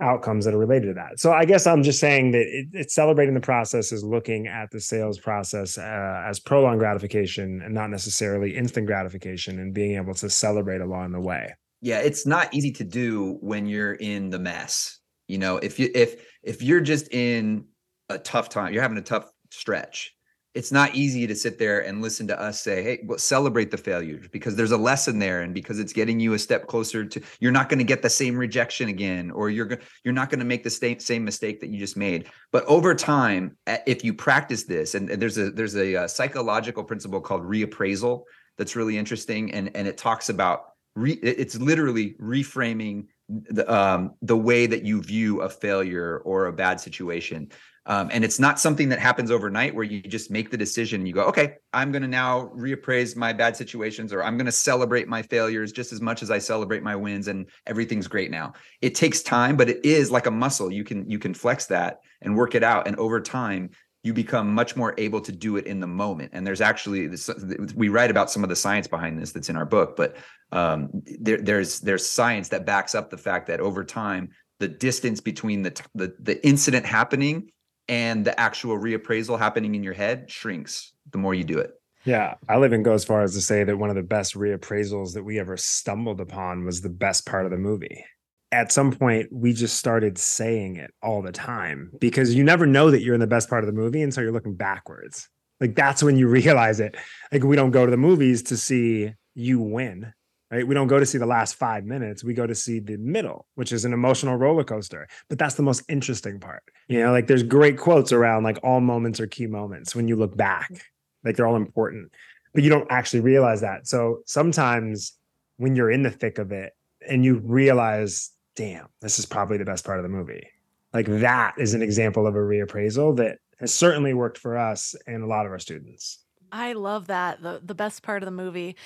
outcomes 0.00 0.44
that 0.44 0.54
are 0.54 0.58
related 0.58 0.88
to 0.88 0.94
that. 0.94 1.20
So 1.20 1.32
I 1.32 1.44
guess 1.44 1.66
I'm 1.66 1.82
just 1.82 2.00
saying 2.00 2.32
that 2.32 2.42
it, 2.42 2.66
it's 2.72 2.94
celebrating 2.94 3.34
the 3.34 3.40
process 3.40 3.92
is 3.92 4.02
looking 4.02 4.46
at 4.46 4.70
the 4.70 4.80
sales 4.80 5.18
process 5.18 5.78
uh, 5.78 6.24
as 6.26 6.40
prolonged 6.40 6.80
gratification 6.80 7.62
and 7.64 7.74
not 7.74 7.90
necessarily 7.90 8.56
instant 8.56 8.86
gratification 8.86 9.60
and 9.60 9.72
being 9.72 9.96
able 9.96 10.14
to 10.14 10.28
celebrate 10.28 10.80
along 10.80 11.12
the 11.12 11.20
way. 11.20 11.54
Yeah, 11.80 11.98
it's 11.98 12.26
not 12.26 12.52
easy 12.54 12.72
to 12.72 12.84
do 12.84 13.36
when 13.40 13.66
you're 13.66 13.94
in 13.94 14.30
the 14.30 14.38
mess. 14.38 14.98
You 15.28 15.38
know, 15.38 15.58
if 15.58 15.78
you 15.78 15.90
if 15.94 16.22
if 16.42 16.62
you're 16.62 16.80
just 16.80 17.12
in 17.12 17.66
a 18.08 18.18
tough 18.18 18.48
time, 18.48 18.72
you're 18.72 18.82
having 18.82 18.98
a 18.98 19.02
tough 19.02 19.30
stretch 19.50 20.13
it's 20.54 20.70
not 20.70 20.94
easy 20.94 21.26
to 21.26 21.34
sit 21.34 21.58
there 21.58 21.80
and 21.80 22.00
listen 22.00 22.28
to 22.28 22.40
us 22.40 22.60
say, 22.60 22.82
hey, 22.82 23.00
well, 23.04 23.18
celebrate 23.18 23.72
the 23.72 23.76
failures 23.76 24.28
because 24.30 24.54
there's 24.54 24.70
a 24.70 24.76
lesson 24.76 25.18
there. 25.18 25.42
And 25.42 25.52
because 25.52 25.80
it's 25.80 25.92
getting 25.92 26.20
you 26.20 26.34
a 26.34 26.38
step 26.38 26.68
closer 26.68 27.04
to, 27.04 27.20
you're 27.40 27.52
not 27.52 27.68
going 27.68 27.78
to 27.78 27.84
get 27.84 28.02
the 28.02 28.10
same 28.10 28.36
rejection 28.36 28.88
again, 28.88 29.32
or 29.32 29.50
you're, 29.50 29.78
you're 30.04 30.14
not 30.14 30.30
going 30.30 30.38
to 30.38 30.44
make 30.44 30.62
the 30.62 30.70
same, 30.70 31.24
mistake 31.24 31.60
that 31.60 31.70
you 31.70 31.78
just 31.78 31.96
made. 31.96 32.28
But 32.52 32.64
over 32.66 32.94
time, 32.94 33.56
if 33.66 34.04
you 34.04 34.14
practice 34.14 34.62
this, 34.64 34.94
and 34.94 35.08
there's 35.08 35.38
a, 35.38 35.50
there's 35.50 35.74
a, 35.74 35.94
a 35.94 36.02
uh, 36.04 36.08
psychological 36.08 36.84
principle 36.84 37.20
called 37.20 37.42
reappraisal 37.42 38.22
that's 38.56 38.76
really 38.76 38.96
interesting. 38.96 39.52
And, 39.52 39.70
and 39.74 39.88
it 39.88 39.98
talks 39.98 40.28
about, 40.28 40.66
re, 40.94 41.12
it's 41.14 41.56
literally 41.56 42.14
reframing 42.20 43.06
the, 43.28 43.70
um, 43.72 44.14
the 44.22 44.36
way 44.36 44.66
that 44.66 44.84
you 44.84 45.02
view 45.02 45.40
a 45.40 45.48
failure 45.48 46.18
or 46.24 46.46
a 46.46 46.52
bad 46.52 46.80
situation. 46.80 47.50
Um, 47.86 48.08
and 48.12 48.24
it's 48.24 48.38
not 48.38 48.58
something 48.58 48.88
that 48.88 48.98
happens 48.98 49.30
overnight 49.30 49.74
where 49.74 49.84
you 49.84 50.00
just 50.00 50.30
make 50.30 50.50
the 50.50 50.56
decision 50.56 51.02
and 51.02 51.08
you 51.08 51.12
go, 51.12 51.24
okay, 51.24 51.56
I'm 51.72 51.92
going 51.92 52.02
to 52.02 52.08
now 52.08 52.50
reappraise 52.56 53.14
my 53.14 53.32
bad 53.32 53.56
situations 53.56 54.12
or 54.12 54.24
I'm 54.24 54.38
going 54.38 54.46
to 54.46 54.52
celebrate 54.52 55.06
my 55.06 55.20
failures 55.20 55.70
just 55.70 55.92
as 55.92 56.00
much 56.00 56.22
as 56.22 56.30
I 56.30 56.38
celebrate 56.38 56.82
my 56.82 56.96
wins 56.96 57.28
and 57.28 57.46
everything's 57.66 58.08
great 58.08 58.30
now. 58.30 58.54
It 58.80 58.94
takes 58.94 59.22
time, 59.22 59.56
but 59.56 59.68
it 59.68 59.84
is 59.84 60.10
like 60.10 60.26
a 60.26 60.30
muscle. 60.30 60.72
You 60.72 60.84
can 60.84 61.08
you 61.10 61.18
can 61.18 61.34
flex 61.34 61.66
that 61.66 62.00
and 62.22 62.34
work 62.36 62.54
it 62.54 62.62
out 62.62 62.86
and 62.86 62.96
over 62.96 63.20
time 63.20 63.70
you 64.02 64.12
become 64.12 64.54
much 64.54 64.76
more 64.76 64.94
able 64.98 65.20
to 65.22 65.32
do 65.32 65.56
it 65.56 65.66
in 65.66 65.80
the 65.80 65.86
moment. 65.86 66.30
And 66.34 66.46
there's 66.46 66.60
actually 66.60 67.06
this, 67.06 67.30
we 67.74 67.88
write 67.88 68.10
about 68.10 68.30
some 68.30 68.42
of 68.42 68.50
the 68.50 68.56
science 68.56 68.86
behind 68.86 69.18
this 69.18 69.32
that's 69.32 69.48
in 69.48 69.56
our 69.56 69.64
book, 69.64 69.96
but 69.96 70.16
um, 70.52 70.90
there, 71.20 71.38
there's 71.38 71.80
there's 71.80 72.06
science 72.06 72.50
that 72.50 72.66
backs 72.66 72.94
up 72.94 73.10
the 73.10 73.18
fact 73.18 73.46
that 73.48 73.60
over 73.60 73.82
time 73.82 74.30
the 74.60 74.68
distance 74.68 75.20
between 75.20 75.62
the, 75.62 75.82
the 75.94 76.14
the 76.20 76.46
incident 76.46 76.86
happening 76.86 77.50
and 77.88 78.24
the 78.24 78.38
actual 78.38 78.78
reappraisal 78.78 79.38
happening 79.38 79.74
in 79.74 79.82
your 79.82 79.92
head 79.92 80.30
shrinks 80.30 80.92
the 81.10 81.18
more 81.18 81.34
you 81.34 81.44
do 81.44 81.58
it. 81.58 81.72
Yeah, 82.04 82.34
I'll 82.48 82.64
even 82.64 82.82
go 82.82 82.92
as 82.92 83.04
far 83.04 83.22
as 83.22 83.34
to 83.34 83.40
say 83.40 83.64
that 83.64 83.78
one 83.78 83.88
of 83.88 83.96
the 83.96 84.02
best 84.02 84.34
reappraisals 84.34 85.14
that 85.14 85.24
we 85.24 85.38
ever 85.38 85.56
stumbled 85.56 86.20
upon 86.20 86.64
was 86.64 86.80
the 86.80 86.90
best 86.90 87.26
part 87.26 87.46
of 87.46 87.50
the 87.50 87.56
movie. 87.56 88.04
At 88.52 88.72
some 88.72 88.92
point, 88.92 89.28
we 89.32 89.52
just 89.52 89.78
started 89.78 90.18
saying 90.18 90.76
it 90.76 90.92
all 91.02 91.22
the 91.22 91.32
time 91.32 91.90
because 91.98 92.34
you 92.34 92.44
never 92.44 92.66
know 92.66 92.90
that 92.90 93.02
you're 93.02 93.14
in 93.14 93.20
the 93.20 93.26
best 93.26 93.48
part 93.48 93.64
of 93.64 93.66
the 93.66 93.72
movie 93.80 94.02
until 94.02 94.22
you're 94.22 94.32
looking 94.32 94.54
backwards. 94.54 95.28
Like 95.60 95.74
that's 95.74 96.02
when 96.02 96.16
you 96.16 96.28
realize 96.42 96.78
it. 96.78 96.96
Like 97.32 97.42
we 97.42 97.56
don't 97.56 97.70
go 97.70 97.86
to 97.86 97.90
the 97.90 97.96
movies 97.96 98.42
to 98.44 98.56
see 98.56 99.14
you 99.34 99.60
win 99.60 100.12
right? 100.54 100.66
We 100.66 100.74
don't 100.74 100.86
go 100.86 101.00
to 101.00 101.06
see 101.06 101.18
the 101.18 101.26
last 101.26 101.56
five 101.56 101.84
minutes. 101.84 102.22
We 102.22 102.32
go 102.32 102.46
to 102.46 102.54
see 102.54 102.78
the 102.78 102.96
middle, 102.98 103.46
which 103.56 103.72
is 103.72 103.84
an 103.84 103.92
emotional 103.92 104.36
roller 104.36 104.62
coaster. 104.62 105.08
But 105.28 105.38
that's 105.38 105.56
the 105.56 105.62
most 105.62 105.82
interesting 105.88 106.38
part. 106.38 106.62
You 106.88 107.00
know, 107.00 107.10
like 107.10 107.26
there's 107.26 107.42
great 107.42 107.76
quotes 107.76 108.12
around 108.12 108.44
like 108.44 108.58
all 108.62 108.80
moments 108.80 109.18
are 109.18 109.26
key 109.26 109.48
moments 109.48 109.96
when 109.96 110.06
you 110.06 110.14
look 110.14 110.36
back, 110.36 110.70
mm-hmm. 110.70 111.26
like 111.26 111.36
they're 111.36 111.46
all 111.46 111.56
important, 111.56 112.12
but 112.52 112.62
you 112.62 112.70
don't 112.70 112.86
actually 112.90 113.20
realize 113.20 113.60
that. 113.62 113.88
So 113.88 114.20
sometimes 114.26 115.14
when 115.56 115.74
you're 115.74 115.90
in 115.90 116.04
the 116.04 116.10
thick 116.10 116.38
of 116.38 116.52
it 116.52 116.72
and 117.08 117.24
you 117.24 117.38
realize, 117.38 118.30
damn, 118.54 118.86
this 119.00 119.18
is 119.18 119.26
probably 119.26 119.58
the 119.58 119.64
best 119.64 119.84
part 119.84 119.98
of 119.98 120.04
the 120.04 120.08
movie. 120.08 120.46
Like 120.92 121.06
that 121.06 121.54
is 121.58 121.74
an 121.74 121.82
example 121.82 122.28
of 122.28 122.36
a 122.36 122.38
reappraisal 122.38 123.16
that 123.16 123.38
has 123.58 123.74
certainly 123.74 124.14
worked 124.14 124.38
for 124.38 124.56
us 124.56 124.94
and 125.08 125.24
a 125.24 125.26
lot 125.26 125.46
of 125.46 125.52
our 125.52 125.58
students. 125.58 126.20
I 126.52 126.74
love 126.74 127.08
that. 127.08 127.42
The 127.42 127.60
the 127.64 127.74
best 127.74 128.04
part 128.04 128.22
of 128.22 128.26
the 128.26 128.30
movie. 128.30 128.76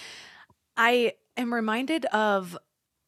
I 0.79 1.13
am 1.39 1.55
reminded 1.55 2.05
of 2.07 2.59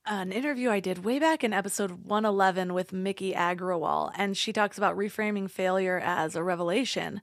an 0.07 0.33
interview 0.33 0.71
I 0.71 0.81
did 0.81 1.05
way 1.05 1.19
back 1.19 1.45
in 1.45 1.53
episode 1.53 2.07
111 2.07 2.73
with 2.73 2.93
Miki 2.93 3.33
Agrawal, 3.33 4.13
and 4.17 4.37
she 4.37 4.53
talks 4.53 4.79
about 4.79 4.97
reframing 4.97 5.51
failure 5.51 6.01
as 6.03 6.37
a 6.37 6.43
revelation. 6.43 7.21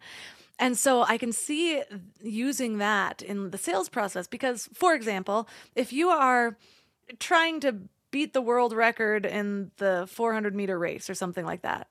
And 0.60 0.78
so 0.78 1.04
I 1.04 1.18
can 1.18 1.32
see 1.32 1.82
using 2.22 2.78
that 2.78 3.22
in 3.22 3.52
the 3.52 3.58
sales 3.58 3.90
process 3.90 4.28
because, 4.28 4.70
for 4.74 4.94
example, 4.94 5.48
if 5.76 5.94
you 5.94 6.10
are 6.10 6.58
trying 7.20 7.60
to 7.62 7.76
beat 8.12 8.34
the 8.34 8.42
world 8.42 8.74
record 8.74 9.26
in 9.26 9.72
the 9.78 10.08
400 10.10 10.56
meter 10.56 10.78
race 10.78 11.10
or 11.10 11.16
something 11.16 11.46
like 11.46 11.62
that, 11.62 11.88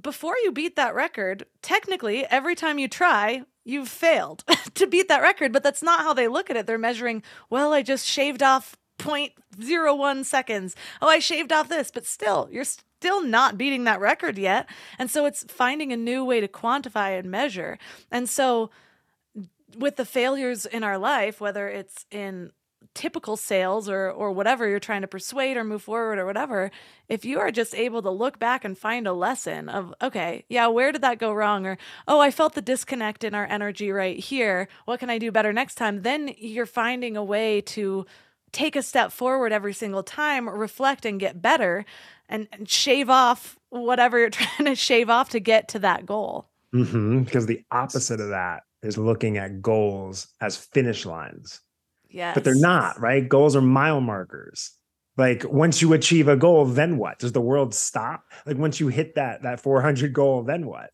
before 0.00 0.36
you 0.44 0.52
beat 0.52 0.76
that 0.76 0.94
record, 0.94 1.46
technically, 1.62 2.26
every 2.26 2.54
time 2.54 2.78
you 2.78 2.88
try, 2.88 3.42
you've 3.66 3.88
failed 3.88 4.44
to 4.74 4.86
beat 4.86 5.08
that 5.08 5.22
record. 5.22 5.52
But 5.52 5.62
that's 5.62 5.82
not 5.82 6.00
how 6.00 6.14
they 6.14 6.28
look 6.28 6.48
at 6.48 6.56
it. 6.56 6.66
They're 6.66 6.78
measuring, 6.78 7.22
well, 7.50 7.72
I 7.72 7.82
just 7.82 8.06
shaved 8.06 8.42
off 8.42 8.76
0.01 8.98 10.24
seconds. 10.24 10.74
Oh, 11.02 11.08
I 11.08 11.18
shaved 11.18 11.52
off 11.52 11.68
this, 11.68 11.90
but 11.90 12.06
still, 12.06 12.48
you're 12.50 12.64
still 12.64 13.22
not 13.22 13.58
beating 13.58 13.84
that 13.84 14.00
record 14.00 14.38
yet. 14.38 14.68
And 14.98 15.10
so 15.10 15.26
it's 15.26 15.44
finding 15.44 15.92
a 15.92 15.96
new 15.96 16.24
way 16.24 16.40
to 16.40 16.48
quantify 16.48 17.18
and 17.18 17.30
measure. 17.30 17.78
And 18.10 18.28
so 18.28 18.70
with 19.76 19.96
the 19.96 20.06
failures 20.06 20.64
in 20.64 20.82
our 20.82 20.96
life, 20.96 21.40
whether 21.40 21.68
it's 21.68 22.06
in 22.10 22.52
typical 22.96 23.36
sales 23.36 23.88
or 23.88 24.10
or 24.10 24.32
whatever 24.32 24.66
you're 24.66 24.80
trying 24.80 25.02
to 25.02 25.06
persuade 25.06 25.56
or 25.56 25.62
move 25.62 25.82
forward 25.82 26.18
or 26.18 26.24
whatever 26.24 26.70
if 27.08 27.24
you 27.24 27.38
are 27.38 27.50
just 27.50 27.74
able 27.74 28.00
to 28.00 28.10
look 28.10 28.38
back 28.38 28.64
and 28.64 28.78
find 28.78 29.06
a 29.06 29.12
lesson 29.12 29.68
of 29.68 29.94
okay 30.00 30.44
yeah 30.48 30.66
where 30.66 30.90
did 30.90 31.02
that 31.02 31.18
go 31.18 31.32
wrong? 31.32 31.66
Or 31.66 31.76
oh 32.08 32.20
i 32.20 32.30
felt 32.30 32.54
the 32.54 32.62
disconnect 32.62 33.22
in 33.22 33.34
our 33.34 33.46
energy 33.46 33.92
right 33.92 34.18
here. 34.18 34.68
What 34.86 34.98
can 34.98 35.10
i 35.10 35.18
do 35.18 35.30
better 35.30 35.52
next 35.52 35.74
time? 35.74 36.02
Then 36.02 36.34
you're 36.38 36.66
finding 36.66 37.16
a 37.16 37.22
way 37.22 37.60
to 37.60 38.06
take 38.52 38.74
a 38.74 38.82
step 38.82 39.12
forward 39.12 39.52
every 39.52 39.74
single 39.74 40.02
time 40.02 40.48
reflect 40.48 41.04
and 41.04 41.20
get 41.20 41.42
better 41.42 41.84
and, 42.30 42.48
and 42.52 42.68
shave 42.68 43.10
off 43.10 43.58
whatever 43.68 44.18
you're 44.18 44.30
trying 44.40 44.66
to 44.66 44.74
shave 44.74 45.10
off 45.10 45.28
to 45.30 45.40
get 45.40 45.68
to 45.68 45.78
that 45.80 46.06
goal. 46.06 46.48
Mm-hmm. 46.74 47.22
because 47.22 47.46
the 47.46 47.62
opposite 47.70 48.20
of 48.20 48.30
that 48.30 48.64
is 48.82 48.98
looking 48.98 49.38
at 49.38 49.62
goals 49.62 50.26
as 50.40 50.56
finish 50.56 51.06
lines 51.06 51.60
Yes. 52.16 52.34
But 52.34 52.44
they're 52.44 52.54
not, 52.54 52.98
right? 52.98 53.28
Goals 53.28 53.54
are 53.54 53.60
mile 53.60 54.00
markers. 54.00 54.72
Like 55.18 55.44
once 55.44 55.82
you 55.82 55.92
achieve 55.92 56.28
a 56.28 56.36
goal, 56.36 56.64
then 56.64 56.96
what? 56.96 57.18
Does 57.18 57.32
the 57.32 57.40
world 57.40 57.74
stop? 57.74 58.24
Like 58.46 58.56
once 58.56 58.80
you 58.80 58.88
hit 58.88 59.14
that 59.16 59.42
that 59.42 59.60
400 59.60 60.12
goal, 60.12 60.42
then 60.42 60.66
what? 60.66 60.90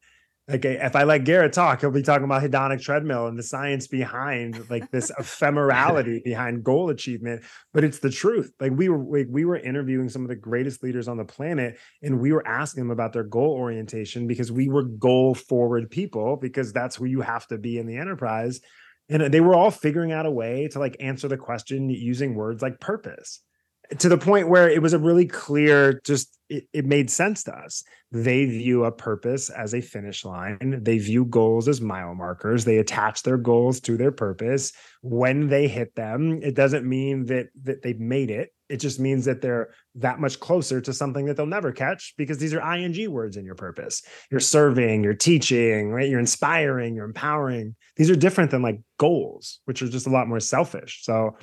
Like 0.49 0.65
if 0.65 0.97
I 0.97 1.05
let 1.05 1.23
Garrett 1.25 1.53
talk, 1.53 1.81
he'll 1.81 1.93
be 1.93 2.03
talking 2.03 2.25
about 2.25 2.43
hedonic 2.43 2.83
treadmill 2.83 3.29
and 3.29 3.39
the 3.39 3.45
science 3.45 3.87
behind 3.87 4.69
like 4.69 4.91
this 4.91 5.13
ephemerality 5.19 6.25
behind 6.25 6.65
goal 6.65 6.91
achievement. 6.91 7.45
But 7.73 7.85
it's 7.85 8.01
the 8.01 8.11
truth. 8.11 8.53
Like 8.59 8.73
we 8.73 8.89
were 8.89 8.99
we, 8.99 9.25
we 9.25 9.45
were 9.45 9.57
interviewing 9.57 10.09
some 10.09 10.23
of 10.23 10.29
the 10.29 10.35
greatest 10.35 10.83
leaders 10.83 11.07
on 11.07 11.17
the 11.17 11.25
planet, 11.25 11.79
and 12.03 12.21
we 12.21 12.33
were 12.33 12.47
asking 12.47 12.83
them 12.83 12.91
about 12.91 13.13
their 13.13 13.23
goal 13.23 13.53
orientation 13.53 14.27
because 14.27 14.51
we 14.51 14.69
were 14.69 14.83
goal 14.83 15.37
forward 15.37 15.89
people 15.89 16.37
because 16.37 16.73
that's 16.73 16.97
who 16.97 17.05
you 17.05 17.21
have 17.21 17.47
to 17.47 17.59
be 17.59 17.79
in 17.79 17.87
the 17.87 17.97
enterprise. 17.97 18.61
And 19.13 19.33
they 19.33 19.43
were 19.43 19.55
all 19.55 19.71
figuring 19.71 20.11
out 20.11 20.25
a 20.25 20.31
way 20.31 20.69
to 20.69 20.79
like 20.79 20.97
answer 20.99 21.29
the 21.29 21.37
question 21.37 21.91
using 21.91 22.35
words 22.35 22.63
like 22.63 22.81
purpose 22.81 23.41
to 23.99 24.09
the 24.09 24.19
point 24.19 24.49
where 24.49 24.69
it 24.69 24.83
was 24.83 24.93
a 24.93 24.99
really 24.99 25.27
clear 25.27 26.01
just 26.05 26.39
it, 26.49 26.69
it, 26.73 26.85
made 26.85 27.11
sense 27.11 27.45
to 27.45 27.57
us. 27.57 27.83
They 28.11 28.45
view 28.45 28.85
a 28.85 28.93
purpose 28.93 29.49
as 29.49 29.75
a 29.75 29.81
finish 29.81 30.25
line. 30.25 30.81
They 30.83 30.99
view 30.99 31.25
goals 31.25 31.67
as 31.67 31.81
mile 31.81 32.15
markers. 32.15 32.65
They 32.65 32.77
attach 32.77 33.23
their 33.23 33.39
goals 33.39 33.81
to 33.81 33.97
their 33.97 34.13
purpose. 34.13 34.73
When 35.01 35.49
they 35.49 35.67
hit 35.67 35.95
them 35.95 36.41
it 36.43 36.55
doesn't 36.55 36.87
mean 36.87 37.27
that 37.27 37.49
that 37.63 37.83
they've 37.83 37.99
made 37.99 38.31
it. 38.31 38.53
It 38.69 38.79
just 38.79 39.01
means 39.01 39.25
that 39.27 39.41
they're 39.41 39.71
that 39.97 40.19
much 40.19 40.41
closer 40.41 40.81
to 40.81 40.93
something 40.93 41.27
that 41.27 41.37
they'll 41.37 41.47
never 41.47 41.73
catch 41.73 42.15
because 42.17 42.39
these 42.39 42.55
are 42.55 42.75
ing 42.75 43.11
words 43.11 43.37
in 43.37 43.45
your 43.45 43.55
purpose. 43.55 44.03
You're 44.31 44.41
serving 44.41 45.03
you're 45.05 45.15
teaching 45.15 45.91
right? 45.91 46.09
You're 46.09 46.21
inspiring 46.21 46.95
you're 46.95 47.07
empowering. 47.07 47.77
These 47.97 48.11
are 48.11 48.17
different 48.17 48.51
than 48.51 48.63
like 48.63 48.81
goals 48.99 49.61
which 49.65 49.81
are 49.81 49.89
just 49.89 50.07
a 50.07 50.11
lot 50.11 50.29
more 50.29 50.41
selfish. 50.41 51.01
So 51.03 51.37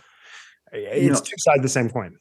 it's 0.72 1.04
you 1.04 1.10
know, 1.10 1.20
two 1.20 1.36
sides 1.38 1.60
of 1.60 1.64
the 1.64 1.70
same 1.70 1.90
coin 1.90 2.16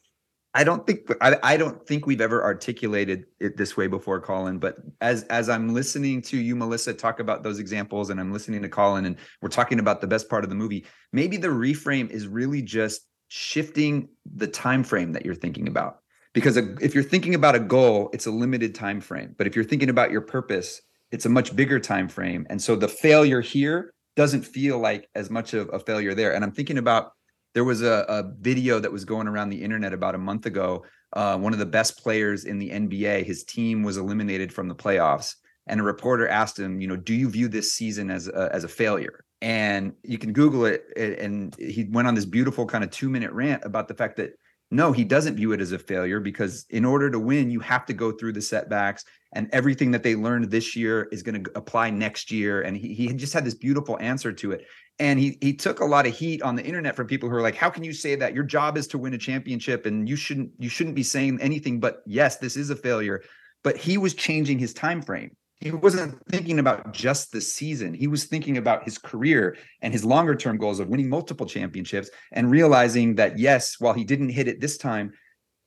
I 0.53 0.63
don't 0.63 0.85
think 0.87 1.01
I, 1.21 1.37
I 1.43 1.57
don't 1.57 1.85
think 1.85 2.07
we've 2.07 2.21
ever 2.21 2.43
articulated 2.43 3.25
it 3.39 3.55
this 3.55 3.77
way 3.77 3.87
before, 3.87 4.19
Colin. 4.19 4.57
But 4.57 4.77
as 4.99 5.23
as 5.25 5.47
I'm 5.47 5.73
listening 5.73 6.21
to 6.23 6.37
you, 6.37 6.55
Melissa, 6.55 6.93
talk 6.93 7.19
about 7.19 7.43
those 7.43 7.59
examples, 7.59 8.09
and 8.09 8.19
I'm 8.19 8.33
listening 8.33 8.61
to 8.63 8.69
Colin, 8.69 9.05
and 9.05 9.15
we're 9.41 9.49
talking 9.49 9.79
about 9.79 10.01
the 10.01 10.07
best 10.07 10.27
part 10.27 10.43
of 10.43 10.49
the 10.49 10.55
movie. 10.55 10.85
Maybe 11.13 11.37
the 11.37 11.49
reframe 11.49 12.09
is 12.09 12.27
really 12.27 12.63
just 12.63 13.01
shifting 13.27 14.09
the 14.35 14.47
time 14.47 14.83
frame 14.83 15.11
that 15.13 15.23
you're 15.23 15.35
thinking 15.35 15.67
about. 15.67 15.99
Because 16.33 16.57
if 16.57 16.93
you're 16.93 17.03
thinking 17.03 17.35
about 17.35 17.55
a 17.55 17.59
goal, 17.59 18.09
it's 18.13 18.25
a 18.25 18.31
limited 18.31 18.75
time 18.75 19.01
frame. 19.01 19.35
But 19.37 19.47
if 19.47 19.55
you're 19.55 19.65
thinking 19.65 19.89
about 19.89 20.11
your 20.11 20.21
purpose, 20.21 20.81
it's 21.11 21.25
a 21.25 21.29
much 21.29 21.55
bigger 21.55 21.79
time 21.79 22.07
frame. 22.07 22.45
And 22.49 22.61
so 22.61 22.75
the 22.75 22.87
failure 22.87 23.41
here 23.41 23.93
doesn't 24.15 24.43
feel 24.43 24.79
like 24.79 25.09
as 25.15 25.29
much 25.29 25.53
of 25.53 25.69
a 25.73 25.79
failure 25.79 26.13
there. 26.13 26.33
And 26.33 26.43
I'm 26.43 26.51
thinking 26.51 26.77
about 26.77 27.13
there 27.53 27.63
was 27.63 27.81
a, 27.81 28.05
a 28.07 28.31
video 28.39 28.79
that 28.79 28.91
was 28.91 29.05
going 29.05 29.27
around 29.27 29.49
the 29.49 29.61
internet 29.61 29.93
about 29.93 30.15
a 30.15 30.19
month 30.19 30.45
ago. 30.45 30.85
Uh, 31.13 31.37
one 31.37 31.53
of 31.53 31.59
the 31.59 31.65
best 31.65 31.97
players 31.97 32.45
in 32.45 32.59
the 32.59 32.69
NBA, 32.69 33.25
his 33.25 33.43
team 33.43 33.83
was 33.83 33.97
eliminated 33.97 34.53
from 34.53 34.67
the 34.67 34.75
playoffs, 34.75 35.35
and 35.67 35.79
a 35.79 35.83
reporter 35.83 36.27
asked 36.27 36.59
him, 36.59 36.81
you 36.81 36.87
know, 36.87 36.95
do 36.95 37.13
you 37.13 37.29
view 37.29 37.47
this 37.47 37.73
season 37.73 38.11
as 38.11 38.27
a, 38.27 38.49
as 38.53 38.63
a 38.63 38.67
failure? 38.67 39.23
And 39.41 39.93
you 40.03 40.17
can 40.17 40.33
Google 40.33 40.65
it, 40.65 40.85
and 40.97 41.55
he 41.55 41.87
went 41.89 42.07
on 42.07 42.15
this 42.15 42.25
beautiful 42.25 42.65
kind 42.65 42.83
of 42.83 42.91
two 42.91 43.09
minute 43.09 43.31
rant 43.31 43.63
about 43.63 43.87
the 43.87 43.93
fact 43.93 44.17
that 44.17 44.33
no, 44.71 44.91
he 44.91 45.03
doesn't 45.03 45.35
view 45.35 45.51
it 45.51 45.61
as 45.61 45.71
a 45.71 45.79
failure 45.79 46.19
because 46.19 46.65
in 46.69 46.85
order 46.85 47.09
to 47.09 47.19
win, 47.19 47.49
you 47.49 47.59
have 47.61 47.85
to 47.87 47.93
go 47.93 48.11
through 48.11 48.33
the 48.33 48.41
setbacks 48.41 49.03
and 49.33 49.49
everything 49.51 49.91
that 49.91 50.03
they 50.03 50.15
learned 50.15 50.51
this 50.51 50.75
year 50.75 51.07
is 51.11 51.23
going 51.23 51.43
to 51.43 51.51
apply 51.55 51.89
next 51.89 52.29
year. 52.29 52.61
And 52.61 52.77
he, 52.77 52.93
he 52.93 53.13
just 53.13 53.33
had 53.33 53.45
this 53.45 53.55
beautiful 53.55 53.97
answer 53.99 54.31
to 54.31 54.51
it. 54.51 54.67
And 54.99 55.17
he 55.19 55.37
he 55.41 55.53
took 55.53 55.79
a 55.79 55.85
lot 55.85 56.05
of 56.05 56.15
heat 56.15 56.41
on 56.41 56.55
the 56.55 56.63
internet 56.63 56.95
from 56.95 57.07
people 57.07 57.29
who 57.29 57.35
are 57.35 57.41
like, 57.41 57.55
how 57.55 57.69
can 57.69 57.83
you 57.83 57.93
say 57.93 58.15
that? 58.15 58.33
Your 58.33 58.43
job 58.43 58.77
is 58.77 58.87
to 58.87 58.97
win 58.97 59.13
a 59.13 59.17
championship 59.17 59.85
and 59.85 60.07
you 60.09 60.15
shouldn't 60.15 60.51
you 60.59 60.69
shouldn't 60.69 60.95
be 60.95 61.03
saying 61.03 61.39
anything 61.41 61.79
but 61.79 62.03
yes, 62.05 62.37
this 62.37 62.57
is 62.57 62.69
a 62.69 62.75
failure. 62.75 63.21
But 63.63 63.77
he 63.77 63.97
was 63.97 64.13
changing 64.13 64.59
his 64.59 64.73
time 64.73 65.01
frame 65.01 65.35
he 65.61 65.71
wasn't 65.71 66.25
thinking 66.27 66.59
about 66.59 66.93
just 66.93 67.31
the 67.31 67.41
season 67.41 67.93
he 67.93 68.07
was 68.07 68.25
thinking 68.25 68.57
about 68.57 68.83
his 68.83 68.97
career 68.97 69.57
and 69.81 69.93
his 69.93 70.05
longer 70.05 70.35
term 70.35 70.57
goals 70.57 70.79
of 70.79 70.87
winning 70.87 71.09
multiple 71.09 71.45
championships 71.45 72.09
and 72.31 72.49
realizing 72.49 73.15
that 73.15 73.37
yes 73.37 73.75
while 73.79 73.93
he 73.93 74.03
didn't 74.03 74.29
hit 74.29 74.47
it 74.47 74.61
this 74.61 74.77
time 74.77 75.11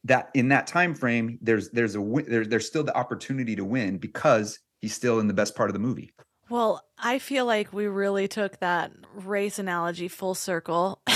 that 0.05 0.31
in 0.35 0.49
that 0.49 0.67
time 0.67 0.95
frame 0.95 1.39
there's 1.43 1.71
there's 1.71 1.95
a 1.95 2.23
there, 2.27 2.45
there's 2.45 2.67
still 2.67 2.85
the 2.85 2.97
opportunity 2.97 3.55
to 3.55 3.65
win 3.65 3.99
because 3.99 4.59
he's 4.81 4.95
still 4.95 5.21
in 5.21 5.29
the 5.29 5.35
best 5.35 5.55
part 5.55 5.69
of 5.69 5.75
the 5.75 5.81
movie 5.81 6.13
well 6.53 6.85
i 6.99 7.19
feel 7.19 7.45
like 7.47 7.73
we 7.73 7.87
really 7.87 8.29
took 8.29 8.59
that 8.59 8.93
race 9.15 9.59
analogy 9.59 10.09
full 10.09 10.35
circle. 10.35 11.01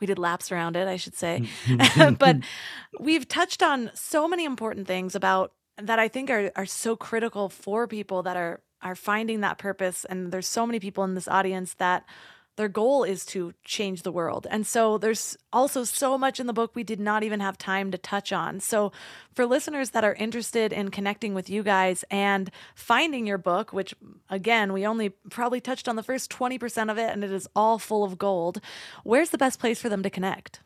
We 0.00 0.06
did 0.06 0.18
laps 0.18 0.50
around 0.50 0.76
it 0.76 0.88
i 0.88 0.96
should 0.96 1.14
say. 1.14 1.48
But 2.18 2.36
we've 3.00 3.28
touched 3.28 3.62
on 3.62 3.90
so 3.94 4.26
many 4.26 4.44
important 4.44 4.86
things 4.86 5.14
about 5.14 5.52
that 5.82 5.98
I 5.98 6.08
think 6.08 6.30
are 6.30 6.50
are 6.56 6.66
so 6.66 6.96
critical 6.96 7.48
for 7.48 7.86
people 7.86 8.22
that 8.22 8.36
are 8.36 8.60
are 8.82 8.94
finding 8.94 9.40
that 9.40 9.58
purpose. 9.58 10.04
And 10.08 10.32
there's 10.32 10.46
so 10.46 10.66
many 10.66 10.80
people 10.80 11.04
in 11.04 11.14
this 11.14 11.28
audience 11.28 11.74
that 11.74 12.04
their 12.60 12.68
goal 12.68 13.04
is 13.04 13.24
to 13.24 13.54
change 13.64 14.02
the 14.02 14.12
world. 14.12 14.46
And 14.50 14.66
so 14.66 14.98
there's 14.98 15.34
also 15.50 15.82
so 15.82 16.18
much 16.18 16.38
in 16.38 16.46
the 16.46 16.52
book 16.52 16.72
we 16.74 16.84
did 16.84 17.00
not 17.00 17.22
even 17.22 17.40
have 17.40 17.56
time 17.56 17.90
to 17.90 17.96
touch 17.96 18.34
on. 18.34 18.60
So 18.60 18.92
for 19.32 19.46
listeners 19.46 19.90
that 19.90 20.04
are 20.04 20.12
interested 20.12 20.70
in 20.70 20.90
connecting 20.90 21.32
with 21.32 21.48
you 21.48 21.62
guys 21.62 22.04
and 22.10 22.50
finding 22.74 23.26
your 23.26 23.38
book, 23.38 23.72
which 23.72 23.94
again, 24.28 24.74
we 24.74 24.86
only 24.86 25.08
probably 25.30 25.62
touched 25.62 25.88
on 25.88 25.96
the 25.96 26.02
first 26.02 26.30
20% 26.30 26.90
of 26.90 26.98
it 26.98 27.08
and 27.08 27.24
it 27.24 27.32
is 27.32 27.48
all 27.56 27.78
full 27.78 28.04
of 28.04 28.18
gold, 28.18 28.60
where's 29.04 29.30
the 29.30 29.38
best 29.38 29.58
place 29.58 29.80
for 29.80 29.88
them 29.88 30.02
to 30.02 30.10
connect? 30.10 30.60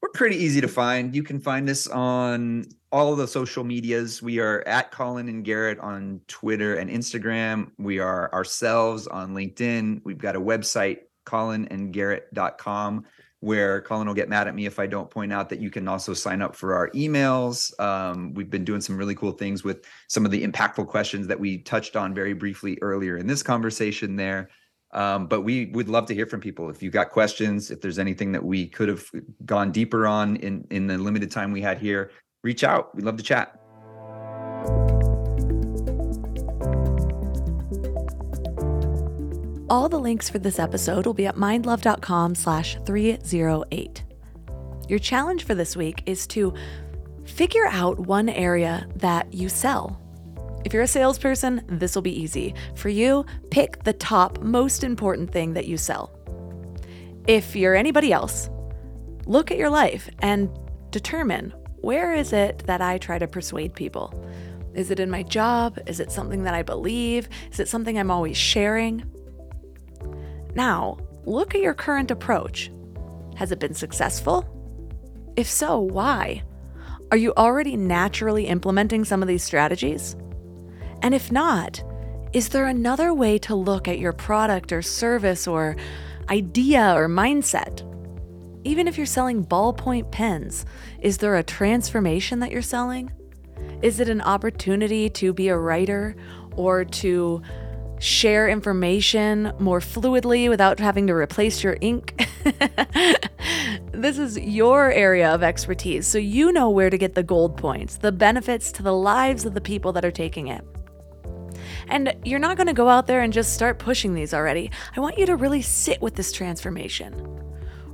We're 0.00 0.10
pretty 0.10 0.36
easy 0.36 0.60
to 0.60 0.68
find. 0.68 1.14
You 1.14 1.24
can 1.24 1.40
find 1.40 1.68
us 1.68 1.88
on 1.88 2.66
all 2.92 3.12
of 3.12 3.18
the 3.18 3.26
social 3.26 3.64
medias. 3.64 4.22
We 4.22 4.38
are 4.38 4.62
at 4.66 4.92
Colin 4.92 5.28
and 5.28 5.44
Garrett 5.44 5.78
on 5.80 6.20
Twitter 6.28 6.76
and 6.76 6.88
Instagram. 6.88 7.72
We 7.78 7.98
are 7.98 8.32
ourselves 8.32 9.08
on 9.08 9.34
LinkedIn. 9.34 10.02
We've 10.04 10.18
got 10.18 10.36
a 10.36 10.40
website, 10.40 10.98
colinandgarrett.com, 11.26 13.04
where 13.40 13.82
Colin 13.82 14.06
will 14.06 14.14
get 14.14 14.28
mad 14.28 14.46
at 14.46 14.54
me 14.54 14.66
if 14.66 14.78
I 14.78 14.86
don't 14.86 15.10
point 15.10 15.32
out 15.32 15.48
that 15.48 15.58
you 15.58 15.70
can 15.70 15.88
also 15.88 16.14
sign 16.14 16.42
up 16.42 16.54
for 16.54 16.74
our 16.76 16.90
emails. 16.90 17.78
Um, 17.80 18.32
we've 18.34 18.50
been 18.50 18.64
doing 18.64 18.80
some 18.80 18.96
really 18.96 19.16
cool 19.16 19.32
things 19.32 19.64
with 19.64 19.84
some 20.06 20.24
of 20.24 20.30
the 20.30 20.46
impactful 20.46 20.86
questions 20.86 21.26
that 21.26 21.40
we 21.40 21.58
touched 21.58 21.96
on 21.96 22.14
very 22.14 22.34
briefly 22.34 22.78
earlier 22.82 23.16
in 23.16 23.26
this 23.26 23.42
conversation 23.42 24.14
there. 24.14 24.48
Um, 24.92 25.26
but 25.26 25.42
we 25.42 25.66
would 25.66 25.88
love 25.88 26.06
to 26.06 26.14
hear 26.14 26.26
from 26.26 26.40
people. 26.40 26.70
If 26.70 26.82
you've 26.82 26.92
got 26.92 27.10
questions, 27.10 27.70
if 27.70 27.80
there's 27.80 27.98
anything 27.98 28.32
that 28.32 28.44
we 28.44 28.66
could 28.66 28.88
have 28.88 29.10
gone 29.44 29.70
deeper 29.70 30.06
on 30.06 30.36
in 30.36 30.66
in 30.70 30.86
the 30.86 30.96
limited 30.96 31.30
time 31.30 31.52
we 31.52 31.60
had 31.60 31.78
here, 31.78 32.10
reach 32.42 32.64
out. 32.64 32.94
We'd 32.94 33.04
love 33.04 33.16
to 33.18 33.22
chat. 33.22 33.54
All 39.70 39.90
the 39.90 40.00
links 40.00 40.30
for 40.30 40.38
this 40.38 40.58
episode 40.58 41.04
will 41.04 41.12
be 41.12 41.26
at 41.26 41.36
mindlove.com 41.36 42.34
slash 42.34 42.78
308. 42.86 44.02
Your 44.88 44.98
challenge 44.98 45.44
for 45.44 45.54
this 45.54 45.76
week 45.76 46.02
is 46.06 46.26
to 46.28 46.54
figure 47.24 47.66
out 47.66 47.98
one 47.98 48.30
area 48.30 48.88
that 48.96 49.34
you 49.34 49.50
sell 49.50 50.00
if 50.68 50.74
you're 50.74 50.82
a 50.82 50.86
salesperson, 50.86 51.62
this 51.66 51.94
will 51.94 52.02
be 52.02 52.20
easy. 52.20 52.54
For 52.74 52.90
you, 52.90 53.24
pick 53.50 53.84
the 53.84 53.94
top 53.94 54.42
most 54.42 54.84
important 54.84 55.32
thing 55.32 55.54
that 55.54 55.64
you 55.64 55.78
sell. 55.78 56.12
If 57.26 57.56
you're 57.56 57.74
anybody 57.74 58.12
else, 58.12 58.50
look 59.24 59.50
at 59.50 59.56
your 59.56 59.70
life 59.70 60.10
and 60.18 60.50
determine 60.90 61.54
where 61.80 62.12
is 62.12 62.34
it 62.34 62.64
that 62.66 62.82
I 62.82 62.98
try 62.98 63.18
to 63.18 63.26
persuade 63.26 63.72
people? 63.72 64.12
Is 64.74 64.90
it 64.90 65.00
in 65.00 65.08
my 65.08 65.22
job? 65.22 65.78
Is 65.86 66.00
it 66.00 66.12
something 66.12 66.42
that 66.42 66.52
I 66.52 66.62
believe? 66.62 67.30
Is 67.50 67.60
it 67.60 67.68
something 67.68 67.98
I'm 67.98 68.10
always 68.10 68.36
sharing? 68.36 69.10
Now, 70.54 70.98
look 71.24 71.54
at 71.54 71.62
your 71.62 71.72
current 71.72 72.10
approach. 72.10 72.70
Has 73.36 73.52
it 73.52 73.58
been 73.58 73.72
successful? 73.72 74.44
If 75.34 75.48
so, 75.48 75.80
why? 75.80 76.42
Are 77.10 77.16
you 77.16 77.32
already 77.38 77.74
naturally 77.74 78.48
implementing 78.48 79.06
some 79.06 79.22
of 79.22 79.28
these 79.28 79.42
strategies? 79.42 80.14
And 81.02 81.14
if 81.14 81.30
not, 81.30 81.82
is 82.32 82.50
there 82.50 82.66
another 82.66 83.14
way 83.14 83.38
to 83.38 83.54
look 83.54 83.88
at 83.88 83.98
your 83.98 84.12
product 84.12 84.72
or 84.72 84.82
service 84.82 85.46
or 85.46 85.76
idea 86.28 86.92
or 86.94 87.08
mindset? 87.08 87.84
Even 88.64 88.86
if 88.86 88.96
you're 88.96 89.06
selling 89.06 89.46
ballpoint 89.46 90.10
pens, 90.10 90.66
is 91.00 91.18
there 91.18 91.36
a 91.36 91.42
transformation 91.42 92.40
that 92.40 92.50
you're 92.50 92.60
selling? 92.60 93.10
Is 93.80 94.00
it 94.00 94.08
an 94.08 94.20
opportunity 94.20 95.08
to 95.10 95.32
be 95.32 95.48
a 95.48 95.56
writer 95.56 96.16
or 96.56 96.84
to 96.84 97.42
share 98.00 98.48
information 98.48 99.52
more 99.58 99.80
fluidly 99.80 100.48
without 100.48 100.78
having 100.80 101.06
to 101.06 101.14
replace 101.14 101.62
your 101.62 101.78
ink? 101.80 102.28
this 103.92 104.18
is 104.18 104.38
your 104.38 104.92
area 104.92 105.32
of 105.32 105.42
expertise, 105.42 106.06
so 106.06 106.18
you 106.18 106.52
know 106.52 106.68
where 106.68 106.90
to 106.90 106.98
get 106.98 107.14
the 107.14 107.22
gold 107.22 107.56
points, 107.56 107.96
the 107.96 108.12
benefits 108.12 108.70
to 108.72 108.82
the 108.82 108.92
lives 108.92 109.44
of 109.44 109.54
the 109.54 109.60
people 109.60 109.92
that 109.92 110.04
are 110.04 110.10
taking 110.10 110.48
it. 110.48 110.64
And 111.88 112.14
you're 112.24 112.38
not 112.38 112.56
going 112.56 112.66
to 112.66 112.72
go 112.72 112.88
out 112.88 113.06
there 113.06 113.22
and 113.22 113.32
just 113.32 113.54
start 113.54 113.78
pushing 113.78 114.14
these 114.14 114.34
already. 114.34 114.70
I 114.96 115.00
want 115.00 115.18
you 115.18 115.26
to 115.26 115.36
really 115.36 115.62
sit 115.62 116.00
with 116.02 116.14
this 116.14 116.32
transformation. 116.32 117.14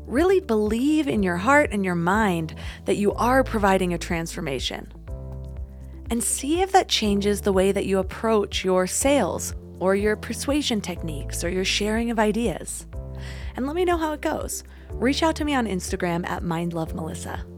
Really 0.06 0.40
believe 0.40 1.08
in 1.08 1.22
your 1.22 1.36
heart 1.38 1.70
and 1.72 1.84
your 1.84 1.94
mind 1.94 2.54
that 2.84 2.96
you 2.96 3.12
are 3.14 3.42
providing 3.44 3.94
a 3.94 3.98
transformation. 3.98 4.92
and 6.10 6.22
see 6.22 6.60
if 6.60 6.72
that 6.72 6.88
changes 6.88 7.40
the 7.40 7.52
way 7.52 7.72
that 7.72 7.86
you 7.86 7.98
approach 7.98 8.64
your 8.64 8.86
sales 8.86 9.54
or 9.80 9.94
your 9.94 10.16
persuasion 10.16 10.80
techniques 10.80 11.42
or 11.42 11.48
your 11.48 11.64
sharing 11.64 12.10
of 12.10 12.18
ideas. 12.18 12.86
And 13.56 13.66
let 13.66 13.76
me 13.76 13.84
know 13.84 13.96
how 13.96 14.12
it 14.12 14.20
goes. 14.20 14.64
Reach 14.90 15.22
out 15.22 15.36
to 15.36 15.44
me 15.44 15.54
on 15.54 15.66
Instagram 15.66 16.26
at 16.28 16.42
MindLoveMelissa. 16.42 17.53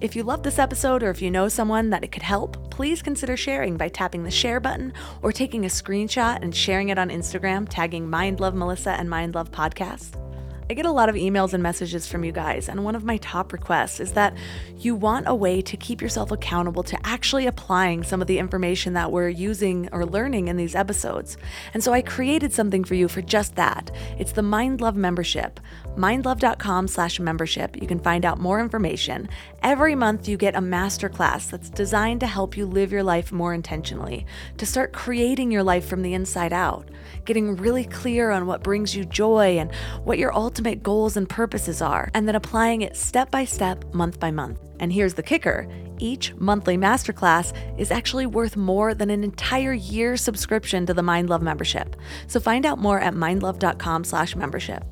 If 0.00 0.16
you 0.16 0.24
love 0.24 0.42
this 0.42 0.58
episode 0.58 1.04
or 1.04 1.10
if 1.10 1.22
you 1.22 1.30
know 1.30 1.48
someone 1.48 1.90
that 1.90 2.02
it 2.02 2.10
could 2.10 2.22
help, 2.22 2.70
please 2.70 3.00
consider 3.00 3.36
sharing 3.36 3.76
by 3.76 3.88
tapping 3.88 4.24
the 4.24 4.30
share 4.30 4.58
button 4.58 4.92
or 5.22 5.30
taking 5.30 5.64
a 5.64 5.68
screenshot 5.68 6.42
and 6.42 6.54
sharing 6.54 6.88
it 6.88 6.98
on 6.98 7.10
Instagram, 7.10 7.66
tagging 7.70 8.10
Mind 8.10 8.40
Love 8.40 8.54
Melissa 8.54 8.90
and 8.90 9.08
Mind 9.08 9.36
Love 9.36 9.52
Podcast. 9.52 10.20
I 10.68 10.72
get 10.72 10.86
a 10.86 10.90
lot 10.90 11.10
of 11.10 11.14
emails 11.14 11.52
and 11.52 11.62
messages 11.62 12.06
from 12.06 12.24
you 12.24 12.32
guys, 12.32 12.70
and 12.70 12.84
one 12.84 12.94
of 12.94 13.04
my 13.04 13.18
top 13.18 13.52
requests 13.52 14.00
is 14.00 14.12
that 14.12 14.34
you 14.78 14.94
want 14.94 15.28
a 15.28 15.34
way 15.34 15.60
to 15.60 15.76
keep 15.76 16.00
yourself 16.00 16.30
accountable 16.30 16.82
to 16.84 16.98
actually 17.04 17.46
applying 17.46 18.02
some 18.02 18.22
of 18.22 18.28
the 18.28 18.38
information 18.38 18.94
that 18.94 19.12
we're 19.12 19.28
using 19.28 19.90
or 19.92 20.06
learning 20.06 20.48
in 20.48 20.56
these 20.56 20.74
episodes. 20.74 21.36
And 21.74 21.84
so 21.84 21.92
I 21.92 22.00
created 22.00 22.50
something 22.54 22.82
for 22.82 22.94
you 22.94 23.08
for 23.08 23.20
just 23.20 23.56
that. 23.56 23.90
It's 24.18 24.32
the 24.32 24.42
Mind 24.42 24.80
Love 24.80 24.96
membership. 24.96 25.60
mindlove.com 25.98 26.88
slash 26.88 27.20
membership. 27.20 27.80
You 27.80 27.86
can 27.86 28.00
find 28.00 28.24
out 28.24 28.40
more 28.40 28.58
information. 28.58 29.28
Every 29.64 29.94
month 29.94 30.28
you 30.28 30.36
get 30.36 30.56
a 30.56 30.60
masterclass 30.60 31.48
that's 31.50 31.70
designed 31.70 32.20
to 32.20 32.26
help 32.26 32.54
you 32.54 32.66
live 32.66 32.92
your 32.92 33.02
life 33.02 33.32
more 33.32 33.54
intentionally, 33.54 34.26
to 34.58 34.66
start 34.66 34.92
creating 34.92 35.50
your 35.50 35.62
life 35.62 35.86
from 35.86 36.02
the 36.02 36.12
inside 36.12 36.52
out, 36.52 36.90
getting 37.24 37.56
really 37.56 37.86
clear 37.86 38.30
on 38.30 38.44
what 38.44 38.62
brings 38.62 38.94
you 38.94 39.06
joy 39.06 39.56
and 39.56 39.74
what 40.04 40.18
your 40.18 40.34
ultimate 40.34 40.82
goals 40.82 41.16
and 41.16 41.30
purposes 41.30 41.80
are, 41.80 42.10
and 42.12 42.28
then 42.28 42.34
applying 42.34 42.82
it 42.82 42.94
step 42.94 43.30
by 43.30 43.46
step, 43.46 43.94
month 43.94 44.20
by 44.20 44.30
month. 44.30 44.60
And 44.80 44.92
here's 44.92 45.14
the 45.14 45.22
kicker 45.22 45.66
each 45.98 46.34
monthly 46.34 46.76
masterclass 46.76 47.54
is 47.80 47.90
actually 47.90 48.26
worth 48.26 48.58
more 48.58 48.92
than 48.92 49.08
an 49.08 49.24
entire 49.24 49.72
year 49.72 50.18
subscription 50.18 50.84
to 50.84 50.92
the 50.92 51.02
Mind 51.02 51.30
Love 51.30 51.40
membership. 51.40 51.96
So 52.26 52.38
find 52.38 52.66
out 52.66 52.78
more 52.78 53.00
at 53.00 53.14
mindlove.com 53.14 54.04
slash 54.04 54.36
membership. 54.36 54.84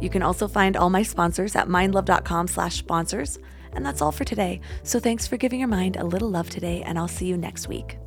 You 0.00 0.08
can 0.08 0.22
also 0.22 0.46
find 0.46 0.76
all 0.76 0.90
my 0.90 1.02
sponsors 1.02 1.56
at 1.56 1.66
mindlove.com 1.66 2.46
slash 2.46 2.76
sponsors. 2.76 3.40
And 3.74 3.84
that's 3.84 4.00
all 4.00 4.12
for 4.12 4.24
today. 4.24 4.60
So 4.82 5.00
thanks 5.00 5.26
for 5.26 5.36
giving 5.36 5.60
your 5.60 5.68
mind 5.68 5.96
a 5.96 6.04
little 6.04 6.30
love 6.30 6.50
today, 6.50 6.82
and 6.82 6.98
I'll 6.98 7.08
see 7.08 7.26
you 7.26 7.36
next 7.36 7.68
week. 7.68 7.98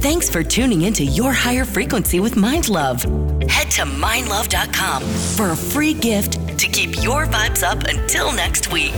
Thanks 0.00 0.28
for 0.28 0.42
tuning 0.42 0.82
into 0.82 1.04
Your 1.04 1.32
Higher 1.32 1.64
Frequency 1.64 2.20
with 2.20 2.36
Mind 2.36 2.68
Love. 2.68 3.02
Head 3.48 3.70
to 3.72 3.82
mindlove.com 3.82 5.02
for 5.02 5.50
a 5.50 5.56
free 5.56 5.94
gift 5.94 6.34
to 6.58 6.66
keep 6.68 7.02
your 7.02 7.26
vibes 7.26 7.62
up 7.62 7.82
until 7.84 8.32
next 8.32 8.72
week. 8.72 8.94